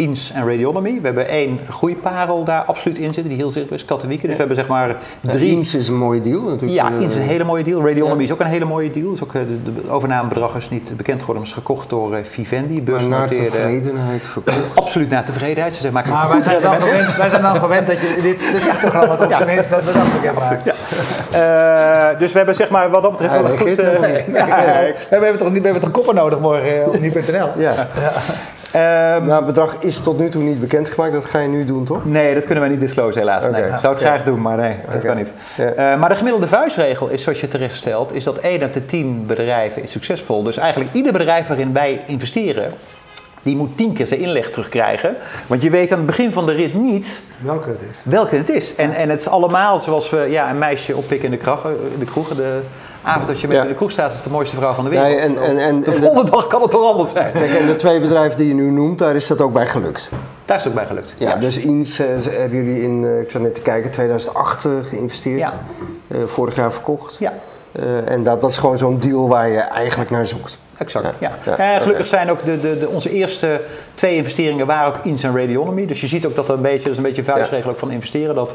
INS 0.00 0.32
en 0.32 0.46
Radionomy. 0.46 0.94
We 1.00 1.06
hebben 1.06 1.28
één 1.28 1.58
groeiparel 1.68 2.44
daar 2.44 2.62
absoluut 2.62 2.98
in 2.98 3.04
zitten, 3.04 3.28
die 3.28 3.36
heel 3.36 3.50
zichtbaar 3.50 3.78
is, 3.78 3.84
Katowijk. 3.84 4.20
Dus 4.20 4.30
we 4.30 4.36
hebben 4.36 4.56
zeg 4.56 4.66
maar 4.66 4.96
drie... 5.20 5.56
INS 5.56 5.74
is 5.74 5.88
een 5.88 5.98
mooie 5.98 6.20
deal 6.20 6.40
natuurlijk. 6.40 6.72
Ja, 6.72 6.90
INS 6.98 7.04
is 7.04 7.16
een 7.16 7.22
hele 7.22 7.44
mooie 7.44 7.64
deal. 7.64 7.86
Radionomy 7.86 8.22
is 8.22 8.32
ook 8.32 8.40
een 8.40 8.46
hele 8.46 8.64
mooie 8.64 8.90
deal. 8.90 9.10
Dus 9.10 9.22
ook, 9.22 9.32
de, 9.32 9.62
de 9.62 9.90
overnamebedrag 9.90 10.56
is 10.56 10.70
niet 10.70 10.96
bekend 10.96 11.20
geworden, 11.20 11.42
maar 11.42 11.52
is 11.52 11.58
gekocht 11.58 11.90
door 11.90 12.18
Vivendi, 12.22 12.82
Maar 12.90 13.08
naar 13.08 13.28
tevredenheid 13.28 14.22
verkocht. 14.26 14.58
Absoluut 14.74 15.08
naar 15.08 15.24
tevredenheid. 15.24 15.74
Ze 15.74 15.92
maken 15.92 16.12
maar 16.12 16.28
wij 16.28 16.42
zijn, 16.42 16.62
dan 16.62 16.80
gewend, 16.80 17.16
wij 17.16 17.28
zijn 17.28 17.42
dan 17.42 17.60
gewend 17.60 17.86
dat 17.86 18.00
je 18.00 18.18
dit, 18.22 18.38
dit 18.52 18.78
programma 18.80 19.14
op 19.14 19.32
zijn 19.32 19.46
minst 19.46 19.70
dat 19.70 19.84
we 19.84 19.92
dat 19.92 20.12
bekend 20.12 20.38
maakt. 20.38 20.64
Ja. 20.64 20.74
Uh, 22.12 22.18
dus 22.18 22.32
we 22.32 22.36
hebben 22.36 22.56
zeg 22.56 22.70
maar 22.70 22.90
wat 22.90 23.02
dat 23.02 23.10
betreft 23.10 23.32
wel 23.32 23.50
een 23.50 23.58
goed... 23.58 23.68
Uh, 23.68 23.76
we 25.10 25.24
hebben 25.26 25.38
toch 25.38 25.52
niet, 25.52 25.58
we 25.58 25.64
hebben 25.64 25.82
toch 25.82 25.90
koppen 25.90 26.14
nodig 26.14 26.40
morgen 26.40 26.86
op 26.86 27.00
nu.nl. 27.00 27.48
Ja. 27.56 27.88
Um, 28.74 28.80
nou, 29.26 29.32
het 29.32 29.46
bedrag 29.46 29.76
is 29.80 30.00
tot 30.00 30.18
nu 30.18 30.28
toe 30.28 30.42
niet 30.42 30.60
bekendgemaakt. 30.60 31.12
Dat 31.12 31.24
ga 31.24 31.38
je 31.38 31.48
nu 31.48 31.64
doen, 31.64 31.84
toch? 31.84 32.04
Nee, 32.04 32.34
dat 32.34 32.44
kunnen 32.44 32.60
wij 32.60 32.72
niet 32.72 32.80
disclose 32.80 33.18
helaas. 33.18 33.44
Okay. 33.44 33.60
Nee, 33.60 33.70
ik 33.70 33.78
zou 33.78 33.94
het 33.94 34.02
graag 34.02 34.22
doen, 34.22 34.40
maar 34.40 34.56
nee, 34.56 34.76
dat 34.92 35.04
kan 35.04 35.16
niet. 35.16 35.32
Uh, 35.58 35.98
maar 35.98 36.08
de 36.08 36.14
gemiddelde 36.14 36.46
vuistregel 36.46 37.08
is, 37.08 37.22
zoals 37.22 37.40
je 37.40 37.48
terecht 37.48 37.76
stelt, 37.76 38.14
is 38.14 38.24
dat 38.24 38.38
1 38.38 38.62
op 38.62 38.72
de 38.72 38.86
10 38.86 39.26
bedrijven 39.26 39.82
is 39.82 39.92
succesvol. 39.92 40.42
Dus 40.42 40.56
eigenlijk 40.56 40.94
ieder 40.94 41.12
bedrijf 41.12 41.46
waarin 41.46 41.72
wij 41.72 42.02
investeren, 42.06 42.72
die 43.42 43.56
moet 43.56 43.76
tien 43.76 43.92
keer 43.92 44.06
zijn 44.06 44.20
inleg 44.20 44.50
terugkrijgen. 44.50 45.16
Want 45.46 45.62
je 45.62 45.70
weet 45.70 45.92
aan 45.92 45.98
het 45.98 46.06
begin 46.06 46.32
van 46.32 46.46
de 46.46 46.52
rit 46.52 46.74
niet... 46.74 47.22
Welke 47.38 47.68
het 47.68 47.80
is. 47.90 48.02
Welke 48.04 48.36
het 48.36 48.48
is. 48.48 48.74
En, 48.74 48.92
en 48.92 49.08
het 49.08 49.20
is 49.20 49.28
allemaal 49.28 49.78
zoals 49.78 50.10
we 50.10 50.26
ja, 50.30 50.50
een 50.50 50.58
meisje 50.58 50.96
oppikken 50.96 51.24
in 51.24 51.30
de, 51.30 51.36
kracht, 51.36 51.62
de 51.98 52.04
kroeg. 52.04 52.28
De, 52.34 52.60
avond 53.02 53.28
als 53.28 53.40
je 53.40 53.48
met 53.48 53.62
in 53.62 53.68
de 53.68 53.74
kroeg 53.74 53.90
staat, 53.90 54.14
is 54.14 54.22
de 54.22 54.30
mooiste 54.30 54.56
vrouw 54.56 54.72
van 54.72 54.84
de 54.84 54.90
wereld. 54.90 55.08
Nee, 55.08 55.18
en, 55.18 55.42
en, 55.42 55.58
en, 55.58 55.80
de 55.80 55.92
volgende 55.92 56.30
dag 56.30 56.46
kan 56.46 56.62
het 56.62 56.70
toch 56.70 56.90
anders 56.90 57.10
zijn. 57.10 57.32
Kijk, 57.32 57.54
en 57.54 57.66
de 57.66 57.76
twee 57.76 58.00
bedrijven 58.00 58.38
die 58.38 58.48
je 58.48 58.54
nu 58.54 58.70
noemt, 58.70 58.98
daar 58.98 59.14
is 59.14 59.26
dat 59.26 59.40
ook 59.40 59.52
bij 59.52 59.66
gelukt. 59.66 60.08
Daar 60.44 60.56
is 60.56 60.64
het 60.64 60.72
ook 60.72 60.78
bij 60.78 60.86
gelukt. 60.86 61.14
Ja, 61.18 61.36
dus 61.36 61.58
INS 61.58 62.00
uh, 62.00 62.06
hebben 62.24 62.64
jullie 62.64 62.82
in, 62.82 63.02
uh, 63.02 63.20
ik 63.20 63.30
zat 63.30 63.42
net 63.42 63.54
te 63.54 63.60
kijken, 63.60 63.90
2008 63.90 64.64
uh, 64.64 64.72
geïnvesteerd. 64.88 65.38
Ja. 65.38 65.52
vorig 66.26 66.54
jaar 66.54 66.72
verkocht. 66.72 67.16
Ja. 67.18 67.32
en 68.04 68.22
dat, 68.22 68.40
dat 68.40 68.50
is 68.50 68.56
gewoon 68.56 68.78
zo'n 68.78 68.98
deal 68.98 69.28
waar 69.28 69.48
je 69.48 69.58
eigenlijk 69.58 70.10
naar 70.10 70.26
zoekt. 70.26 70.58
Exact, 70.80 71.14
ja. 71.18 71.32
ja. 71.44 71.56
En 71.56 71.80
gelukkig 71.80 72.06
zijn 72.06 72.30
ook 72.30 72.44
de, 72.44 72.60
de, 72.60 72.78
de, 72.78 72.88
onze 72.88 73.10
eerste 73.10 73.60
twee 73.94 74.16
investeringen 74.16 74.66
waren 74.66 74.88
ook 74.88 75.04
INS 75.04 75.22
en 75.22 75.36
Radionomy. 75.36 75.86
Dus 75.86 76.00
je 76.00 76.06
ziet 76.06 76.26
ook 76.26 76.34
dat 76.34 76.48
er 76.48 76.54
een 76.54 76.62
beetje, 76.62 76.82
dat 76.82 76.90
is 76.90 76.96
een 76.96 77.02
beetje 77.02 77.22
een 77.22 77.28
vuistregel 77.28 77.70
ook 77.70 77.78
van 77.78 77.90
investeren. 77.90 78.34
Dat 78.34 78.54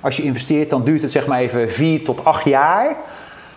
als 0.00 0.16
je 0.16 0.22
investeert, 0.22 0.70
dan 0.70 0.84
duurt 0.84 1.02
het 1.02 1.12
zeg 1.12 1.26
maar 1.26 1.38
even 1.38 1.70
vier 1.70 2.04
tot 2.04 2.24
acht 2.24 2.44
jaar 2.44 2.96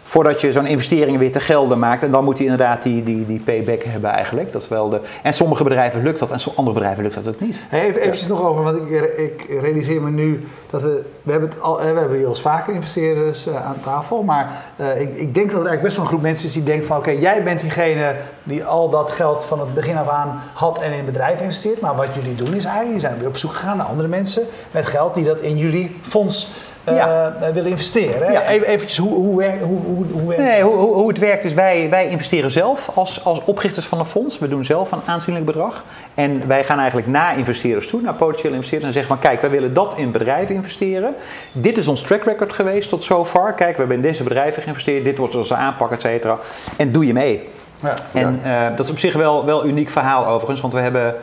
voordat 0.10 0.42
je 0.42 0.52
zo'n 0.52 0.66
investering 0.66 1.18
weer 1.18 1.32
te 1.32 1.40
gelden 1.40 1.80
maakt. 1.80 2.04
En 2.04 2.12
dan 2.12 2.24
moet 2.24 2.38
hij 2.38 2.44
inderdaad 2.44 2.84
die, 2.84 3.04
die, 3.04 3.26
die 3.26 3.40
payback 3.40 3.84
hebben 3.84 4.10
eigenlijk. 4.10 4.52
Dat 4.52 4.62
is 4.62 4.68
wel 4.68 4.90
de, 4.90 5.02
en 5.24 5.34
sommige 5.34 5.64
bedrijven 5.64 6.04
lukt 6.04 6.20
dat 6.20 6.32
en 6.32 6.40
andere 6.56 6.76
bedrijven 6.76 7.04
lukt 7.04 7.16
dat 7.16 7.28
ook 7.28 7.40
niet. 7.40 7.60
Hey, 7.68 7.88
even 7.88 8.02
eventjes 8.02 8.28
nog 8.28 8.44
over, 8.44 8.64
want 8.64 8.78
ik, 8.78 9.02
ik, 9.18 9.46
realiseer 9.62 10.02
me 10.02 10.10
nu 10.10 10.48
dat 10.70 10.82
we... 10.82 11.02
We 11.24 11.32
hebben, 11.32 11.50
het 11.50 11.62
al, 11.62 11.78
we 11.78 11.84
hebben 11.84 12.18
hier 12.18 12.28
als 12.28 12.42
vaker 12.42 12.74
investeerders 12.74 13.48
uh, 13.48 13.66
aan 13.66 13.80
tafel. 13.84 14.24
Maar 14.24 14.64
uh, 14.78 15.02
ik, 15.02 15.16
ik, 15.16 15.34
denk 15.34 15.52
dat 15.52 15.60
er 15.60 15.68
eigenlijk 15.68 15.82
best 15.82 15.96
wel 15.96 16.06
een 16.06 16.12
groep 16.12 16.22
mensen 16.22 16.48
is 16.48 16.54
die 16.54 16.64
denkt 16.64 16.86
van... 16.86 16.98
Oké, 16.98 17.10
jij 17.10 17.44
bent 17.44 17.62
diegene 17.62 18.16
die 18.44 18.64
al 18.64 18.90
dat 18.90 19.12
geld 19.12 19.46
van 19.46 19.60
het 19.60 19.74
begin 19.74 19.98
af 19.98 20.08
aan 20.08 20.42
had 20.54 20.80
en 20.80 20.92
in 20.92 21.06
bedrijf 21.06 21.42
investeert. 21.42 21.80
Maar 21.80 21.96
wat 21.96 22.14
jullie 22.14 22.36
doen 22.36 22.54
is 22.54 22.66
eigenlijk, 22.66 22.94
je 22.94 23.08
zijn 23.08 23.20
weer 23.20 23.28
op 23.28 23.38
zoek 23.38 23.54
gegaan 23.54 23.78
naar 23.78 23.86
andere 23.86 24.08
mensen 24.08 24.44
met 24.72 24.86
geld 24.86 25.16
die 25.16 25.24
dat 25.24 25.42
in 25.42 25.58
jullie 25.58 25.96
fonds 26.02 26.50
ja. 26.84 27.34
uh, 27.42 27.48
willen 27.48 27.70
investeren. 27.70 28.32
Ja. 28.32 28.48
Even 28.48 28.68
eventjes 28.68 28.98
hoe, 28.98 29.14
hoe, 29.14 29.44
hoe, 29.44 29.80
hoe, 29.80 30.06
hoe, 30.12 30.28
werkt 30.28 30.44
nee, 30.44 30.62
hoe, 30.62 30.76
hoe, 30.76 31.08
het 31.08 31.18
werkt 31.18 31.44
is, 31.44 31.54
wij, 31.54 31.90
wij 31.90 32.10
investeren 32.10 32.52
zelf 32.52 32.90
als, 32.94 33.26
als 33.26 33.42
oprichters 33.46 33.86
van 33.86 34.00
een 34.00 34.06
fonds. 34.06 34.40
We 34.40 34.48
doen 34.48 34.66
zelf 34.66 34.92
een 34.92 35.02
aanzienlijk 35.06 35.46
bedrag. 35.46 35.84
En 36.14 36.48
wij 36.48 36.64
gaan 36.64 36.78
eigenlijk 36.78 37.08
naar 37.08 37.38
investeerders 37.38 37.88
toe, 37.88 38.02
naar 38.02 38.14
potentiële 38.14 38.54
investeerders. 38.54 38.88
En 38.88 39.02
zeggen 39.02 39.16
van 39.16 39.30
kijk, 39.30 39.42
wij 39.42 39.50
willen 39.50 39.74
dat 39.74 39.98
in 39.98 40.12
bedrijven 40.12 40.56
investeren. 40.56 41.16
Dit 41.52 41.78
is 41.78 41.88
ons 41.88 42.02
track 42.02 42.24
record 42.24 42.54
geweest 42.54 42.90
tot 42.90 43.04
zover. 43.04 43.54
Kijk, 43.54 43.72
we 43.72 43.78
hebben 43.78 43.96
in 43.96 44.04
deze 44.04 44.24
bedrijven 44.24 44.62
geïnvesteerd. 44.62 45.04
Dit 45.04 45.18
wordt 45.18 45.36
onze 45.36 45.56
aanpak, 45.56 45.92
et 45.92 46.02
cetera. 46.02 46.38
En 46.78 46.92
doe 46.92 47.06
je 47.06 47.14
mee. 47.14 47.50
Ja, 47.84 47.94
en 48.14 48.40
uh, 48.46 48.68
dat 48.76 48.86
is 48.86 48.92
op 48.92 49.00
zich 49.00 49.14
wel, 49.14 49.46
wel 49.46 49.64
een 49.64 49.70
uniek 49.70 49.90
verhaal 49.90 50.28
overigens. 50.28 50.62
Want 50.62 50.74
we 50.74 50.80
hebben 50.80 51.16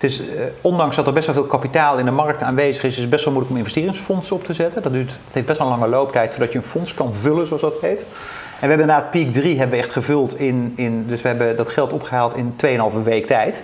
het 0.00 0.10
is, 0.10 0.20
eh, 0.20 0.42
ondanks 0.60 0.96
dat 0.96 1.06
er 1.06 1.12
best 1.12 1.26
wel 1.26 1.34
veel 1.34 1.44
kapitaal 1.44 1.98
in 1.98 2.04
de 2.04 2.10
markt 2.10 2.42
aanwezig 2.42 2.82
is, 2.82 2.94
is 2.94 3.00
het 3.00 3.10
best 3.10 3.24
wel 3.24 3.32
moeilijk 3.32 3.54
om 3.54 3.60
investeringsfondsen 3.60 4.36
op 4.36 4.44
te 4.44 4.52
zetten. 4.52 4.82
Dat 4.82 4.92
duurt, 4.92 5.10
het 5.10 5.34
heeft 5.34 5.46
best 5.46 5.58
wel 5.58 5.66
een 5.68 5.78
lange 5.78 5.90
looptijd 5.90 6.30
voordat 6.30 6.52
je 6.52 6.58
een 6.58 6.64
fonds 6.64 6.94
kan 6.94 7.14
vullen, 7.14 7.46
zoals 7.46 7.62
dat 7.62 7.74
heet. 7.80 8.00
En 8.00 8.06
we 8.60 8.66
hebben 8.66 8.80
inderdaad 8.80 9.10
Peak 9.10 9.32
3 9.32 9.58
hebben 9.58 9.76
we 9.76 9.82
echt 9.82 9.92
gevuld 9.92 10.38
in, 10.38 10.72
in 10.76 11.06
dus 11.06 11.22
we 11.22 11.28
hebben 11.28 11.56
dat 11.56 11.68
geld 11.68 11.92
opgehaald 11.92 12.34
in 12.36 12.54
2,5 12.66 13.02
week 13.04 13.26
tijd. 13.26 13.62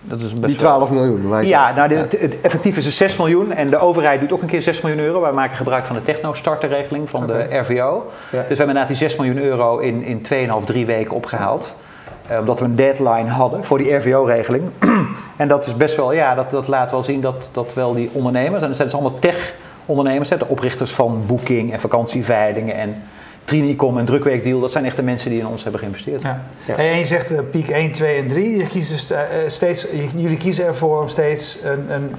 Dat 0.00 0.20
is 0.20 0.32
best 0.32 0.46
Die 0.46 0.56
12 0.56 0.90
miljoen? 0.90 1.44
Ja, 1.44 1.74
nou, 1.74 1.88
de, 1.88 1.94
het, 1.94 2.40
effectief 2.40 2.76
is 2.76 2.84
het 2.84 2.94
6 2.94 3.16
miljoen 3.16 3.52
en 3.52 3.70
de 3.70 3.78
overheid 3.78 4.20
doet 4.20 4.32
ook 4.32 4.42
een 4.42 4.48
keer 4.48 4.62
6 4.62 4.80
miljoen 4.80 5.04
euro. 5.04 5.20
Wij 5.20 5.32
maken 5.32 5.56
gebruik 5.56 5.84
van 5.84 5.96
de 5.96 6.02
techno-starterregeling 6.02 7.10
van 7.10 7.26
de 7.26 7.46
RVO. 7.50 8.06
Dus 8.06 8.30
we 8.30 8.36
hebben 8.36 8.58
inderdaad 8.58 8.88
die 8.88 8.96
6 8.96 9.16
miljoen 9.16 9.38
euro 9.38 9.78
in, 9.78 10.02
in 10.02 10.26
2,5, 10.60 10.64
3 10.64 10.86
weken 10.86 11.14
opgehaald. 11.14 11.74
Uh, 12.30 12.38
omdat 12.38 12.58
we 12.58 12.64
een 12.64 12.76
deadline 12.76 13.28
hadden 13.28 13.64
voor 13.64 13.78
die 13.78 13.94
RVO-regeling. 13.94 14.70
en 15.36 15.48
dat 15.48 15.66
is 15.66 15.76
best 15.76 15.96
wel, 15.96 16.12
ja, 16.12 16.34
dat, 16.34 16.50
dat 16.50 16.68
laat 16.68 16.90
wel 16.90 17.02
zien 17.02 17.20
dat, 17.20 17.50
dat 17.52 17.74
wel 17.74 17.94
die 17.94 18.10
ondernemers, 18.12 18.62
en 18.62 18.68
dat 18.68 18.76
zijn 18.76 18.88
dus 18.88 18.98
allemaal 18.98 19.18
tech-ondernemers, 19.18 20.28
de 20.28 20.46
oprichters 20.46 20.90
van 20.90 21.22
Booking 21.26 21.72
en 21.72 21.80
vakantieveilingen 21.80 22.74
en 22.74 23.02
Trinicom 23.48 23.98
en 23.98 24.04
Drukweekdeal, 24.04 24.60
dat 24.60 24.70
zijn 24.70 24.84
echt 24.84 24.96
de 24.96 25.02
mensen 25.02 25.30
die 25.30 25.38
in 25.38 25.46
ons 25.46 25.62
hebben 25.62 25.80
geïnvesteerd. 25.80 26.22
Ja. 26.22 26.40
En 26.76 26.98
je 26.98 27.04
zegt 27.04 27.32
uh, 27.32 27.38
piek 27.50 27.68
1, 27.68 27.92
2 27.92 28.16
en 28.16 28.28
3. 28.28 28.56
Je 28.56 28.66
kiest 28.66 28.90
dus, 28.90 29.10
uh, 29.10 29.18
steeds, 29.46 29.86
jullie 30.14 30.36
kiezen 30.36 30.66
ervoor 30.66 31.00
om 31.00 31.08
steeds 31.08 31.58
een, 31.64 31.86
een 31.90 32.10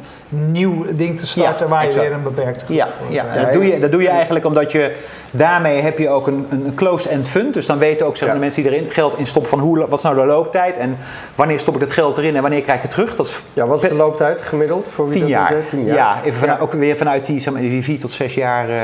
nieuw 0.51 0.85
ding 0.95 1.19
te 1.19 1.27
starten 1.27 1.69
waar 1.69 1.87
je 1.87 1.99
weer 1.99 2.11
een 2.11 2.23
beperkte 2.23 2.73
Ja, 2.73 2.87
ja. 3.09 3.25
En 3.25 3.43
dat, 3.43 3.53
doe 3.53 3.65
je, 3.65 3.79
dat 3.79 3.91
doe 3.91 4.01
je 4.01 4.09
eigenlijk 4.09 4.45
omdat 4.45 4.71
je 4.71 4.95
daarmee 5.31 5.81
heb 5.81 5.97
je 5.97 6.09
ook 6.09 6.27
een, 6.27 6.47
een 6.49 6.75
closed-end 6.75 7.27
fund. 7.27 7.53
Dus 7.53 7.65
dan 7.65 7.77
weten 7.77 8.05
ook 8.05 8.17
zeg 8.17 8.27
maar, 8.27 8.37
de 8.37 8.43
mensen 8.43 8.63
die 8.63 8.71
erin 8.71 8.91
geld 8.91 9.17
in 9.17 9.27
stoppen 9.27 9.49
van 9.49 9.59
hoe, 9.59 9.87
wat 9.87 9.97
is 9.97 10.03
nou 10.03 10.15
de 10.15 10.25
looptijd 10.25 10.77
en 10.77 10.97
wanneer 11.35 11.59
stop 11.59 11.75
ik 11.75 11.81
het 11.81 11.93
geld 11.93 12.17
erin 12.17 12.35
en 12.35 12.41
wanneer 12.41 12.61
krijg 12.61 12.77
ik 12.77 12.83
het 12.83 12.91
terug. 12.91 13.15
Dat 13.15 13.25
is 13.25 13.39
ja, 13.53 13.65
wat 13.65 13.83
is 13.83 13.89
de 13.89 13.95
looptijd 13.95 14.41
gemiddeld 14.41 14.89
voor 14.89 15.09
wie 15.09 15.19
10 15.19 15.27
jaar. 15.27 15.53
jaar. 15.71 15.95
Ja, 15.95 16.21
even 16.23 16.39
vanuit, 16.39 16.59
ook 16.59 16.71
weer 16.71 16.97
vanuit 16.97 17.25
die, 17.25 17.39
zeg 17.39 17.53
maar, 17.53 17.61
die 17.61 17.83
4 17.83 17.99
tot 17.99 18.11
6 18.11 18.33
jaar 18.33 18.69
uh, 18.69 18.75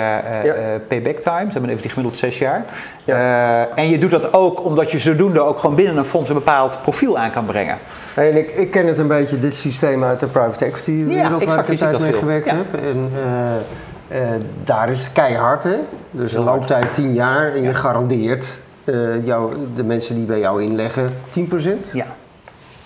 uh, 0.45 0.53
payback 0.87 1.17
time. 1.17 1.45
Ze 1.45 1.51
hebben 1.51 1.69
even 1.69 1.81
die 1.81 1.91
gemiddeld 1.91 2.19
6 2.19 2.37
jaar. 2.37 2.65
Uh, 3.05 3.77
en 3.77 3.89
je 3.89 3.97
doet 3.97 4.11
dat 4.11 4.33
ook 4.33 4.65
omdat 4.65 4.91
je 4.91 4.99
zodoende 4.99 5.39
ook 5.39 5.59
gewoon 5.59 5.75
binnen 5.75 5.97
een 5.97 6.05
fonds 6.05 6.29
een 6.29 6.35
bepaald 6.35 6.81
profiel 6.81 7.17
aan 7.17 7.31
kan 7.31 7.45
brengen. 7.45 7.77
En 8.15 8.37
ik, 8.37 8.49
ik 8.49 8.71
ken 8.71 8.87
het 8.87 8.97
een 8.97 9.07
beetje, 9.07 9.39
dit 9.39 9.55
systeem 9.55 10.03
uit 10.03 10.19
de 10.19 10.25
private 10.25 10.65
equity 10.65 11.05
wereld 11.05 11.41
ja, 11.41 11.47
waar 11.47 11.59
ik 11.59 11.67
een 11.67 11.77
tijd 11.77 11.99
mee 11.99 12.13
gewerkt 12.13 12.49
heb. 12.49 12.73
En, 12.73 13.11
uh, 14.07 14.17
daar 14.63 14.89
is 14.89 15.03
het 15.03 15.13
keihard, 15.13 15.63
hè? 15.63 15.75
Dus 16.11 16.33
een 16.33 16.43
looptijd 16.43 16.93
10 16.93 17.13
jaar 17.13 17.53
en 17.53 17.61
je 17.61 17.73
garandeert 17.73 18.59
uh, 18.83 19.25
jou, 19.25 19.55
de 19.75 19.83
mensen 19.83 20.15
die 20.15 20.25
bij 20.25 20.39
jou 20.39 20.63
inleggen 20.63 21.13
10%? 21.39 21.41
Ja. 21.93 22.05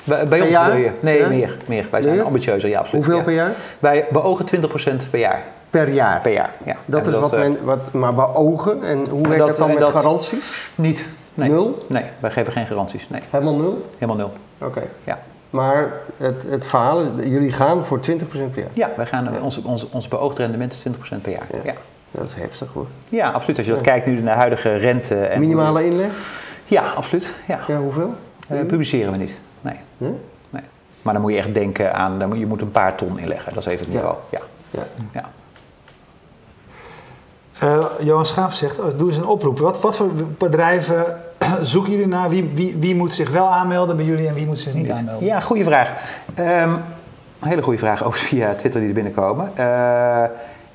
Bij, 0.04 0.28
bij 0.28 0.42
ons 0.42 0.50
jaar? 0.50 0.78
je? 0.78 0.92
Nee, 1.02 1.28
meer, 1.28 1.58
meer. 1.66 1.88
Wij 1.92 2.02
zijn 2.02 2.24
ambitieuzer, 2.24 2.70
ja, 2.70 2.80
absoluut. 2.80 3.06
Hoeveel 3.06 3.24
per 3.24 3.34
jaar? 3.34 3.52
Wij 3.80 4.08
beogen 4.12 4.46
20% 4.46 5.10
per 5.10 5.20
jaar. 5.20 5.44
Per 5.70 5.90
jaar? 5.90 6.22
Per 6.22 6.32
jaar, 6.32 6.54
ja. 6.66 6.76
Dat 6.86 7.08
is 7.08 7.14
wat 7.16 7.32
men, 7.32 7.58
wat, 7.64 7.94
maar 7.94 8.14
beogen 8.14 8.84
en 8.84 9.08
hoe 9.10 9.28
werkt 9.28 9.46
dat 9.48 9.58
dan 9.58 9.74
met 9.74 9.84
garanties? 9.84 10.72
Niet. 10.76 11.06
Nee. 11.34 11.50
Nul? 11.50 11.86
Nee, 11.88 12.04
wij 12.20 12.32
geven 12.32 12.54
geen 12.54 12.66
garanties. 12.66 13.10
Nee, 13.10 13.22
Helemaal 13.30 13.56
nul? 13.56 13.90
helemaal 13.98 14.16
nul. 14.16 14.34
Oké. 14.68 14.82
Ja. 15.04 15.20
Maar 15.50 15.92
het, 16.18 16.44
het 16.48 16.68
verhaal, 16.68 17.02
is, 17.02 17.28
jullie 17.28 17.52
gaan 17.52 17.86
voor 17.86 18.00
20% 18.00 18.02
per 18.22 18.40
jaar. 18.54 18.70
Ja, 18.74 18.92
wij 18.96 19.06
gaan, 19.06 19.42
ons, 19.42 19.62
ons, 19.62 19.90
ons 19.90 20.08
beoogd 20.08 20.38
rendement 20.38 20.74
is 20.74 20.86
20% 21.18 21.22
per 21.22 21.32
jaar. 21.32 21.48
Ja. 21.52 21.60
Ja. 21.64 21.74
Dat 22.12 22.26
is 22.26 22.34
heftig 22.34 22.70
hoor. 22.74 22.88
ja, 23.10 23.32
absoluut. 23.32 23.58
Als 23.58 23.68
je 23.68 23.74
dat 23.74 23.82
kijkt 23.82 24.06
nu 24.06 24.14
naar 24.14 24.34
de 24.34 24.40
huidige 24.40 24.76
rente. 24.76 25.16
En 25.16 25.40
Minimale 25.40 25.86
inleg? 25.86 26.12
Ja, 26.66 26.92
absoluut. 26.92 27.34
Ja. 27.48 27.60
Ja, 27.68 27.78
hoeveel? 27.78 28.14
Eh, 28.48 28.66
publiceren 28.66 29.12
we 29.12 29.18
niet. 29.18 29.38
Nee. 29.62 29.76
Nee? 29.98 30.14
nee. 30.50 30.64
Maar 31.02 31.14
dan 31.14 31.22
moet 31.22 31.32
je 31.32 31.38
echt 31.38 31.54
denken 31.54 31.94
aan, 31.94 32.20
dan 32.20 32.30
moet, 32.30 32.38
je 32.38 32.46
moet 32.46 32.62
een 32.62 32.72
paar 32.72 32.96
ton 32.96 33.20
inleggen. 33.20 33.54
Dat 33.54 33.66
is 33.66 33.72
even 33.74 33.86
het 33.86 33.94
niveau. 33.94 34.16
Ja. 34.30 34.40
Ja. 34.72 34.84
Ja. 35.14 35.30
Eh, 37.60 37.86
Johan 38.00 38.26
Schaap 38.26 38.52
zegt, 38.52 38.98
doe 38.98 39.08
eens 39.08 39.18
een 39.18 39.26
oproep. 39.26 39.60
Wat, 39.60 39.82
wat 39.82 39.96
voor 39.96 40.12
bedrijven 40.38 41.22
zoeken 41.72 41.92
jullie 41.92 42.08
naar? 42.08 42.30
Wie, 42.30 42.50
wie, 42.54 42.76
wie 42.80 42.96
moet 42.96 43.14
zich 43.14 43.30
wel 43.30 43.48
aanmelden 43.48 43.96
bij 43.96 44.06
jullie 44.06 44.28
en 44.28 44.34
wie 44.34 44.46
moet 44.46 44.60
zich 44.60 44.74
niet 44.74 44.90
aanmelden? 44.90 45.28
Ja, 45.28 45.40
goede 45.40 45.64
vraag. 45.64 45.92
Ehm, 46.36 46.74
een 47.40 47.48
hele 47.48 47.64
goede 47.64 47.80
vraag, 47.80 48.04
ook 48.04 48.16
via 48.16 48.54
Twitter 48.54 48.80
die 48.80 48.90
er 48.90 48.96
binnenkomen. 48.96 49.52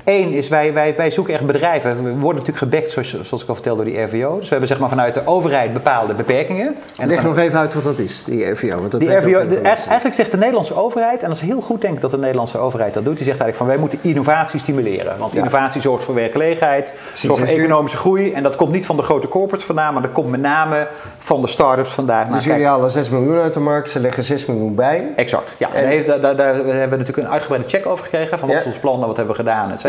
Eén 0.04 0.32
is, 0.32 0.48
wij, 0.48 0.72
wij, 0.72 0.94
wij 0.96 1.10
zoeken 1.10 1.34
echt 1.34 1.46
bedrijven. 1.46 1.90
We 2.04 2.10
worden 2.10 2.42
natuurlijk 2.44 2.56
gebackt, 2.58 2.90
zoals, 2.90 3.16
zoals 3.22 3.42
ik 3.42 3.48
al 3.48 3.54
vertelde, 3.54 3.82
door 3.84 3.92
die 3.92 4.02
RVO. 4.02 4.34
Dus 4.34 4.42
we 4.44 4.50
hebben 4.50 4.68
zeg 4.68 4.78
maar 4.78 4.88
vanuit 4.88 5.14
de 5.14 5.20
overheid 5.24 5.72
bepaalde 5.72 6.14
beperkingen. 6.14 6.76
En 6.98 7.08
Leg 7.08 7.22
nog 7.22 7.38
even 7.38 7.58
uit 7.58 7.74
wat 7.74 7.82
dat 7.84 7.98
is, 7.98 8.24
die 8.24 8.50
RVO. 8.50 8.78
Want 8.78 8.90
dat 8.90 9.00
die 9.00 9.14
RVO, 9.16 9.48
de- 9.48 9.58
eigenlijk 9.60 10.14
zegt 10.14 10.30
de 10.30 10.36
Nederlandse 10.36 10.76
overheid, 10.76 11.22
en 11.22 11.28
dat 11.28 11.36
is 11.36 11.42
heel 11.42 11.60
goed 11.60 11.80
denk 11.80 11.94
ik 11.94 12.00
dat 12.00 12.10
de 12.10 12.18
Nederlandse 12.18 12.58
overheid 12.58 12.94
dat 12.94 13.04
doet, 13.04 13.16
die 13.16 13.24
zegt 13.26 13.40
eigenlijk 13.40 13.56
van 13.56 13.66
wij 13.66 13.76
moeten 13.76 13.98
innovatie 14.10 14.60
stimuleren. 14.60 15.18
Want 15.18 15.32
Ja. 15.32 15.38
innovatie 15.38 15.80
zorgt 15.80 16.04
voor 16.04 16.14
werkgelegenheid, 16.14 16.92
zorgt 17.14 17.38
voor 17.38 17.48
economische 17.58 17.96
groei. 17.98 18.32
En 18.32 18.42
dat 18.42 18.56
komt 18.56 18.72
niet 18.72 18.86
van 18.86 18.96
de 18.96 19.02
grote 19.02 19.28
corporates 19.28 19.66
vandaan, 19.66 19.92
maar 19.92 20.02
dat 20.02 20.12
komt 20.12 20.30
met 20.30 20.40
name 20.40 20.86
van 21.18 21.40
de 21.40 21.46
start-ups 21.48 21.90
vandaan. 21.92 22.22
Nou, 22.22 22.32
Dus 22.34 22.42
kijk, 22.44 22.54
jullie 22.56 22.70
halen 22.70 22.90
6 22.90 23.08
miljoen 23.10 23.38
uit 23.40 23.54
de 23.54 23.60
markt, 23.60 23.90
ze 23.90 24.00
leggen 24.00 24.24
6 24.24 24.46
miljoen 24.46 24.74
bij. 24.74 25.12
Exact, 25.16 25.50
ja. 25.58 25.68
En- 25.72 25.82
En 25.82 25.88
heeft- 25.88 26.06
daar, 26.06 26.20
daar, 26.20 26.36
daar 26.36 26.54
hebben 26.54 26.90
we 26.90 26.96
natuurlijk 26.96 27.26
een 27.26 27.32
uitgebreide 27.32 27.68
check 27.68 27.86
over 27.86 28.04
gekregen. 28.04 28.38
Van 28.38 28.48
wat 28.48 28.56
Ja. 28.56 28.62
is 28.62 28.66
ons 28.66 28.78
plan, 28.78 29.00
wat 29.00 29.16
hebben 29.16 29.34
we 29.36 29.40
gedaan, 29.40 29.70
et 29.72 29.80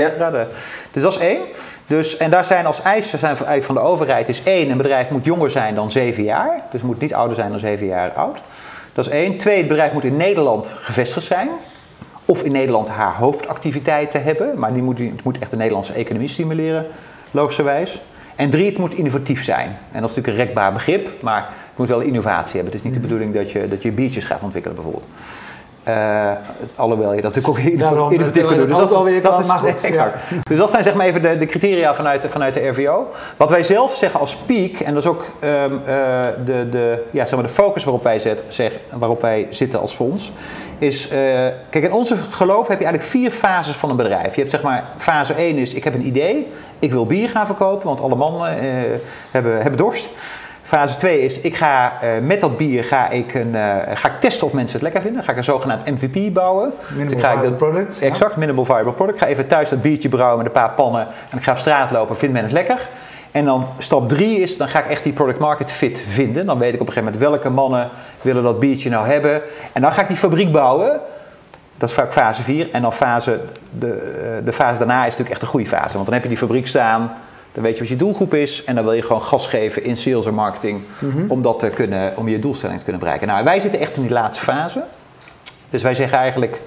Dus 0.92 1.04
dat 1.04 1.14
is 1.14 1.20
één. 1.20 1.40
Dus, 1.88 2.18
en 2.18 2.30
daar 2.30 2.46
zijn 2.46 2.66
als 2.66 2.82
eisen 2.82 3.20
zijn 3.20 3.38
van, 3.64 3.76
de 3.76 3.82
overheid 3.82 4.30
is 4.30 4.44
één, 4.44 4.70
een 4.70 4.78
bedrijf 4.78 5.10
moet 5.10 5.26
jonger 5.26 5.50
zijn 5.50 5.76
dan 5.76 5.92
zeven 5.92 6.24
jaar. 6.24 6.62
Dus 6.72 6.82
moet 6.82 7.00
niet 7.00 7.14
ouder 7.14 7.36
zijn 7.36 7.50
dan 7.50 7.60
zeven 7.60 7.86
jaar 7.86 8.12
oud. 8.12 8.40
Dat 8.94 9.06
is 9.06 9.12
één. 9.12 9.38
Twee, 9.38 9.58
het 9.58 9.68
bedrijf 9.68 9.92
moet 9.92 10.04
in 10.04 10.18
Nederland 10.18 10.74
gevestigd 10.76 11.26
zijn. 11.26 11.50
Of 12.26 12.44
in 12.44 12.52
Nederland 12.52 12.90
haar 12.90 13.14
hoofdactiviteiten 13.14 14.24
hebben. 14.24 14.60
Maar 14.60 14.74
die 14.74 14.82
moet, 14.82 15.00
het 15.00 15.24
moet 15.24 15.40
echt 15.40 15.52
de 15.52 15.58
Nederlandse 15.58 15.94
economie 15.94 16.28
stimuleren, 16.28 16.86
logischerwijs. 17.32 18.02
En 18.36 18.50
drie, 18.50 18.66
het 18.66 18.78
moet 18.78 18.94
innovatief 18.94 19.44
zijn. 19.44 19.68
En 19.68 20.02
dat 20.02 20.10
is 20.10 20.16
natuurlijk 20.16 20.28
een 20.28 20.46
rekbaar 20.46 20.74
begrip, 20.74 21.22
maar 21.22 21.42
het 21.42 21.78
moet 21.78 21.88
wel 21.88 22.00
innovatie 22.00 22.54
hebben. 22.54 22.72
Het 22.72 22.76
is 22.76 22.82
niet 22.82 22.94
de 22.94 23.00
bedoeling 23.00 23.34
dat 23.34 23.52
je, 23.52 23.68
dat 23.68 23.82
je 23.82 23.92
biertjes 23.92 24.24
gaat 24.24 24.42
ontwikkelen 24.42 24.76
bijvoorbeeld. 24.76 25.08
Eh, 25.86 26.32
alhoewel 26.76 27.14
je 27.14 27.22
dat 27.22 27.36
natuurlijk 27.36 27.48
ook 27.66 27.72
innovatief 27.72 28.18
kunt 28.32 28.50
doen. 28.50 28.68
Dus 28.68 28.78
dat, 28.78 29.24
dat 29.24 29.40
is 29.40 29.46
maar 29.48 29.58
goed, 29.72 29.84
exact. 29.84 30.22
Dus 30.50 30.58
dat 30.58 30.70
zijn 30.70 30.84
zeg 30.84 30.94
maar 30.94 31.06
even 31.06 31.22
de, 31.22 31.38
de 31.38 31.46
criteria 31.46 31.96
vanuit, 31.96 32.22
de- 32.22 32.30
vanuit 32.30 32.54
de 32.54 32.68
RVO. 32.68 33.08
Wat 33.38 33.50
wij 33.50 33.64
zelf 33.64 33.96
zeggen 33.96 34.20
als 34.20 34.36
peak, 34.36 34.72
en 34.80 34.94
dat 34.94 35.04
is 35.04 35.10
ook 35.10 35.26
ehm, 35.40 35.72
eh, 35.86 36.26
de, 36.46 36.70
de, 36.70 37.04
ja, 37.12 37.26
zeg 37.26 37.34
maar 37.40 37.48
de 37.48 37.54
focus 37.54 37.84
waarop 37.84 38.04
wij, 38.04 38.20
zet, 38.20 38.44
zeg, 38.48 38.72
waarop 38.98 39.22
wij 39.22 39.48
zitten 39.50 39.80
als 39.80 39.94
fonds, 39.94 40.32
is... 40.78 41.08
eh, 41.08 41.18
kijk, 41.70 41.84
in 41.84 41.92
onze 41.94 42.16
geloof 42.30 42.68
heb 42.68 42.80
je 42.80 42.86
eigenlijk 42.86 43.14
vier 43.14 43.32
fases 43.32 43.76
van 43.76 43.90
een 43.90 43.96
bedrijf. 43.96 44.34
Je 44.36 44.40
hebt 44.40 44.52
zeg 44.54 44.62
maar, 44.62 44.84
fase 44.98 45.34
1 45.34 45.58
is, 45.58 45.74
ik 45.74 45.84
heb 45.84 45.94
een 45.94 46.08
idee, 46.08 46.52
ik 46.80 46.92
wil 46.92 47.06
bier 47.06 47.30
gaan 47.30 47.46
verkopen, 47.46 47.88
want 47.88 48.02
alle 48.02 48.16
mannen 48.16 48.58
hebben, 49.32 49.54
hebben 49.62 49.78
dorst. 49.78 50.10
Fase 50.66 50.98
2 50.98 51.22
is, 51.22 51.40
ik 51.40 51.56
ga 51.56 51.94
eh, 52.02 52.10
met 52.22 52.42
dat 52.42 52.58
bier 52.58 52.84
ga 52.84 53.10
ik, 53.10 53.34
een, 53.34 53.56
eh, 53.56 53.76
ga 53.94 54.08
ik 54.08 54.20
testen 54.20 54.48
of 54.48 54.54
mensen 54.54 54.74
het 54.74 54.84
lekker 54.84 55.02
vinden. 55.02 55.24
Ga 55.24 55.32
ik 55.32 55.38
een 55.38 55.44
zogenaamd 55.44 55.86
MVP 55.90 56.34
bouwen. 56.34 56.74
Minimal 56.96 57.20
ga 57.20 57.32
ik 57.32 57.42
dat- 57.42 57.58
product, 57.58 57.98
ja. 58.00 58.08
Exact, 58.08 58.36
minimal 58.36 58.66
viable 58.66 58.92
product. 58.92 59.18
Ik 59.18 59.24
ga 59.24 59.30
even 59.30 59.48
thuis 59.48 59.70
dat 59.70 59.82
biertje 59.82 60.10
brouwen 60.10 60.38
met 60.38 60.46
een 60.46 60.52
paar 60.52 60.72
pannen. 60.72 61.08
En 61.30 61.38
ik 61.38 61.44
ga 61.44 61.52
op 61.52 61.58
straat 61.58 61.92
lopen, 61.92 62.18
vindt 62.18 62.34
men 62.34 62.44
het 62.44 62.52
lekker. 62.52 62.80
En 63.32 63.46
dan 63.46 63.68
stap 63.78 64.10
3 64.10 64.40
is, 64.40 64.58
dan 64.58 64.68
ga 64.68 64.80
ik 64.80 64.90
echt 64.90 65.04
die 65.04 65.14
product 65.14 65.40
market 65.40 65.72
fit 65.72 66.04
vinden. 66.08 66.46
Dan 66.46 66.60
weet 66.60 66.74
ik 66.74 66.82
op 66.82 66.88
een 66.88 66.94
gegeven 66.94 67.14
moment 67.14 67.32
welke 67.32 67.50
mannen 67.50 67.90
willen 68.22 68.44
dat 68.44 68.60
biertje 68.60 68.90
nou 68.90 69.08
hebben. 69.08 69.42
En 69.74 69.82
dan 69.82 69.94
ga 69.94 70.02
ik 70.02 70.08
die 70.08 70.18
fabriek 70.18 70.52
bouwen. 70.52 71.00
Dat 71.78 71.90
is 71.90 71.96
vaak 71.96 72.12
fase 72.14 72.44
4. 72.44 72.70
En 72.72 72.82
dan 72.82 72.94
fase, 72.94 73.40
de, 73.72 73.88
eh, 74.40 74.46
de 74.46 74.54
fase 74.54 74.78
daarna 74.78 75.00
is 75.00 75.04
natuurlijk 75.04 75.30
echt 75.30 75.42
de 75.42 75.48
goede 75.48 75.66
fase. 75.68 75.94
Want 75.94 76.06
dan 76.06 76.14
heb 76.14 76.24
je 76.24 76.30
die 76.30 76.38
fabriek 76.38 76.68
staan, 76.68 77.12
dan 77.56 77.64
weet 77.64 77.74
je 77.74 77.80
wat 77.80 77.90
je 77.90 77.96
doelgroep 77.96 78.34
is. 78.34 78.64
En 78.64 78.76
dan 78.76 78.84
wil 78.84 78.94
je 78.94 79.02
gewoon 79.02 79.22
gas 79.22 79.48
geven 79.48 79.84
in 79.84 79.98
sales 79.98 80.26
en 80.26 80.34
marketing 80.34 80.82
om, 81.28 81.42
dat 81.42 81.60
te 81.60 81.70
kunnen, 81.70 82.14
om 82.16 82.28
je 82.28 82.40
doelstelling 82.40 82.78
te 82.78 82.84
kunnen 82.84 83.02
bereiken. 83.02 83.28
Nou, 83.28 83.44
wij 83.44 83.60
zitten 83.60 83.80
echt 83.80 83.96
in 83.96 84.02
die 84.02 84.12
laatste 84.12 84.44
fase. 84.44 84.84
Dus 85.70 85.84
wij 85.84 85.94
zeggen 85.94 86.18
eigenlijk 86.18 86.62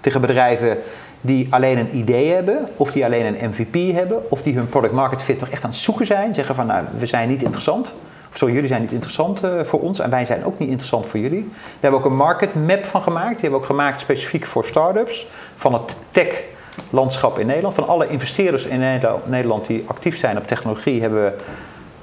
tegen 0.00 0.20
bedrijven 0.20 0.78
die 1.20 1.46
alleen 1.50 1.78
een 1.78 1.96
idee 1.96 2.32
hebben, 2.32 2.68
of 2.76 2.92
die 2.92 3.04
alleen 3.04 3.26
een 3.26 3.48
MVP 3.48 3.94
hebben, 3.94 4.30
of 4.30 4.42
die 4.42 4.54
hun 4.54 4.68
product 4.68 4.94
market 4.94 5.22
fit 5.22 5.40
nog 5.40 5.48
echt 5.48 5.64
aan 5.64 5.70
het 5.70 5.78
zoeken 5.78 6.06
zijn. 6.06 6.34
Zeggen 6.34 6.54
van, 6.54 6.66
nou, 6.66 6.84
we 6.98 7.06
zijn 7.06 7.28
niet 7.28 7.42
interessant. 7.42 7.92
Of 8.30 8.36
sorry, 8.36 8.54
jullie 8.54 8.68
zijn 8.68 8.80
niet 8.80 8.92
interessant 8.92 9.42
eh, 9.42 9.50
voor 9.62 9.80
ons 9.80 9.98
en 9.98 10.10
wij 10.10 10.24
zijn 10.24 10.44
ook 10.44 10.58
niet 10.58 10.68
interessant 10.68 11.06
voor 11.06 11.20
jullie. 11.20 11.42
Daar 11.42 11.80
hebben 11.80 12.00
we 12.00 12.06
ook 12.06 12.10
een 12.10 12.16
market 12.16 12.54
map 12.54 12.84
van 12.84 13.02
gemaakt. 13.02 13.30
Die 13.30 13.40
hebben 13.40 13.50
we 13.50 13.56
ook 13.56 13.76
gemaakt 13.76 14.00
specifiek 14.00 14.46
voor 14.46 14.64
start-ups 14.64 15.26
van 15.54 15.72
het 15.72 15.96
tech 16.10 16.42
landschap 16.90 17.38
in 17.38 17.46
Nederland. 17.46 17.74
Van 17.74 17.88
alle 17.88 18.08
investeerders 18.08 18.64
in 18.64 18.80
Nederland- 19.26 19.66
die 19.66 19.84
actief 19.86 20.18
zijn 20.18 20.36
op 20.38 20.46
technologie 20.46 21.00
hebben 21.00 21.24
we 21.24 21.32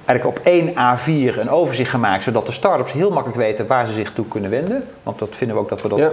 eigenlijk 0.06 0.40
op 0.40 0.46
één 0.46 0.70
A4 0.70 1.38
een 1.40 1.50
overzicht 1.50 1.90
gemaakt, 1.90 2.24
zodat 2.24 2.46
de 2.46 2.52
start-ups 2.52 2.92
heel 2.92 3.12
makkelijk 3.12 3.40
weten 3.40 3.68
waar 3.68 3.88
ze 3.88 3.94
zich 3.94 4.14
toe 4.14 4.28
kunnen 4.28 4.50
wenden. 4.50 4.84
Want 5.04 5.20
dat 5.20 5.36
vinden 5.36 5.56
we 5.56 5.62
ook 5.62 5.70
dat 5.70 5.82
we 5.82 5.90
dat 5.90 5.98
Ja. 5.98 6.12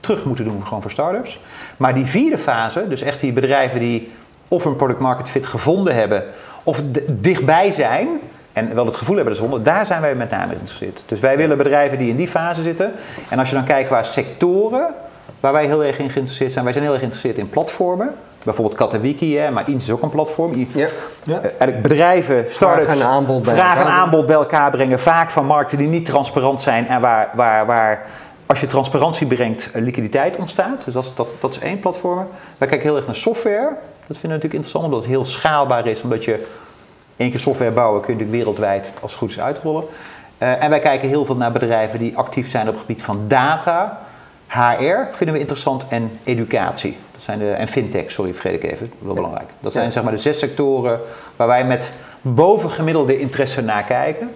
terug 0.00 0.24
moeten 0.24 0.44
doen 0.44 0.66
gewoon 0.66 0.82
voor 0.82 0.90
start-ups. 0.90 1.40
Maar 1.76 1.94
die 1.94 2.06
vierde 2.06 2.38
fase, 2.38 2.88
dus 2.88 3.02
echt 3.02 3.20
die 3.20 3.32
bedrijven 3.32 3.80
die 3.80 4.12
of 4.48 4.64
een 4.64 4.76
product 4.76 5.00
market 5.00 5.28
fit 5.28 5.46
gevonden 5.46 5.94
hebben 5.94 6.24
of 6.64 6.82
dichtbij 7.06 7.70
zijn 7.70 8.08
en 8.52 8.74
wel 8.74 8.86
het 8.86 8.96
gevoel 8.96 9.16
hebben 9.16 9.34
dat 9.34 9.42
ze 9.42 9.48
vonden, 9.48 9.72
daar 9.72 9.86
zijn 9.86 10.00
wij 10.00 10.14
met 10.14 10.30
name 10.30 10.42
in 10.44 10.50
geïnteresseerd. 10.50 11.02
Dus 11.06 11.20
wij 11.20 11.36
willen 11.36 11.56
bedrijven 11.56 11.98
die 11.98 12.10
in 12.10 12.16
die 12.16 12.28
fase 12.28 12.62
zitten. 12.62 12.92
En 13.28 13.38
als 13.38 13.48
je 13.48 13.54
dan 13.54 13.64
kijkt 13.64 13.90
waar 13.90 14.04
sectoren 14.04 14.94
waar 15.40 15.52
wij 15.52 15.66
heel 15.66 15.84
erg 15.84 15.98
in 15.98 16.10
geïnteresseerd 16.10 16.52
zijn, 16.52 16.64
wij 16.64 16.72
zijn 16.72 16.84
heel 16.84 16.92
erg 16.94 17.02
geïnteresseerd 17.02 17.44
in 17.44 17.50
platformen. 17.50 18.14
Bijvoorbeeld 18.42 18.76
Katawiki, 18.76 19.36
hè, 19.36 19.50
maar 19.50 19.68
Ins 19.68 19.84
is 19.84 19.90
ook 19.90 20.02
een 20.02 20.10
platform. 20.10 20.66
Ja. 20.72 20.86
Ja. 21.22 21.36
eh, 21.36 21.44
eigenlijk 21.44 21.82
bedrijven, 21.82 22.44
start-ups, 22.50 22.84
Vraag 22.84 23.00
en 23.00 23.06
aanbod 23.06 23.42
bij 23.42 23.54
vraag 23.54 23.74
en 23.74 23.80
elkaar. 23.80 23.92
aanbod 23.92 24.26
bij 24.26 24.34
elkaar 24.34 24.70
brengen. 24.70 25.00
Vaak 25.00 25.30
van 25.30 25.46
markten 25.46 25.78
die 25.78 25.88
niet 25.88 26.06
transparant 26.06 26.60
zijn 26.60 26.86
en 26.86 27.00
waar, 27.00 27.30
waar, 27.34 27.66
waar 27.66 28.06
als 28.46 28.60
je 28.60 28.66
transparantie 28.66 29.26
brengt, 29.26 29.70
eh, 29.72 29.82
liquiditeit 29.82 30.36
ontstaat. 30.36 30.84
Dus 30.84 30.94
dat 30.94 31.04
is, 31.04 31.14
dat, 31.14 31.28
dat 31.38 31.50
is 31.50 31.58
één 31.58 31.78
platform. 31.78 32.26
Wij 32.58 32.68
kijken 32.68 32.86
heel 32.86 32.96
erg 32.96 33.06
naar 33.06 33.14
software. 33.14 33.68
Dat 34.06 34.18
vinden 34.18 34.20
we 34.20 34.26
natuurlijk 34.28 34.52
interessant, 34.54 34.84
omdat 34.84 35.00
het 35.00 35.08
heel 35.08 35.24
schaalbaar 35.24 35.86
is. 35.86 36.02
Omdat 36.02 36.24
je 36.24 36.46
één 37.16 37.30
keer 37.30 37.40
software 37.40 37.70
bouwen, 37.70 38.00
kun 38.00 38.12
je 38.12 38.18
natuurlijk 38.18 38.44
wereldwijd 38.44 38.90
als 39.00 39.10
het 39.10 39.20
goed 39.20 39.30
is 39.30 39.40
uitrollen. 39.40 39.84
Eh, 40.38 40.62
en 40.62 40.70
wij 40.70 40.78
kijken 40.80 41.08
heel 41.08 41.24
veel 41.24 41.36
naar 41.36 41.52
bedrijven 41.52 41.98
die 41.98 42.16
actief 42.16 42.50
zijn 42.50 42.66
op 42.66 42.72
het 42.72 42.80
gebied 42.80 43.02
van 43.02 43.24
data. 43.28 44.00
HR 44.50 45.06
vinden 45.12 45.34
we 45.34 45.40
interessant 45.40 45.86
en 45.88 46.10
educatie. 46.24 46.96
Dat 47.12 47.20
zijn 47.22 47.38
de, 47.38 47.50
en 47.50 47.68
fintech, 47.68 48.10
sorry, 48.10 48.32
vergeet 48.34 48.64
ik 48.64 48.70
even. 48.70 48.92
Wel 48.98 49.14
belangrijk. 49.14 49.50
Dat 49.60 49.72
zijn 49.72 49.84
Ja. 49.84 49.90
zeg 49.90 50.02
maar 50.02 50.12
de 50.12 50.18
zes 50.18 50.38
sectoren 50.38 51.00
waar 51.36 51.46
wij 51.46 51.64
met 51.64 51.92
bovengemiddelde 52.22 53.18
interesse 53.18 53.62
naar 53.62 53.84
kijken. 53.84 54.30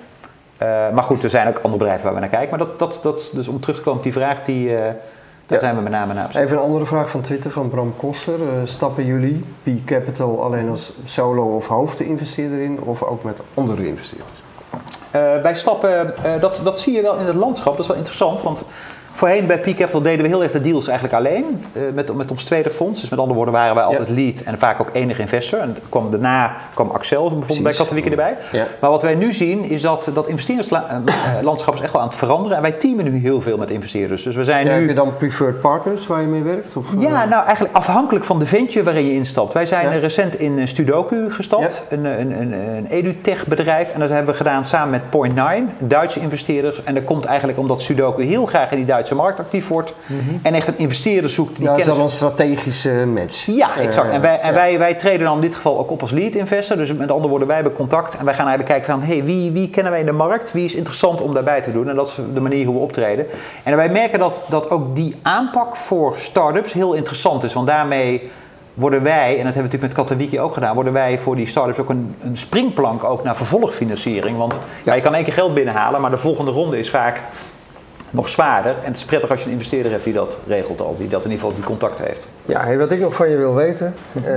Eh, 0.57 0.69
maar 0.93 1.03
goed, 1.05 1.23
er 1.23 1.31
zijn 1.31 1.49
ook 1.49 1.57
andere 1.57 1.77
bedrijven 1.77 2.05
waar 2.05 2.15
we 2.15 2.21
naar 2.21 2.29
kijken. 2.29 2.49
Maar 2.59 2.67
dat, 2.67 2.79
dat, 2.79 2.99
dat, 3.03 3.31
dus 3.35 3.49
om 3.49 3.61
terug 3.61 3.77
te 3.77 3.83
komen 3.83 3.99
op 3.99 4.05
die 4.05 4.13
vraag, 4.13 4.43
die, 4.43 4.77
eh, 4.77 4.83
daar 4.83 4.95
Ja. 5.47 5.59
zijn 5.59 5.75
we 5.77 5.81
met 5.83 5.93
name 5.93 6.15
naar 6.15 6.25
op. 6.25 6.35
Even 6.35 6.57
een 6.57 6.63
andere 6.63 6.87
vraag 6.87 7.11
van 7.11 7.21
Twitter 7.21 7.51
van 7.51 7.69
Bram 7.69 7.95
Koster. 7.97 8.35
Eh, 8.35 8.49
stappen 8.65 9.05
jullie 9.05 9.45
P 9.63 9.69
Capital 9.85 10.43
alleen 10.45 10.69
als 10.69 10.93
solo 11.05 11.57
of 11.57 11.67
hoofdinvesteerder 11.67 12.61
in 12.61 12.81
of 12.83 13.03
ook 13.03 13.25
met 13.25 13.41
andere 13.55 13.87
investeerders? 13.87 14.31
Wij 15.43 15.55
stappen, 15.55 16.15
dat, 16.41 16.61
dat 16.65 16.81
zie 16.81 16.95
je 16.95 17.03
wel 17.03 17.17
in 17.17 17.27
het 17.27 17.35
landschap, 17.35 17.73
dat 17.73 17.81
is 17.81 17.87
wel 17.87 17.97
interessant, 17.97 18.43
want 18.43 18.65
voorheen 19.15 19.47
bij 19.47 19.59
Peak 19.59 19.77
Capital 19.77 20.03
deden 20.03 20.23
we 20.23 20.29
heel 20.29 20.43
erg 20.43 20.53
de 20.53 20.61
deals 20.61 20.87
eigenlijk 20.89 21.19
alleen, 21.19 21.65
eh, 21.73 21.83
met, 21.95 22.15
met 22.15 22.31
ons 22.31 22.45
tweede 22.45 22.71
fonds. 22.71 23.01
Dus 23.01 23.11
met 23.11 23.19
andere 23.19 23.37
woorden 23.37 23.55
waren 23.55 23.75
wij 23.75 23.85
altijd 23.85 24.09
lead 24.09 24.41
en 24.41 24.59
vaak 24.59 24.81
ook 24.81 24.89
enige 24.93 25.21
investor. 25.21 25.59
En 25.59 25.77
kwam, 25.89 26.11
daarna 26.11 26.57
kwam 26.75 26.91
Axel 26.91 27.29
bijvoorbeeld 27.29 27.63
bij. 27.63 27.73
Katowiki 27.73 28.11
erbij. 28.11 28.37
Ja. 28.53 28.67
Maar 28.81 28.91
wat 28.91 29.03
wij 29.03 29.15
nu 29.15 29.33
zien 29.33 29.65
is 29.65 29.83
dat 29.83 30.11
dat 30.15 30.29
investeringslandschap 30.29 31.75
is 31.75 31.81
echt 31.81 31.93
wel 31.93 32.01
aan 32.01 32.09
het 32.09 32.17
veranderen 32.17 32.57
en 32.57 32.63
wij 32.63 32.73
teamen 32.73 33.05
nu 33.05 33.19
heel 33.19 33.41
veel 33.41 33.57
met 33.57 33.71
investeerders. 33.71 34.23
Dus 34.23 34.37
we 34.37 34.45
zijn 34.45 34.67
Ja, 34.67 34.73
nu... 34.73 34.81
heb 34.81 34.89
je 34.89 34.95
dan 34.95 35.17
preferred 35.17 35.61
partners 35.61 36.07
waar 36.07 36.21
je 36.21 36.27
mee 36.27 36.43
werkt? 36.43 36.77
Of, 36.77 36.93
Ja, 36.99 37.23
eh, 37.23 37.31
nou 37.31 37.45
eigenlijk 37.45 37.77
afhankelijk 37.77 38.25
van 38.25 38.39
de 38.39 38.47
venture 38.47 38.85
waarin 38.85 39.07
je 39.07 39.13
instapt. 39.13 39.53
Wij 39.53 39.67
zijn 39.67 39.89
eh, 39.89 40.01
recent 40.01 40.39
in 40.39 40.59
eh, 40.59 40.67
Studoku 40.67 41.31
gestapt, 41.31 41.83
een, 41.89 42.05
een, 42.05 42.41
een, 42.41 42.53
een 42.53 42.87
edutech 42.87 43.47
bedrijf. 43.47 43.91
En 43.91 44.01
dat 44.01 44.09
hebben 44.09 44.31
we 44.31 44.37
gedaan 44.37 44.65
samen 44.65 44.91
met 44.91 45.03
Point9, 45.03 45.87
Duitse 45.87 46.21
investeerders. 46.21 46.83
En 46.85 46.95
dat 46.95 47.05
komt 47.05 47.25
eigenlijk 47.25 47.59
omdat 47.59 47.81
Sudoku 47.81 48.23
heel 48.23 48.47
graag 48.47 48.71
in 48.71 48.77
die 48.77 48.87
Duitse 48.87 49.04
Duitse 49.05 49.23
markt 49.23 49.39
actief 49.39 49.69
wordt. 49.69 49.95
En 50.43 50.55
echt 50.55 50.69
een 50.69 50.79
investeerder 50.79 51.31
zoekt 51.31 51.57
die 51.57 51.65
Ja, 51.65 51.71
dat 51.71 51.81
is 51.81 51.87
dan 51.87 52.01
een 52.01 52.09
strategische 52.09 53.07
match. 53.07 53.47
ja, 53.47 53.77
exact. 53.77 54.09
Eh, 54.09 54.15
En, 54.15 54.21
wij, 54.21 54.41
en 54.41 54.49
ja. 54.49 54.55
wij, 54.55 54.79
wij 54.79 54.95
treden 54.95 55.27
dan 55.27 55.35
in 55.35 55.41
dit 55.41 55.55
geval 55.55 55.79
ook 55.79 55.91
op 55.91 56.01
als 56.01 56.11
lead 56.11 56.35
investor. 56.35 56.77
Dus 56.77 56.93
met 56.95 57.11
andere 57.11 57.29
woorden, 57.29 57.47
wij 57.47 57.57
hebben 57.57 57.75
contact 57.75 58.17
en 58.17 58.25
wij 58.25 58.35
gaan 58.35 58.47
eigenlijk 58.47 58.79
kijken 58.79 59.01
van... 59.01 59.09
Hey, 59.09 59.25
wie, 59.25 59.51
wie 59.51 59.71
kennen 59.71 59.93
wij 59.93 60.01
in 60.01 60.07
de 60.07 60.13
markt? 60.13 60.53
Wie 60.53 60.65
is 60.65 60.75
interessant 60.75 61.21
om 61.21 61.35
daarbij 61.35 61.61
te 61.61 61.71
doen? 61.73 61.89
En 61.89 61.97
dat 61.97 62.07
is 62.07 62.15
de 62.35 62.41
manier 62.41 62.67
hoe 62.67 62.75
we 62.75 62.81
optreden. 62.81 63.27
En 63.63 63.77
wij 63.77 63.89
merken 63.89 64.19
dat, 64.19 64.43
dat 64.49 64.71
ook 64.71 64.97
die 64.97 65.17
aanpak 65.23 65.77
voor 65.77 66.19
start-ups 66.19 66.73
heel 66.73 66.93
interessant 66.93 67.43
is. 67.43 67.53
Want 67.53 67.67
daarmee 67.67 68.31
worden 68.75 69.03
wij, 69.03 69.31
en 69.39 69.45
dat 69.45 69.55
hebben 69.55 69.55
we 69.55 69.61
natuurlijk 69.63 69.83
met 69.83 70.07
Katowiki 70.07 70.41
ook 70.41 70.55
gedaan... 70.55 70.75
worden 70.75 70.93
wij 70.93 71.19
voor 71.19 71.37
die 71.37 71.47
start-ups 71.47 71.79
ook 71.79 71.91
een, 71.91 72.15
een 72.21 72.37
springplank 72.37 73.05
ook 73.05 73.25
naar 73.25 73.37
vervolgfinanciering. 73.37 74.39
Want 74.39 74.59
ja, 74.85 74.95
je 74.95 75.01
kan 75.01 75.15
één 75.15 75.25
keer 75.25 75.33
geld 75.33 75.55
binnenhalen, 75.55 76.01
maar 76.01 76.11
de 76.11 76.19
volgende 76.19 76.51
ronde 76.51 76.79
is 76.79 76.91
vaak 76.91 77.21
nog 78.15 78.29
zwaarder. 78.29 78.75
En 78.83 78.87
het 78.91 78.97
is 78.97 79.05
prettig 79.05 79.31
als 79.31 79.41
je 79.41 79.47
een 79.47 79.53
investeerder 79.53 79.93
hebt 79.93 80.05
die 80.05 80.13
dat 80.13 80.39
regelt 80.47 80.81
al. 80.81 80.95
Die 80.99 81.09
dat 81.09 81.25
in 81.25 81.31
ieder 81.31 81.45
geval 81.45 81.55
die 81.55 81.65
contact 81.65 81.99
heeft. 81.99 82.27
Ja, 82.45 82.77
wat 82.77 82.91
ik 82.91 83.01
nog 83.01 83.15
van 83.15 83.31
je 83.31 83.37
wil 83.37 83.55
weten, 83.55 83.95
eh, 84.25 84.33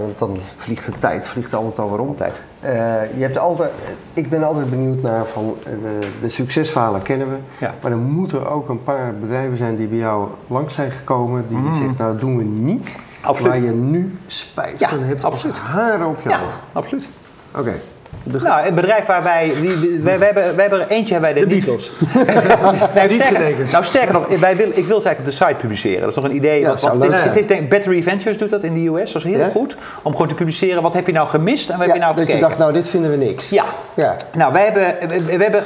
want 0.00 0.18
dan 0.18 0.36
vliegt 0.56 0.86
de 0.86 0.92
tijd, 0.98 1.26
vliegt 1.28 1.54
altijd 1.54 1.78
al 1.78 1.88
waarom. 1.88 2.08
Altijd. 2.08 2.40
Eh, 2.60 2.70
je 3.16 3.22
hebt 3.22 3.38
altijd, 3.38 3.70
ik 4.12 4.30
ben 4.30 4.42
altijd 4.44 4.70
benieuwd 4.70 5.02
naar 5.02 5.24
van 5.26 5.56
eh, 5.64 5.72
de, 5.82 6.08
de 6.20 6.28
succesverhalen 6.28 7.02
kennen 7.02 7.28
we, 7.30 7.36
Ja. 7.58 7.74
maar 7.82 7.90
er 7.90 7.96
moeten 7.98 8.50
ook 8.50 8.68
een 8.68 8.82
paar 8.82 9.14
bedrijven 9.20 9.56
zijn 9.56 9.76
die 9.76 9.86
bij 9.86 9.98
jou 9.98 10.28
langs 10.46 10.74
zijn 10.74 10.90
gekomen, 10.90 11.44
die 11.48 11.56
je 11.62 11.74
zegt, 11.74 11.98
nou 11.98 12.18
doen 12.18 12.36
we 12.38 12.44
niet, 12.44 12.96
Absoluut. 13.20 13.52
waar 13.52 13.60
je 13.62 13.70
nu 13.70 14.14
spijt 14.26 14.78
Ja, 14.78 14.88
van 14.88 15.02
hebt, 15.02 15.24
absoluut. 15.24 15.58
haren 15.58 16.06
op 16.06 16.20
je 16.22 16.28
Ja, 16.28 16.38
hoofd. 16.38 16.56
absoluut. 16.72 17.08
Oké. 17.56 17.72
De- 18.22 18.38
Nou, 18.42 18.64
het 18.64 18.74
bedrijf 18.74 19.06
waar 19.06 19.22
wij, 19.22 19.52
wij 20.02 20.12
hebben, 20.18 20.34
wij 20.34 20.64
hebben 20.66 20.80
er 20.80 20.86
eentje 20.88 21.12
hebben 21.14 21.32
wij 21.34 21.42
De 21.42 21.46
Beatles. 21.48 21.92
Nou, 22.94 23.10
sterker, 23.10 23.66
nou, 23.72 23.84
sterker 23.84 24.12
nog, 24.12 24.38
wij 24.38 24.56
wil, 24.56 24.66
ik 24.68 24.84
wil 24.86 25.00
ze 25.00 25.06
eigenlijk 25.06 25.18
op 25.18 25.24
de 25.24 25.32
site 25.32 25.54
publiceren. 25.54 26.00
Dat 26.00 26.08
is 26.10 26.14
nog 26.16 26.24
een 26.24 26.34
idee. 26.36 26.60
Ja, 26.60 26.68
wat, 26.68 26.80
wat- 26.80 27.02
het, 27.02 27.14
is, 27.14 27.22
het 27.22 27.36
is 27.36 27.46
denk 27.46 27.68
Battery 27.70 28.02
Ventures 28.02 28.38
doet 28.38 28.50
dat 28.50 28.62
in 28.62 28.74
de 28.74 28.90
US. 29.00 29.12
Dat 29.12 29.24
is 29.24 29.30
heel 29.30 29.38
Ja? 29.40 29.48
goed. 29.48 29.76
Om 30.02 30.12
gewoon 30.12 30.28
te 30.28 30.34
publiceren, 30.34 30.82
wat 30.82 30.94
heb 30.94 31.06
je 31.06 31.12
nou 31.12 31.28
gemist 31.28 31.70
en 31.70 31.78
wat 31.78 31.86
ja, 31.86 31.92
heb 31.92 31.94
je 31.94 32.00
nou 32.02 32.14
dat 32.14 32.24
gekeken. 32.24 32.40
je 32.42 32.48
dacht, 32.48 32.58
nou 32.60 32.72
dit 32.72 32.88
vinden 32.88 33.10
we 33.10 33.16
niks. 33.16 33.48
Ja. 33.48 33.64
Ja. 33.94 34.16
Nou, 34.34 34.52
wij 34.52 34.64
hebben, 34.64 35.08
we, 35.08 35.36
we 35.36 35.42
hebben 35.42 35.62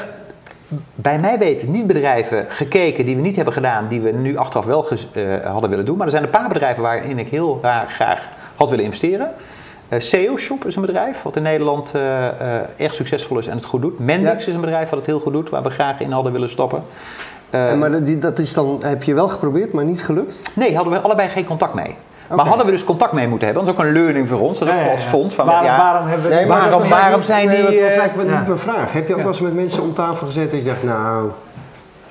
bij 0.95 1.19
mij 1.19 1.39
weten 1.39 1.71
niet 1.71 1.87
bedrijven 1.87 2.45
gekeken 2.49 3.07
die 3.07 3.17
we 3.17 3.23
niet 3.23 3.37
hebben 3.37 3.55
gedaan, 3.55 3.89
die 3.89 4.01
we 4.01 4.11
nu 4.11 4.37
achteraf 4.37 4.65
wel 4.65 4.89
eh, 4.89 5.23
hadden 5.45 5.71
willen 5.71 5.85
doen. 5.85 5.97
Maar 5.97 6.07
er 6.07 6.13
zijn 6.13 6.25
een 6.25 6.31
paar 6.31 6.49
bedrijven 6.49 6.83
waarin 6.83 7.19
ik 7.19 7.29
heel 7.29 7.59
graag, 7.63 7.93
graag 7.95 8.29
had 8.57 8.71
willen 8.71 8.85
investeren. 8.85 9.31
Eh 9.93 10.01
SEO 10.01 10.37
Shop 10.37 10.65
is 10.65 10.77
een 10.77 10.81
bedrijf 10.83 11.23
wat 11.23 11.37
in 11.37 11.43
Nederland 11.43 11.95
eh, 11.95 12.27
eh, 12.27 12.63
erg 12.77 12.95
succesvol 12.95 13.39
is 13.39 13.47
en 13.47 13.57
het 13.57 13.65
goed 13.65 13.83
doet. 13.83 13.99
Mendix 13.99 14.43
Ja. 14.45 14.49
is 14.49 14.55
een 14.55 14.61
bedrijf 14.61 14.89
wat 14.89 14.99
het 14.99 15.07
heel 15.09 15.21
goed 15.21 15.33
doet, 15.33 15.51
waar 15.51 15.63
we 15.63 15.71
graag 15.71 16.01
in 16.01 16.11
hadden 16.13 16.33
willen 16.33 16.49
stappen. 16.49 16.83
Eh, 17.51 17.71
En 17.71 17.79
maar 17.79 18.05
die, 18.05 18.19
dat 18.19 18.39
is 18.39 18.55
dan, 18.55 18.81
heb 18.85 19.03
je 19.03 19.15
wel 19.15 19.29
geprobeerd, 19.29 19.73
maar 19.73 19.85
niet 19.85 20.05
gelukt? 20.05 20.51
Nee, 20.55 20.75
hadden 20.75 20.93
we 20.93 21.01
allebei 21.01 21.29
geen 21.29 21.45
contact 21.45 21.75
mee. 21.75 21.97
Maar 22.37 22.47
hadden 22.47 22.67
we 22.67 22.73
dus 22.73 22.85
contact 22.85 23.13
mee 23.13 23.29
moeten 23.29 23.47
hebben. 23.47 23.65
Dat 23.67 23.75
is 23.75 23.81
ook 23.81 23.87
een 23.87 23.93
learning 23.93 24.29
voor 24.29 24.41
ons. 24.41 24.59
Dat 24.59 24.69
is 24.69 24.75
ook 24.75 24.81
Ja, 24.81 24.91
als 24.91 25.01
fonds. 25.01 25.35
Van, 25.35 25.47
waarom, 25.47 25.65
ja, 25.67 25.77
waarom 25.77 26.07
hebben 26.07 26.29
we... 26.29 26.35
Nee, 26.35 26.47
maar 26.47 26.61
Waarom- 26.61 26.89
waarom 26.89 27.23
zijn 27.23 27.47
nee, 27.47 27.57
die, 27.57 27.65
Dat 27.81 27.89
was 27.89 27.97
eigenlijk 27.99 28.31
ja. 28.31 28.39
niet 28.39 28.47
mijn 28.47 28.59
vraag. 28.61 28.93
Heb 28.93 29.09
je 29.09 29.13
ook 29.15 29.21
wel 29.21 29.29
eens 29.29 29.41
met 29.41 29.55
mensen 29.55 29.83
om 29.83 29.95
tafel 29.95 30.27
gezet 30.27 30.51
dat 30.51 30.61
je 30.61 30.67
dacht, 30.67 30.83
nou, 30.83 31.31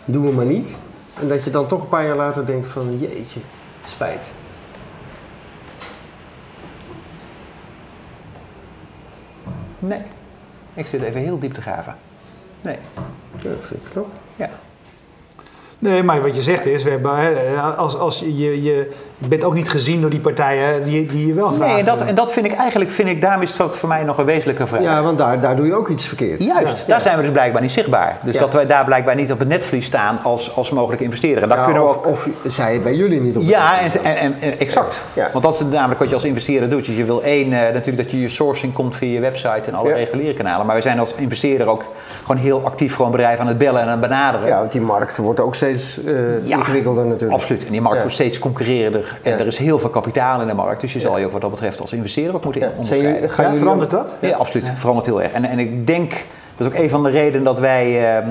doen 0.06 0.26
we 0.26 0.32
maar 0.32 0.46
niet. 0.46 0.76
En 1.22 1.28
dat 1.28 1.44
je 1.44 1.50
dan 1.50 1.68
toch 1.68 1.82
een 1.82 1.88
paar 1.88 2.06
jaar 2.06 2.16
later 2.16 2.46
denkt 2.46 2.68
van, 2.68 2.98
jeetje, 3.00 3.40
spijt. 3.86 4.26
Nee. 9.82 10.02
Ik 10.74 10.88
zit 10.88 11.02
even 11.02 11.22
heel 11.22 11.40
diep 11.40 11.54
te 11.54 11.62
graven. 11.62 11.96
Nee. 12.62 12.78
Ja, 13.42 13.50
dat 13.50 13.66
vind 13.66 13.84
ik 13.84 13.90
knap. 13.92 14.08
Ja. 14.36 14.50
Nee, 15.82 16.04
maar 16.04 16.22
wat 16.22 16.36
je 16.36 16.42
zegt 16.42 16.66
is, 16.66 16.84
we 16.84 16.90
hebben, 16.90 17.12
hè, 17.16 17.60
als, 17.60 17.98
als 17.98 18.20
je, 18.20 18.62
je, 18.64 18.90
je 19.18 19.28
bent 19.28 19.44
ook 19.44 19.54
niet 19.54 19.70
gezien 19.70 20.02
door 20.02 20.10
die 20.10 20.20
partijen 20.20 20.84
die, 20.84 21.08
die 21.08 21.28
je 21.28 21.34
wel 21.34 21.48
graag 21.48 21.68
Nee, 21.68 21.80
en 21.80 21.86
dat, 21.86 22.02
en 22.02 22.16
dat 22.16 22.32
vind 22.32 22.46
ik 22.46 22.54
eigenlijk, 22.54 22.92
vind 22.92 23.10
ik, 23.10 23.22
daarom 23.22 23.42
is 23.42 23.58
het 23.58 23.76
voor 23.76 23.90
mij 23.90 24.04
nog 24.04 24.18
een 24.18 24.26
wezenlijke 24.26 24.68
vraag. 24.68 24.82
Ja, 24.82 25.02
want 25.02 25.18
daar, 25.18 25.42
daar 25.42 25.56
doe 25.56 25.66
je 25.66 25.74
ook 25.76 25.90
iets 25.90 26.06
verkeerd. 26.06 26.44
Juist, 26.44 26.78
Ja, 26.78 26.84
daar 26.88 26.98
ja. 26.98 27.00
zijn 27.04 27.16
we 27.18 27.22
dus 27.22 27.32
blijkbaar 27.32 27.62
niet 27.62 27.72
zichtbaar. 27.72 28.18
Dus 28.24 28.34
Ja. 28.34 28.40
dat 28.40 28.54
wij 28.54 28.66
daar 28.66 28.86
blijkbaar 28.86 29.16
niet 29.16 29.32
op 29.32 29.40
het 29.40 29.48
netvlies 29.48 29.86
staan 29.86 30.20
als, 30.24 30.56
als 30.56 30.70
mogelijke 30.70 31.04
investeerder. 31.04 31.44
En 31.44 31.50
daar 31.50 31.58
Ja, 31.58 31.64
kunnen 31.64 31.84
we 31.84 31.90
of, 31.90 31.96
ook... 31.98 32.06
of 32.08 32.28
zij 32.48 32.82
bij 32.82 32.96
jullie 32.96 33.22
niet 33.22 33.36
op. 33.38 33.42
Ja, 33.44 33.80
en, 33.80 33.92
en, 34.04 34.16
en- 34.18 34.36
en- 34.40 34.60
exact. 34.60 35.02
Ja. 35.14 35.30
Want 35.32 35.44
dat 35.44 35.54
is 35.54 35.62
namelijk 35.72 36.00
wat 36.00 36.08
je 36.10 36.14
als 36.16 36.24
investeerder 36.24 36.70
doet. 36.70 36.86
Dus 36.86 36.96
je 36.98 37.04
wil 37.06 37.24
één, 37.24 37.46
eh, 37.54 37.60
natuurlijk 37.74 37.98
dat 37.98 38.12
je 38.12 38.22
je 38.22 38.30
sourcing 38.30 38.74
komt 38.74 38.96
via 38.96 39.14
je 39.14 39.20
website 39.20 39.62
en 39.70 39.74
alle 39.74 39.90
Ja. 39.90 39.96
reguliere 39.96 40.34
kanalen. 40.34 40.66
Maar 40.66 40.76
wij 40.76 40.84
zijn 40.84 41.00
als 41.00 41.14
investeerder 41.16 41.68
ook 41.68 41.84
gewoon 42.26 42.42
heel 42.42 42.62
actief 42.66 42.96
gewoon 42.96 43.12
bedrijven 43.12 43.42
aan 43.42 43.48
het 43.48 43.58
bellen 43.58 43.82
en 43.82 43.86
aan 43.86 43.92
het 43.92 44.02
benaderen. 44.02 44.48
Ja, 44.48 44.60
want 44.60 44.72
die 44.72 44.82
markt 44.82 45.18
wordt 45.18 45.40
ook 45.40 45.56
steeds 45.56 45.71
eh, 46.06 46.48
Ja, 46.48 46.58
ingewikkelder 46.58 47.06
natuurlijk. 47.06 47.34
Absoluut. 47.42 47.66
En 47.66 47.72
die 47.72 47.82
markt 47.82 47.96
Ja. 47.98 48.02
wordt 48.04 48.16
steeds 48.18 48.40
concurrerender. 48.40 49.18
En 49.24 49.32
Ja. 49.32 49.38
er 49.40 49.48
is 49.48 49.58
heel 49.58 49.80
veel 49.80 49.90
kapitaal 49.90 50.42
in 50.42 50.48
de 50.48 50.54
markt. 50.54 50.82
Dus 50.82 50.94
je 50.94 51.00
zal 51.00 51.18
je 51.20 51.26
ook 51.26 51.32
wat 51.32 51.42
dat 51.42 51.50
betreft 51.52 51.82
als 51.82 51.94
investeerder 51.94 52.36
ook 52.36 52.44
moeten 52.44 52.70
onderscheiden. 52.70 53.14
jullie- 53.14 53.28
Ja, 53.38 53.56
verandert 53.58 53.92
dat? 53.92 54.16
Ja, 54.20 54.36
absoluut. 54.38 54.72
Verandert 54.78 55.06
heel 55.08 55.22
erg. 55.22 55.32
En, 55.32 55.46
en 55.46 55.60
ik 55.60 55.88
denk, 55.88 56.10
dat 56.58 56.68
is 56.68 56.74
ook 56.74 56.80
een 56.84 56.90
van 56.90 57.04
de 57.04 57.10
redenen 57.10 57.44
dat 57.44 57.60
wij 57.60 57.86
eh, 57.86 58.18
eh, 58.18 58.26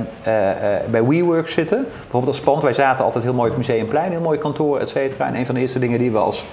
eh, 0.74 0.81
bij 0.90 1.05
WeWork 1.05 1.48
zitten. 1.48 1.87
Bijvoorbeeld 2.00 2.35
als 2.37 2.40
pand. 2.44 2.62
Wij 2.62 2.72
zaten 2.72 3.05
altijd 3.05 3.24
heel 3.24 3.35
mooi 3.35 3.50
op 3.50 3.57
Museumplein, 3.57 4.11
heel 4.12 4.20
mooi 4.20 4.38
kantoor, 4.38 4.79
et 4.81 4.88
cetera. 4.88 5.26
En 5.26 5.37
een 5.37 5.46
van 5.46 5.55
de 5.55 5.61
eerste 5.61 5.79
dingen 5.79 5.98
die 5.98 6.11
we 6.12 6.18
als 6.18 6.44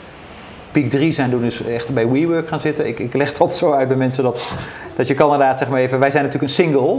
Peak 0.72 0.90
3 0.90 1.14
zijn 1.14 1.30
doen, 1.30 1.44
is 1.44 1.62
echt 1.64 1.94
bij 1.94 2.08
WeWork 2.10 2.48
gaan 2.48 2.60
zitten. 2.60 2.88
Ik, 2.88 3.00
ik 3.00 3.14
leg 3.14 3.34
dat 3.34 3.56
zo 3.56 3.72
uit 3.72 3.88
bij 3.88 3.98
mensen 3.98 4.24
dat, 4.24 4.42
dat 4.96 5.08
je 5.08 5.14
kan 5.14 5.32
inderdaad, 5.32 5.58
zeg 5.58 5.68
maar 5.70 5.80
even, 5.80 6.00
wij 6.00 6.12
zijn 6.12 6.24
natuurlijk 6.24 6.52
een 6.52 6.56
single. 6.64 6.92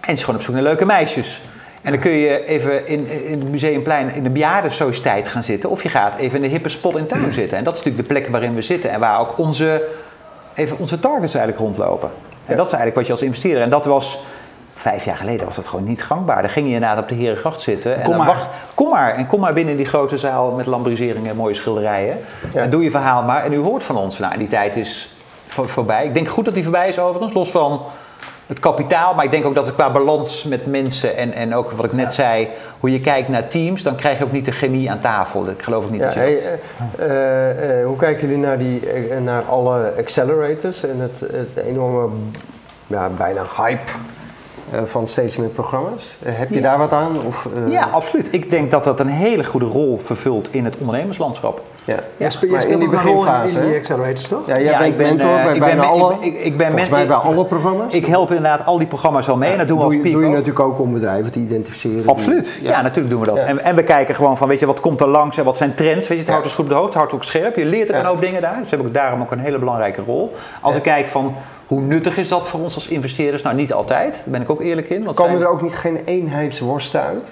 En 0.00 0.08
het 0.08 0.18
is 0.18 0.24
gewoon 0.24 0.40
op 0.40 0.44
zoek 0.46 0.54
naar 0.54 0.62
leuke 0.64 0.86
meisjes. 0.86 1.40
En 1.82 1.90
dan 1.92 2.00
kun 2.00 2.10
je 2.10 2.46
even 2.46 2.86
in, 2.86 3.06
in 3.06 3.40
het 3.40 3.50
museumplein 3.50 4.14
in 4.14 4.22
de 4.22 4.30
bejaardensociëteit 4.30 5.28
gaan 5.28 5.42
zitten. 5.42 5.70
Of 5.70 5.82
je 5.82 5.88
gaat 5.88 6.14
even 6.14 6.36
in 6.36 6.42
de 6.42 6.48
hippe 6.48 6.68
spot 6.68 6.96
in 6.96 7.06
town 7.06 7.30
zitten. 7.32 7.58
En 7.58 7.64
dat 7.64 7.76
is 7.76 7.82
natuurlijk 7.82 8.08
de 8.08 8.14
plek 8.14 8.28
waarin 8.30 8.54
we 8.54 8.62
zitten. 8.62 8.90
En 8.90 9.00
waar 9.00 9.20
ook 9.20 9.38
onze, 9.38 9.82
even 10.54 10.78
onze 10.78 11.00
targets 11.00 11.34
eigenlijk 11.34 11.58
rondlopen. 11.64 12.10
En 12.46 12.56
dat 12.56 12.66
is 12.66 12.72
eigenlijk 12.72 12.94
wat 12.94 13.06
je 13.06 13.12
als 13.12 13.22
investeerder... 13.22 13.62
En 13.62 13.70
dat 13.70 13.84
was... 13.84 14.18
Vijf 14.74 15.04
jaar 15.04 15.16
geleden 15.16 15.44
was 15.46 15.56
dat 15.56 15.68
gewoon 15.68 15.84
niet 15.84 16.02
gangbaar. 16.02 16.40
Dan 16.42 16.50
ging 16.50 16.66
je 16.68 16.72
inderdaad 16.74 16.98
op 16.98 17.08
de 17.08 17.14
Herengracht 17.14 17.60
zitten. 17.60 17.94
En 17.96 18.02
Kom 18.02 18.08
dan 18.08 18.18
maar. 18.18 18.26
wacht, 18.26 18.46
kom 18.74 18.90
maar. 18.90 19.14
En 19.14 19.26
kom 19.26 19.40
maar 19.40 19.52
binnen 19.52 19.72
in 19.72 19.76
die 19.76 19.86
grote 19.88 20.16
zaal 20.18 20.50
met 20.50 20.66
lambriseringen 20.66 21.30
en 21.30 21.36
mooie 21.36 21.54
schilderijen. 21.54 22.18
Ja. 22.54 22.62
En 22.62 22.70
doe 22.70 22.82
je 22.82 22.90
verhaal 22.90 23.22
maar. 23.22 23.44
En 23.44 23.52
u 23.52 23.56
hoort 23.58 23.84
van 23.84 23.96
ons. 23.96 24.18
Nou, 24.18 24.38
die 24.38 24.46
tijd 24.48 24.76
is 24.76 25.14
voor- 25.46 25.68
voorbij. 25.68 26.04
Ik 26.04 26.14
denk 26.14 26.28
goed 26.28 26.44
dat 26.44 26.54
die 26.54 26.62
voorbij 26.62 26.88
is 26.88 26.98
overigens. 26.98 27.32
Los 27.34 27.50
van 27.50 27.80
het 28.50 28.60
kapitaal. 28.60 29.14
Maar 29.14 29.24
ik 29.24 29.30
denk 29.30 29.44
ook 29.46 29.54
dat 29.54 29.66
het 29.66 29.74
qua 29.74 29.90
balans 29.92 30.44
met 30.44 30.66
mensen 30.66 31.16
en, 31.16 31.32
en 31.32 31.54
ook 31.54 31.70
wat 31.70 31.84
ik 31.84 31.92
net 31.92 32.14
zei, 32.14 32.48
hoe 32.80 32.92
je 32.92 33.00
kijkt 33.00 33.28
naar 33.28 33.48
teams, 33.48 33.82
dan 33.82 33.96
krijg 33.96 34.18
je 34.18 34.24
ook 34.24 34.32
niet 34.32 34.44
de 34.44 34.52
chemie 34.52 34.90
aan 34.90 35.00
tafel. 35.00 35.48
Ik 35.48 35.62
geloof 35.62 35.84
ook 35.84 35.90
niet 35.90 36.00
Ja, 36.00 36.06
dat 36.06 36.14
je 36.14 36.20
hey, 36.20 36.32
dat... 36.34 37.08
eh, 37.08 37.50
eh, 37.50 37.80
eh, 37.80 37.86
hoe 37.86 37.96
kijken 37.96 38.28
jullie 38.28 38.44
naar, 38.44 38.58
die, 38.58 38.82
naar 39.22 39.42
alle 39.42 39.92
accelerators 39.98 40.84
en 40.84 41.00
het, 41.00 41.20
het 41.20 41.64
enorme, 41.66 42.08
ja, 42.86 43.08
bijna 43.16 43.42
hype 43.56 43.90
van 44.84 45.08
steeds 45.08 45.36
meer 45.36 45.48
programma's? 45.48 46.16
Heb 46.24 46.48
je 46.48 46.54
Ja. 46.54 46.60
daar 46.62 46.78
wat 46.78 46.92
aan? 46.92 47.22
Of, 47.26 47.48
Ja, 47.68 47.88
absoluut. 47.92 48.32
Ik 48.32 48.50
denk 48.50 48.70
dat 48.70 48.84
dat 48.84 49.00
een 49.00 49.08
hele 49.08 49.44
goede 49.44 49.66
rol 49.66 49.98
vervult 49.98 50.48
in 50.52 50.64
het 50.64 50.76
ondernemerslandschap. 50.76 51.62
Ja. 51.84 51.94
Maar 52.18 52.30
speelt 52.30 52.64
in 52.64 52.78
die 52.78 52.84
in, 52.84 52.90
beginfase, 52.90 53.54
in 53.56 53.62
die 53.62 53.70
hè? 53.72 53.76
accelerators, 53.78 54.28
toch? 54.28 54.46
Ja, 54.46 54.54
jij 54.54 54.64
Ja, 54.64 54.78
bent 54.78 54.90
ik 54.90 54.96
ben, 54.96 55.06
mentor 55.06 55.36
eh, 55.36 55.44
bij 55.44 55.54
ik 55.54 55.60
bijna 55.60 55.80
ben- 55.80 55.90
alle, 55.90 56.12
ik- 56.14 56.20
ik- 56.20 56.40
ik 56.40 56.56
ben 56.56 56.66
volgens 56.66 56.88
men- 56.88 56.98
mij 56.98 57.06
bij 57.06 57.16
ik- 57.16 57.22
alle 57.22 57.44
programma's. 57.44 57.92
Ik 57.94 58.06
help 58.06 58.28
inderdaad 58.28 58.66
al 58.66 58.78
die 58.78 58.86
programma's 58.86 59.28
al 59.28 59.36
mee 59.36 59.50
en 59.52 59.58
dat 59.58 59.68
doen 59.68 59.78
we 59.78 59.84
als 59.84 59.94
doe, 59.94 60.06
je, 60.06 60.12
doe 60.12 60.22
natuurlijk 60.28 60.60
ook 60.60 60.78
om 60.80 60.92
bedrijven 60.92 61.32
te 61.32 61.38
identificeren. 61.38 62.00
die- 62.02 62.10
Absoluut. 62.10 62.58
Ja. 62.62 62.82
natuurlijk 62.82 63.10
doen 63.10 63.20
we 63.20 63.26
dat. 63.26 63.36
Ja. 63.36 63.42
En, 63.42 63.58
en 63.58 63.74
we 63.76 63.82
kijken 63.82 64.14
gewoon 64.14 64.36
van, 64.36 64.48
weet 64.48 64.58
je, 64.60 64.66
wat 64.66 64.80
komt 64.80 65.00
er 65.00 65.08
langs 65.08 65.36
en 65.36 65.44
wat 65.44 65.56
zijn 65.56 65.74
trends? 65.74 65.98
Weet 65.98 66.08
je, 66.08 66.14
het 66.14 66.26
Ja. 66.26 66.30
houdt 66.32 66.46
ons 66.46 66.54
goed 66.54 66.64
op 66.64 66.70
de 66.70 66.76
hoogte, 66.76 66.88
het 66.90 66.98
houdt 66.98 67.12
ook 67.14 67.24
scherp. 67.24 67.56
Je 67.56 67.64
leert 67.64 67.88
ook 67.88 67.94
Ja. 67.94 68.00
een 68.00 68.06
hoop 68.06 68.20
dingen 68.20 68.40
daar. 68.42 68.58
Dus 68.60 68.70
hebben 68.70 68.88
ook 68.88 68.94
daarom 68.94 69.20
ook 69.20 69.30
een 69.30 69.38
hele 69.38 69.58
belangrijke 69.58 70.02
rol. 70.02 70.32
Als 70.60 70.72
Ja. 70.72 70.78
ik 70.78 70.84
kijk 70.84 71.08
van, 71.08 71.34
hoe 71.66 71.80
nuttig 71.80 72.16
is 72.16 72.28
dat 72.28 72.48
voor 72.48 72.60
ons 72.60 72.74
als 72.74 72.88
investeerders? 72.88 73.42
Nou, 73.42 73.56
niet 73.56 73.72
altijd. 73.72 74.14
Daar 74.14 74.22
ben 74.24 74.40
ik 74.42 74.50
ook 74.50 74.60
eerlijk 74.60 74.88
in. 74.90 75.04
Want 75.04 75.16
Komen 75.16 75.32
zijn- 75.32 75.44
er 75.44 75.52
ook 75.52 75.62
niet 75.62 75.74
geen 75.74 75.98
eenheidsworsten 76.04 77.00
uit? 77.02 77.28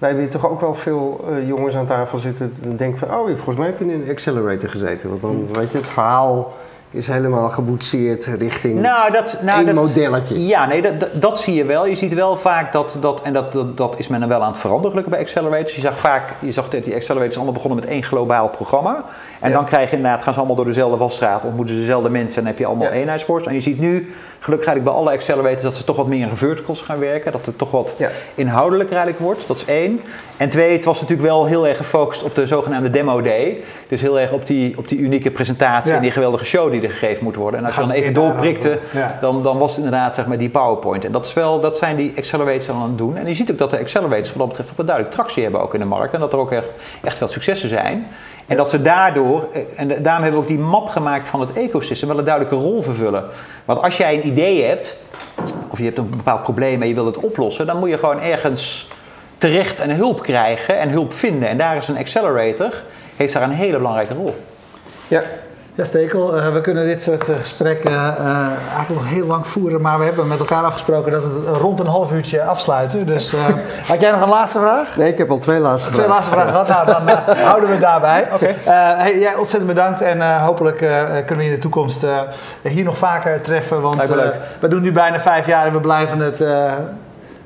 Wij 0.00 0.08
hebben 0.08 0.28
hier 0.28 0.38
toch 0.40 0.50
ook 0.50 0.60
wel 0.60 0.74
veel 0.74 1.24
eh, 1.30 1.46
jongens 1.46 1.74
aan 1.74 1.86
tafel 1.86 2.18
zitten. 2.18 2.54
Dan 2.62 2.76
denk 2.76 2.92
ik 2.92 2.98
van, 2.98 3.08
oh, 3.18 3.26
volgens 3.26 3.56
mij 3.56 3.66
heb 3.66 3.78
je 3.78 3.84
in 3.84 3.90
een 3.90 4.10
accelerator 4.10 4.68
gezeten. 4.68 5.08
Want 5.08 5.20
dan, 5.20 5.30
Hmm. 5.30 5.52
weet 5.52 5.70
je, 5.70 5.78
het 5.78 5.86
verhaal 5.86 6.54
is 6.90 7.06
helemaal 7.06 7.50
geboetseerd 7.50 8.24
richting 8.26 8.80
Nou, 8.80 9.12
dat, 9.12 9.38
nou, 9.42 9.56
één 9.56 9.66
dat, 9.66 9.74
modelletje. 9.74 10.46
Ja, 10.46 10.66
nee, 10.66 10.82
dat, 10.82 11.00
dat, 11.00 11.08
dat 11.12 11.40
zie 11.40 11.54
je 11.54 11.64
wel. 11.64 11.86
Je 11.86 11.94
ziet 11.94 12.14
wel 12.14 12.36
vaak 12.36 12.72
dat, 12.72 12.96
dat 13.00 13.22
en 13.22 13.32
dat, 13.32 13.52
dat, 13.52 13.76
dat 13.76 13.98
is 13.98 14.08
men 14.08 14.20
dan 14.20 14.28
wel 14.28 14.42
aan 14.42 14.50
het 14.50 14.60
veranderen 14.60 14.90
gelukkig 14.90 15.12
bij 15.12 15.22
accelerators. 15.22 15.74
Je 15.74 15.80
zag 15.80 15.98
vaak, 15.98 16.34
je 16.38 16.52
zag 16.52 16.68
dat 16.68 16.84
die 16.84 16.94
accelerators 16.94 17.36
allemaal 17.36 17.54
begonnen 17.54 17.78
met 17.78 17.88
één 17.88 18.02
globaal 18.02 18.48
programma. 18.48 19.04
En 19.40 19.48
Ja. 19.50 19.54
dan 19.56 19.64
krijg 19.64 19.90
je 19.90 19.96
inderdaad, 19.96 20.22
gaan 20.22 20.32
ze 20.32 20.38
allemaal 20.38 20.56
door 20.56 20.64
dezelfde 20.64 20.96
wasstraat, 20.96 21.44
ontmoeten 21.44 21.74
ze 21.74 21.80
dezelfde 21.80 22.08
mensen 22.10 22.36
en 22.36 22.42
dan 22.42 22.50
heb 22.50 22.58
je 22.58 22.66
allemaal 22.66 22.86
Ja. 22.86 22.92
eenheidsworst. 22.92 23.46
En 23.46 23.54
je 23.54 23.60
ziet 23.60 23.78
nu, 23.78 24.12
gelukkig 24.38 24.68
eigenlijk 24.68 24.84
bij 24.84 24.92
alle 24.92 25.10
accelerators, 25.16 25.62
dat 25.62 25.74
ze 25.74 25.84
toch 25.84 25.96
wat 25.96 26.06
meer 26.06 26.28
in 26.28 26.36
verticals 26.36 26.80
gaan 26.82 26.98
werken. 26.98 27.32
Dat 27.32 27.46
het 27.46 27.58
toch 27.58 27.70
wat 27.70 27.94
Ja. 27.96 28.08
inhoudelijker 28.34 28.96
eigenlijk 28.96 29.24
wordt. 29.24 29.46
Dat 29.46 29.56
is 29.56 29.64
één. 29.64 30.00
En 30.36 30.50
twee, 30.50 30.72
het 30.76 30.84
was 30.84 31.00
natuurlijk 31.00 31.28
wel 31.28 31.46
heel 31.46 31.66
erg 31.66 31.76
gefocust 31.76 32.22
op 32.22 32.34
de 32.34 32.46
zogenaamde 32.46 32.90
demo 32.90 33.22
day. 33.22 33.56
Dus 33.88 34.00
heel 34.00 34.20
erg 34.20 34.32
op 34.32 34.46
die, 34.46 34.78
op 34.78 34.88
die 34.88 34.98
unieke 34.98 35.30
presentatie 35.30 35.92
en 35.92 36.02
die 36.02 36.10
geweldige 36.10 36.44
show 36.44 36.70
die 36.70 36.82
er 36.82 36.90
gegeven 36.90 37.24
moet 37.24 37.36
worden. 37.36 37.60
En 37.60 37.66
als 37.66 37.74
je 37.74 37.80
dan 37.80 37.90
even 37.90 38.12
doorprikte, 38.14 38.78
dan, 39.20 39.42
dan 39.42 39.58
was 39.58 39.70
het 39.76 39.84
inderdaad 39.84 40.14
zeg 40.14 40.26
maar, 40.26 40.38
die 40.38 40.48
PowerPoint. 40.50 41.04
En 41.04 41.12
dat, 41.12 41.26
is 41.26 41.32
wel, 41.32 41.60
dat 41.60 41.76
zijn 41.76 41.96
die 41.96 42.12
accelerators 42.16 42.68
aan 42.70 42.82
het 42.82 42.98
doen. 42.98 43.16
En 43.16 43.26
je 43.26 43.34
ziet 43.34 43.50
ook 43.50 43.58
dat 43.58 43.70
de 43.70 43.78
accelerators 43.78 44.28
wat 44.28 44.38
dat 44.38 44.48
betreft 44.48 44.72
wel 44.76 44.86
duidelijk 44.86 45.14
tractie 45.16 45.42
hebben 45.42 45.60
ook 45.60 45.74
in 45.74 45.80
de 45.80 45.86
markt. 45.86 46.12
En 46.14 46.20
dat 46.20 46.32
er 46.32 46.38
ook 46.38 46.52
echt, 46.52 46.66
echt 47.02 47.18
wel 47.18 47.28
successen 47.28 47.68
zijn. 47.68 48.06
En 48.50 48.56
dat 48.56 48.70
ze 48.70 48.82
daardoor, 48.82 49.48
eh, 49.52 49.60
en 49.76 49.88
daarom 49.88 50.22
hebben 50.22 50.32
we 50.32 50.36
ook 50.36 50.46
die 50.46 50.58
map 50.58 50.88
gemaakt 50.88 51.28
van 51.28 51.40
het 51.40 51.52
ecosysteem, 51.52 52.08
wel 52.08 52.18
een 52.18 52.24
duidelijke 52.24 52.58
rol 52.58 52.82
vervullen. 52.82 53.24
Want 53.64 53.82
als 53.82 53.96
jij 53.96 54.14
een 54.14 54.26
idee 54.26 54.62
hebt, 54.62 54.96
of 55.68 55.78
je 55.78 55.84
hebt 55.84 55.98
een 55.98 56.10
bepaald 56.10 56.42
probleem 56.42 56.82
en 56.82 56.88
je 56.88 56.94
wilt 56.94 57.14
het 57.14 57.24
oplossen, 57.24 57.66
dan 57.66 57.78
moet 57.78 57.88
je 57.88 57.98
gewoon 57.98 58.20
ergens 58.20 58.88
terecht 59.38 59.80
en 59.80 59.90
hulp 59.90 60.22
krijgen 60.22 60.78
en 60.78 60.88
hulp 60.88 61.12
vinden. 61.12 61.48
En 61.48 61.58
daar 61.58 61.76
is 61.76 61.88
een 61.88 61.96
accelerator, 61.96 62.82
heeft 63.16 63.32
daar 63.32 63.42
een 63.42 63.50
hele 63.50 63.76
belangrijke 63.76 64.14
rol. 64.14 64.36
Ja, 65.08 65.22
Ja, 65.74 65.84
Stekel, 65.84 66.36
eh, 66.36 66.52
we 66.52 66.60
kunnen 66.60 66.86
dit 66.86 67.02
soort 67.02 67.28
eh, 67.28 67.36
gesprekken 67.36 67.92
eh, 67.92 68.46
eigenlijk 68.74 68.88
nog 68.88 69.08
heel 69.08 69.26
lang 69.26 69.46
voeren, 69.46 69.80
maar 69.80 69.98
we 69.98 70.04
hebben 70.04 70.28
met 70.28 70.38
elkaar 70.38 70.62
afgesproken 70.62 71.12
dat 71.12 71.24
we 71.24 71.50
het 71.50 71.56
rond 71.56 71.80
een 71.80 71.86
half 71.86 72.12
uurtje 72.12 72.42
afsluiten. 72.42 73.06
Dus 73.06 73.34
had 73.88 74.00
jij 74.00 74.10
nog 74.10 74.20
een 74.20 74.28
laatste 74.28 74.58
vraag? 74.58 74.96
nee, 74.96 75.08
ik 75.08 75.18
heb 75.18 75.30
al 75.30 75.38
twee 75.38 75.58
laatste 75.58 75.90
Twee 75.90 76.08
laatste 76.08 76.30
vragen 76.30 76.50
gehad, 76.50 76.68
nou 76.68 76.86
dan 76.86 77.16
houden 77.48 77.68
we 77.68 77.74
het 77.74 77.84
daarbij. 77.84 78.28
Hey, 78.64 79.18
jij 79.18 79.34
ontzettend 79.34 79.74
bedankt 79.74 80.00
en 80.00 80.40
hopelijk 80.40 80.76
kunnen 81.26 81.36
we 81.36 81.44
in 81.44 81.50
de 81.50 81.58
toekomst 81.58 82.06
hier 82.62 82.84
nog 82.84 82.98
vaker 82.98 83.40
treffen. 83.40 83.80
Want 83.80 84.06
we 84.58 84.68
doen 84.68 84.82
nu 84.82 84.92
bijna 84.92 85.20
vijf 85.20 85.46
jaar 85.46 85.66
en 85.66 85.72
we 85.72 85.80
blijven 85.80 86.18
het. 86.18 86.44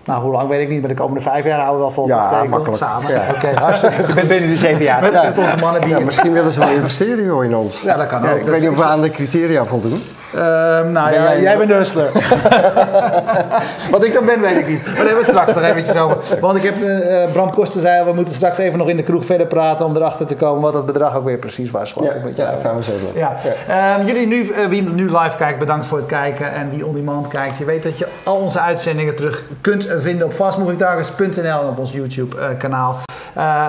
Nou, 0.05 0.23
hoe 0.23 0.33
lang 0.33 0.49
weet 0.49 0.61
ik 0.61 0.69
niet, 0.69 0.81
maar 0.81 0.89
de 0.89 0.95
komende 0.95 1.21
vijf 1.21 1.45
jaar 1.45 1.59
houden 1.59 1.77
we 1.77 1.83
wel 1.83 1.91
vol 1.91 2.07
Ja, 2.07 2.17
met 2.17 2.25
Stekel 2.25 2.49
makkelijk. 2.49 2.77
samen. 2.79 3.11
Ja. 3.13 3.23
Oké, 3.35 3.49
hartstikke 3.61 4.05
goed. 4.05 4.15
Met 4.15 4.29
binnen 4.29 4.49
die 4.49 4.57
zeven 4.59 4.85
jaar. 4.85 5.01
Met, 5.01 5.13
met 5.13 5.39
onze 5.39 5.57
mannen 5.57 5.89
Ja, 5.89 5.97
bier. 5.97 6.05
misschien 6.05 6.33
willen 6.33 6.53
ze 6.53 6.61
wel 6.61 6.69
investeren 6.71 7.25
joh, 7.25 7.45
in 7.45 7.57
ons. 7.57 7.81
Ja, 7.83 7.97
dat 7.97 8.07
kan 8.07 8.23
ook. 8.29 8.35
ik 8.37 8.41
Dat 8.41 8.51
weet 8.51 8.61
niet 8.61 8.71
of 8.71 8.77
we 8.77 8.85
aan 8.85 9.03
de 9.03 9.11
criteria 9.11 9.65
voldoen. 9.65 10.03
Ehm, 10.35 10.93
nou 10.93 11.11
Ben 11.11 11.21
ja, 11.21 11.29
jij- 11.31 11.41
jij 11.41 11.57
bent 11.57 11.69
de 11.71 11.75
hustler. 11.77 12.11
Wat 13.91 14.05
ik 14.05 14.15
dan 14.15 14.25
ben, 14.27 14.41
weet 14.41 14.57
ik 14.59 14.69
niet. 14.69 14.85
Maar 14.85 14.95
daar 14.95 15.05
hebben 15.07 15.25
we 15.25 15.31
straks 15.31 15.53
nog 15.55 15.63
eventjes 15.63 15.97
over. 15.97 16.17
Want 16.41 16.57
ik 16.57 16.63
heb, 16.63 16.83
eh, 16.83 17.23
eh, 17.23 17.31
Bram 17.33 17.51
Koster 17.51 17.81
zei 17.81 18.05
we 18.05 18.13
moeten 18.13 18.35
straks 18.35 18.59
even 18.59 18.79
nog 18.79 18.89
in 18.89 18.97
de 18.97 19.03
kroeg 19.03 19.25
verder 19.25 19.47
praten 19.47 19.87
om 19.87 19.97
erachter 19.97 20.27
te 20.27 20.35
komen 20.35 20.63
wat 20.63 20.73
dat 20.73 20.87
bedrag 20.87 21.17
ook 21.17 21.25
weer 21.25 21.39
precies 21.39 21.71
was. 21.71 21.95
Ja, 22.37 22.55
gaan 22.63 22.77
we 22.77 22.83
zo 22.83 22.91
doen. 23.01 23.11
Ja. 23.15 23.37
Ehm, 23.69 24.07
jullie 24.07 24.27
nu, 24.27 24.49
eh, 24.51 24.67
wie 24.67 24.83
nu 24.83 25.05
live 25.05 25.37
kijkt, 25.37 25.59
bedankt 25.59 25.87
voor 25.87 25.99
het 25.99 26.07
kijken. 26.07 26.53
En 26.53 26.71
wie 26.71 26.87
on 26.87 26.95
demand 26.95 27.29
kijkt, 27.29 27.57
je 27.59 27.65
weet 27.65 27.83
dat 27.83 27.99
je 27.99 28.07
al 28.23 28.37
onze 28.37 28.61
uitzendingen 28.61 29.17
terug 29.17 29.43
kunt 29.61 29.89
vinden 29.99 30.27
op 30.27 30.33
fastmovingtargets.nl 30.33 31.61
en 31.61 31.69
op 31.69 31.79
ons 31.79 31.93
YouTube 31.93 32.37
kanaal. 32.59 32.97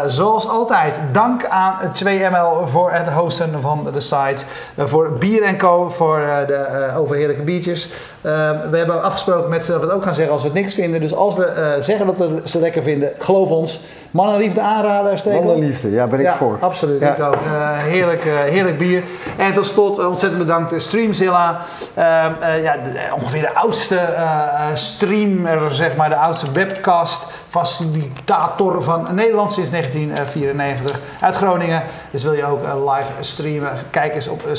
Zoals 0.06 0.50
altijd, 0.50 1.00
dank 1.12 1.46
aan 1.46 1.74
2ML 1.94 2.68
voor 2.68 2.92
het 2.92 3.08
hosten 3.08 3.62
van 3.62 3.88
de 3.92 4.00
site. 4.00 4.46
Voor 4.78 5.12
Bier 5.12 5.56
Co. 5.56 5.90
voor 5.90 6.20
eh, 6.20 6.55
de 6.58 6.86
eh, 6.88 7.00
overheerlijke 7.00 7.42
biertjes. 7.42 7.90
Ehm, 8.22 8.70
we 8.70 8.78
hebben 8.78 9.04
afgesproken 9.04 9.50
met 9.50 9.64
ze 9.64 9.72
dat 9.72 9.80
we 9.82 9.86
het 9.88 9.96
ook 9.96 10.04
gaan 10.04 10.14
zeggen 10.14 10.34
als 10.34 10.42
we 10.44 10.50
het 10.50 10.58
niks 10.58 10.74
vinden. 10.74 11.02
Dus 11.02 11.16
als 11.16 11.36
we 11.36 11.46
eh, 11.46 11.72
zeggen 11.80 12.06
dat 12.06 12.18
we 12.18 12.40
ze 12.44 12.60
lekker 12.60 12.84
vinden, 12.84 13.12
geloof 13.20 13.50
ons. 13.50 13.80
Man 14.12 14.34
en 14.34 14.38
liefde 14.40 14.62
aanrader, 14.62 15.18
Stekel. 15.18 15.42
Man 15.44 15.54
en 15.56 15.60
liefde, 15.60 15.92
ja, 15.92 16.08
ben 16.08 16.20
ik 16.20 16.26
ja, 16.26 16.36
voor. 16.36 16.58
Absoluut, 16.60 17.00
Ja. 17.00 17.16
ik 17.16 17.24
ook. 17.24 17.34
Eh, 17.34 17.78
heerlijk, 17.78 18.26
eh, 18.26 18.34
heerlijk 18.36 18.78
bier. 18.78 19.04
En 19.38 19.54
tot 19.54 19.66
slot 19.66 20.00
eh, 20.00 20.08
ontzettend 20.08 20.42
bedankt 20.42 20.72
eh, 20.72 20.80
Streamzilla. 20.80 21.62
Ehm, 21.94 22.32
eh, 22.42 22.64
ja, 22.64 22.78
de- 22.84 22.90
eh, 22.90 23.14
ongeveer 23.16 23.42
de 23.42 23.54
oudste 23.56 23.96
eh, 23.98 24.22
eh, 24.24 24.60
streamer, 24.74 25.74
zeg 25.74 25.96
maar, 25.96 26.10
de 26.10 26.16
oudste 26.18 26.52
webcast 26.54 27.26
facilitator 27.50 28.84
van 28.84 29.08
Nederland 29.12 29.52
sinds 29.52 29.70
1994 29.70 31.00
uit 31.22 31.36
Groningen. 31.36 31.84
Dus 32.12 32.24
wil 32.24 32.34
je 32.34 32.46
ook 32.46 32.64
eh, 32.64 32.74
live 32.96 33.12
streamen, 33.20 33.72
kijk 33.90 34.16
eens 34.16 34.28
op 34.28 34.42
eh, 34.46 34.54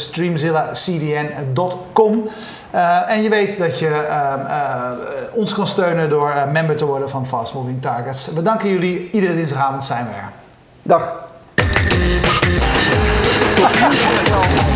streamzillacdn.com. 1.93 2.29
Eh, 2.71 3.11
en 3.11 3.23
je 3.23 3.29
weet 3.29 3.59
dat 3.59 3.79
je 3.79 3.89
ehm, 3.89 4.47
eh, 4.47 4.91
ons 5.35 5.55
kan 5.55 5.67
steunen 5.67 6.09
door 6.09 6.31
eh, 6.31 6.51
member 6.51 6.77
te 6.77 6.85
worden 6.85 7.11
van 7.11 7.27
Fast 7.27 7.55
Moving 7.55 7.83
Targets. 7.83 8.33
We 8.33 8.43
danken 8.43 8.69
jullie. 8.69 9.11
Iedere 9.13 9.35
dinsdagavond 9.35 9.85
zijn 9.85 10.07
we 10.07 10.15
er. 10.15 10.31
Dag. 10.83 11.25
Tot 13.55 14.76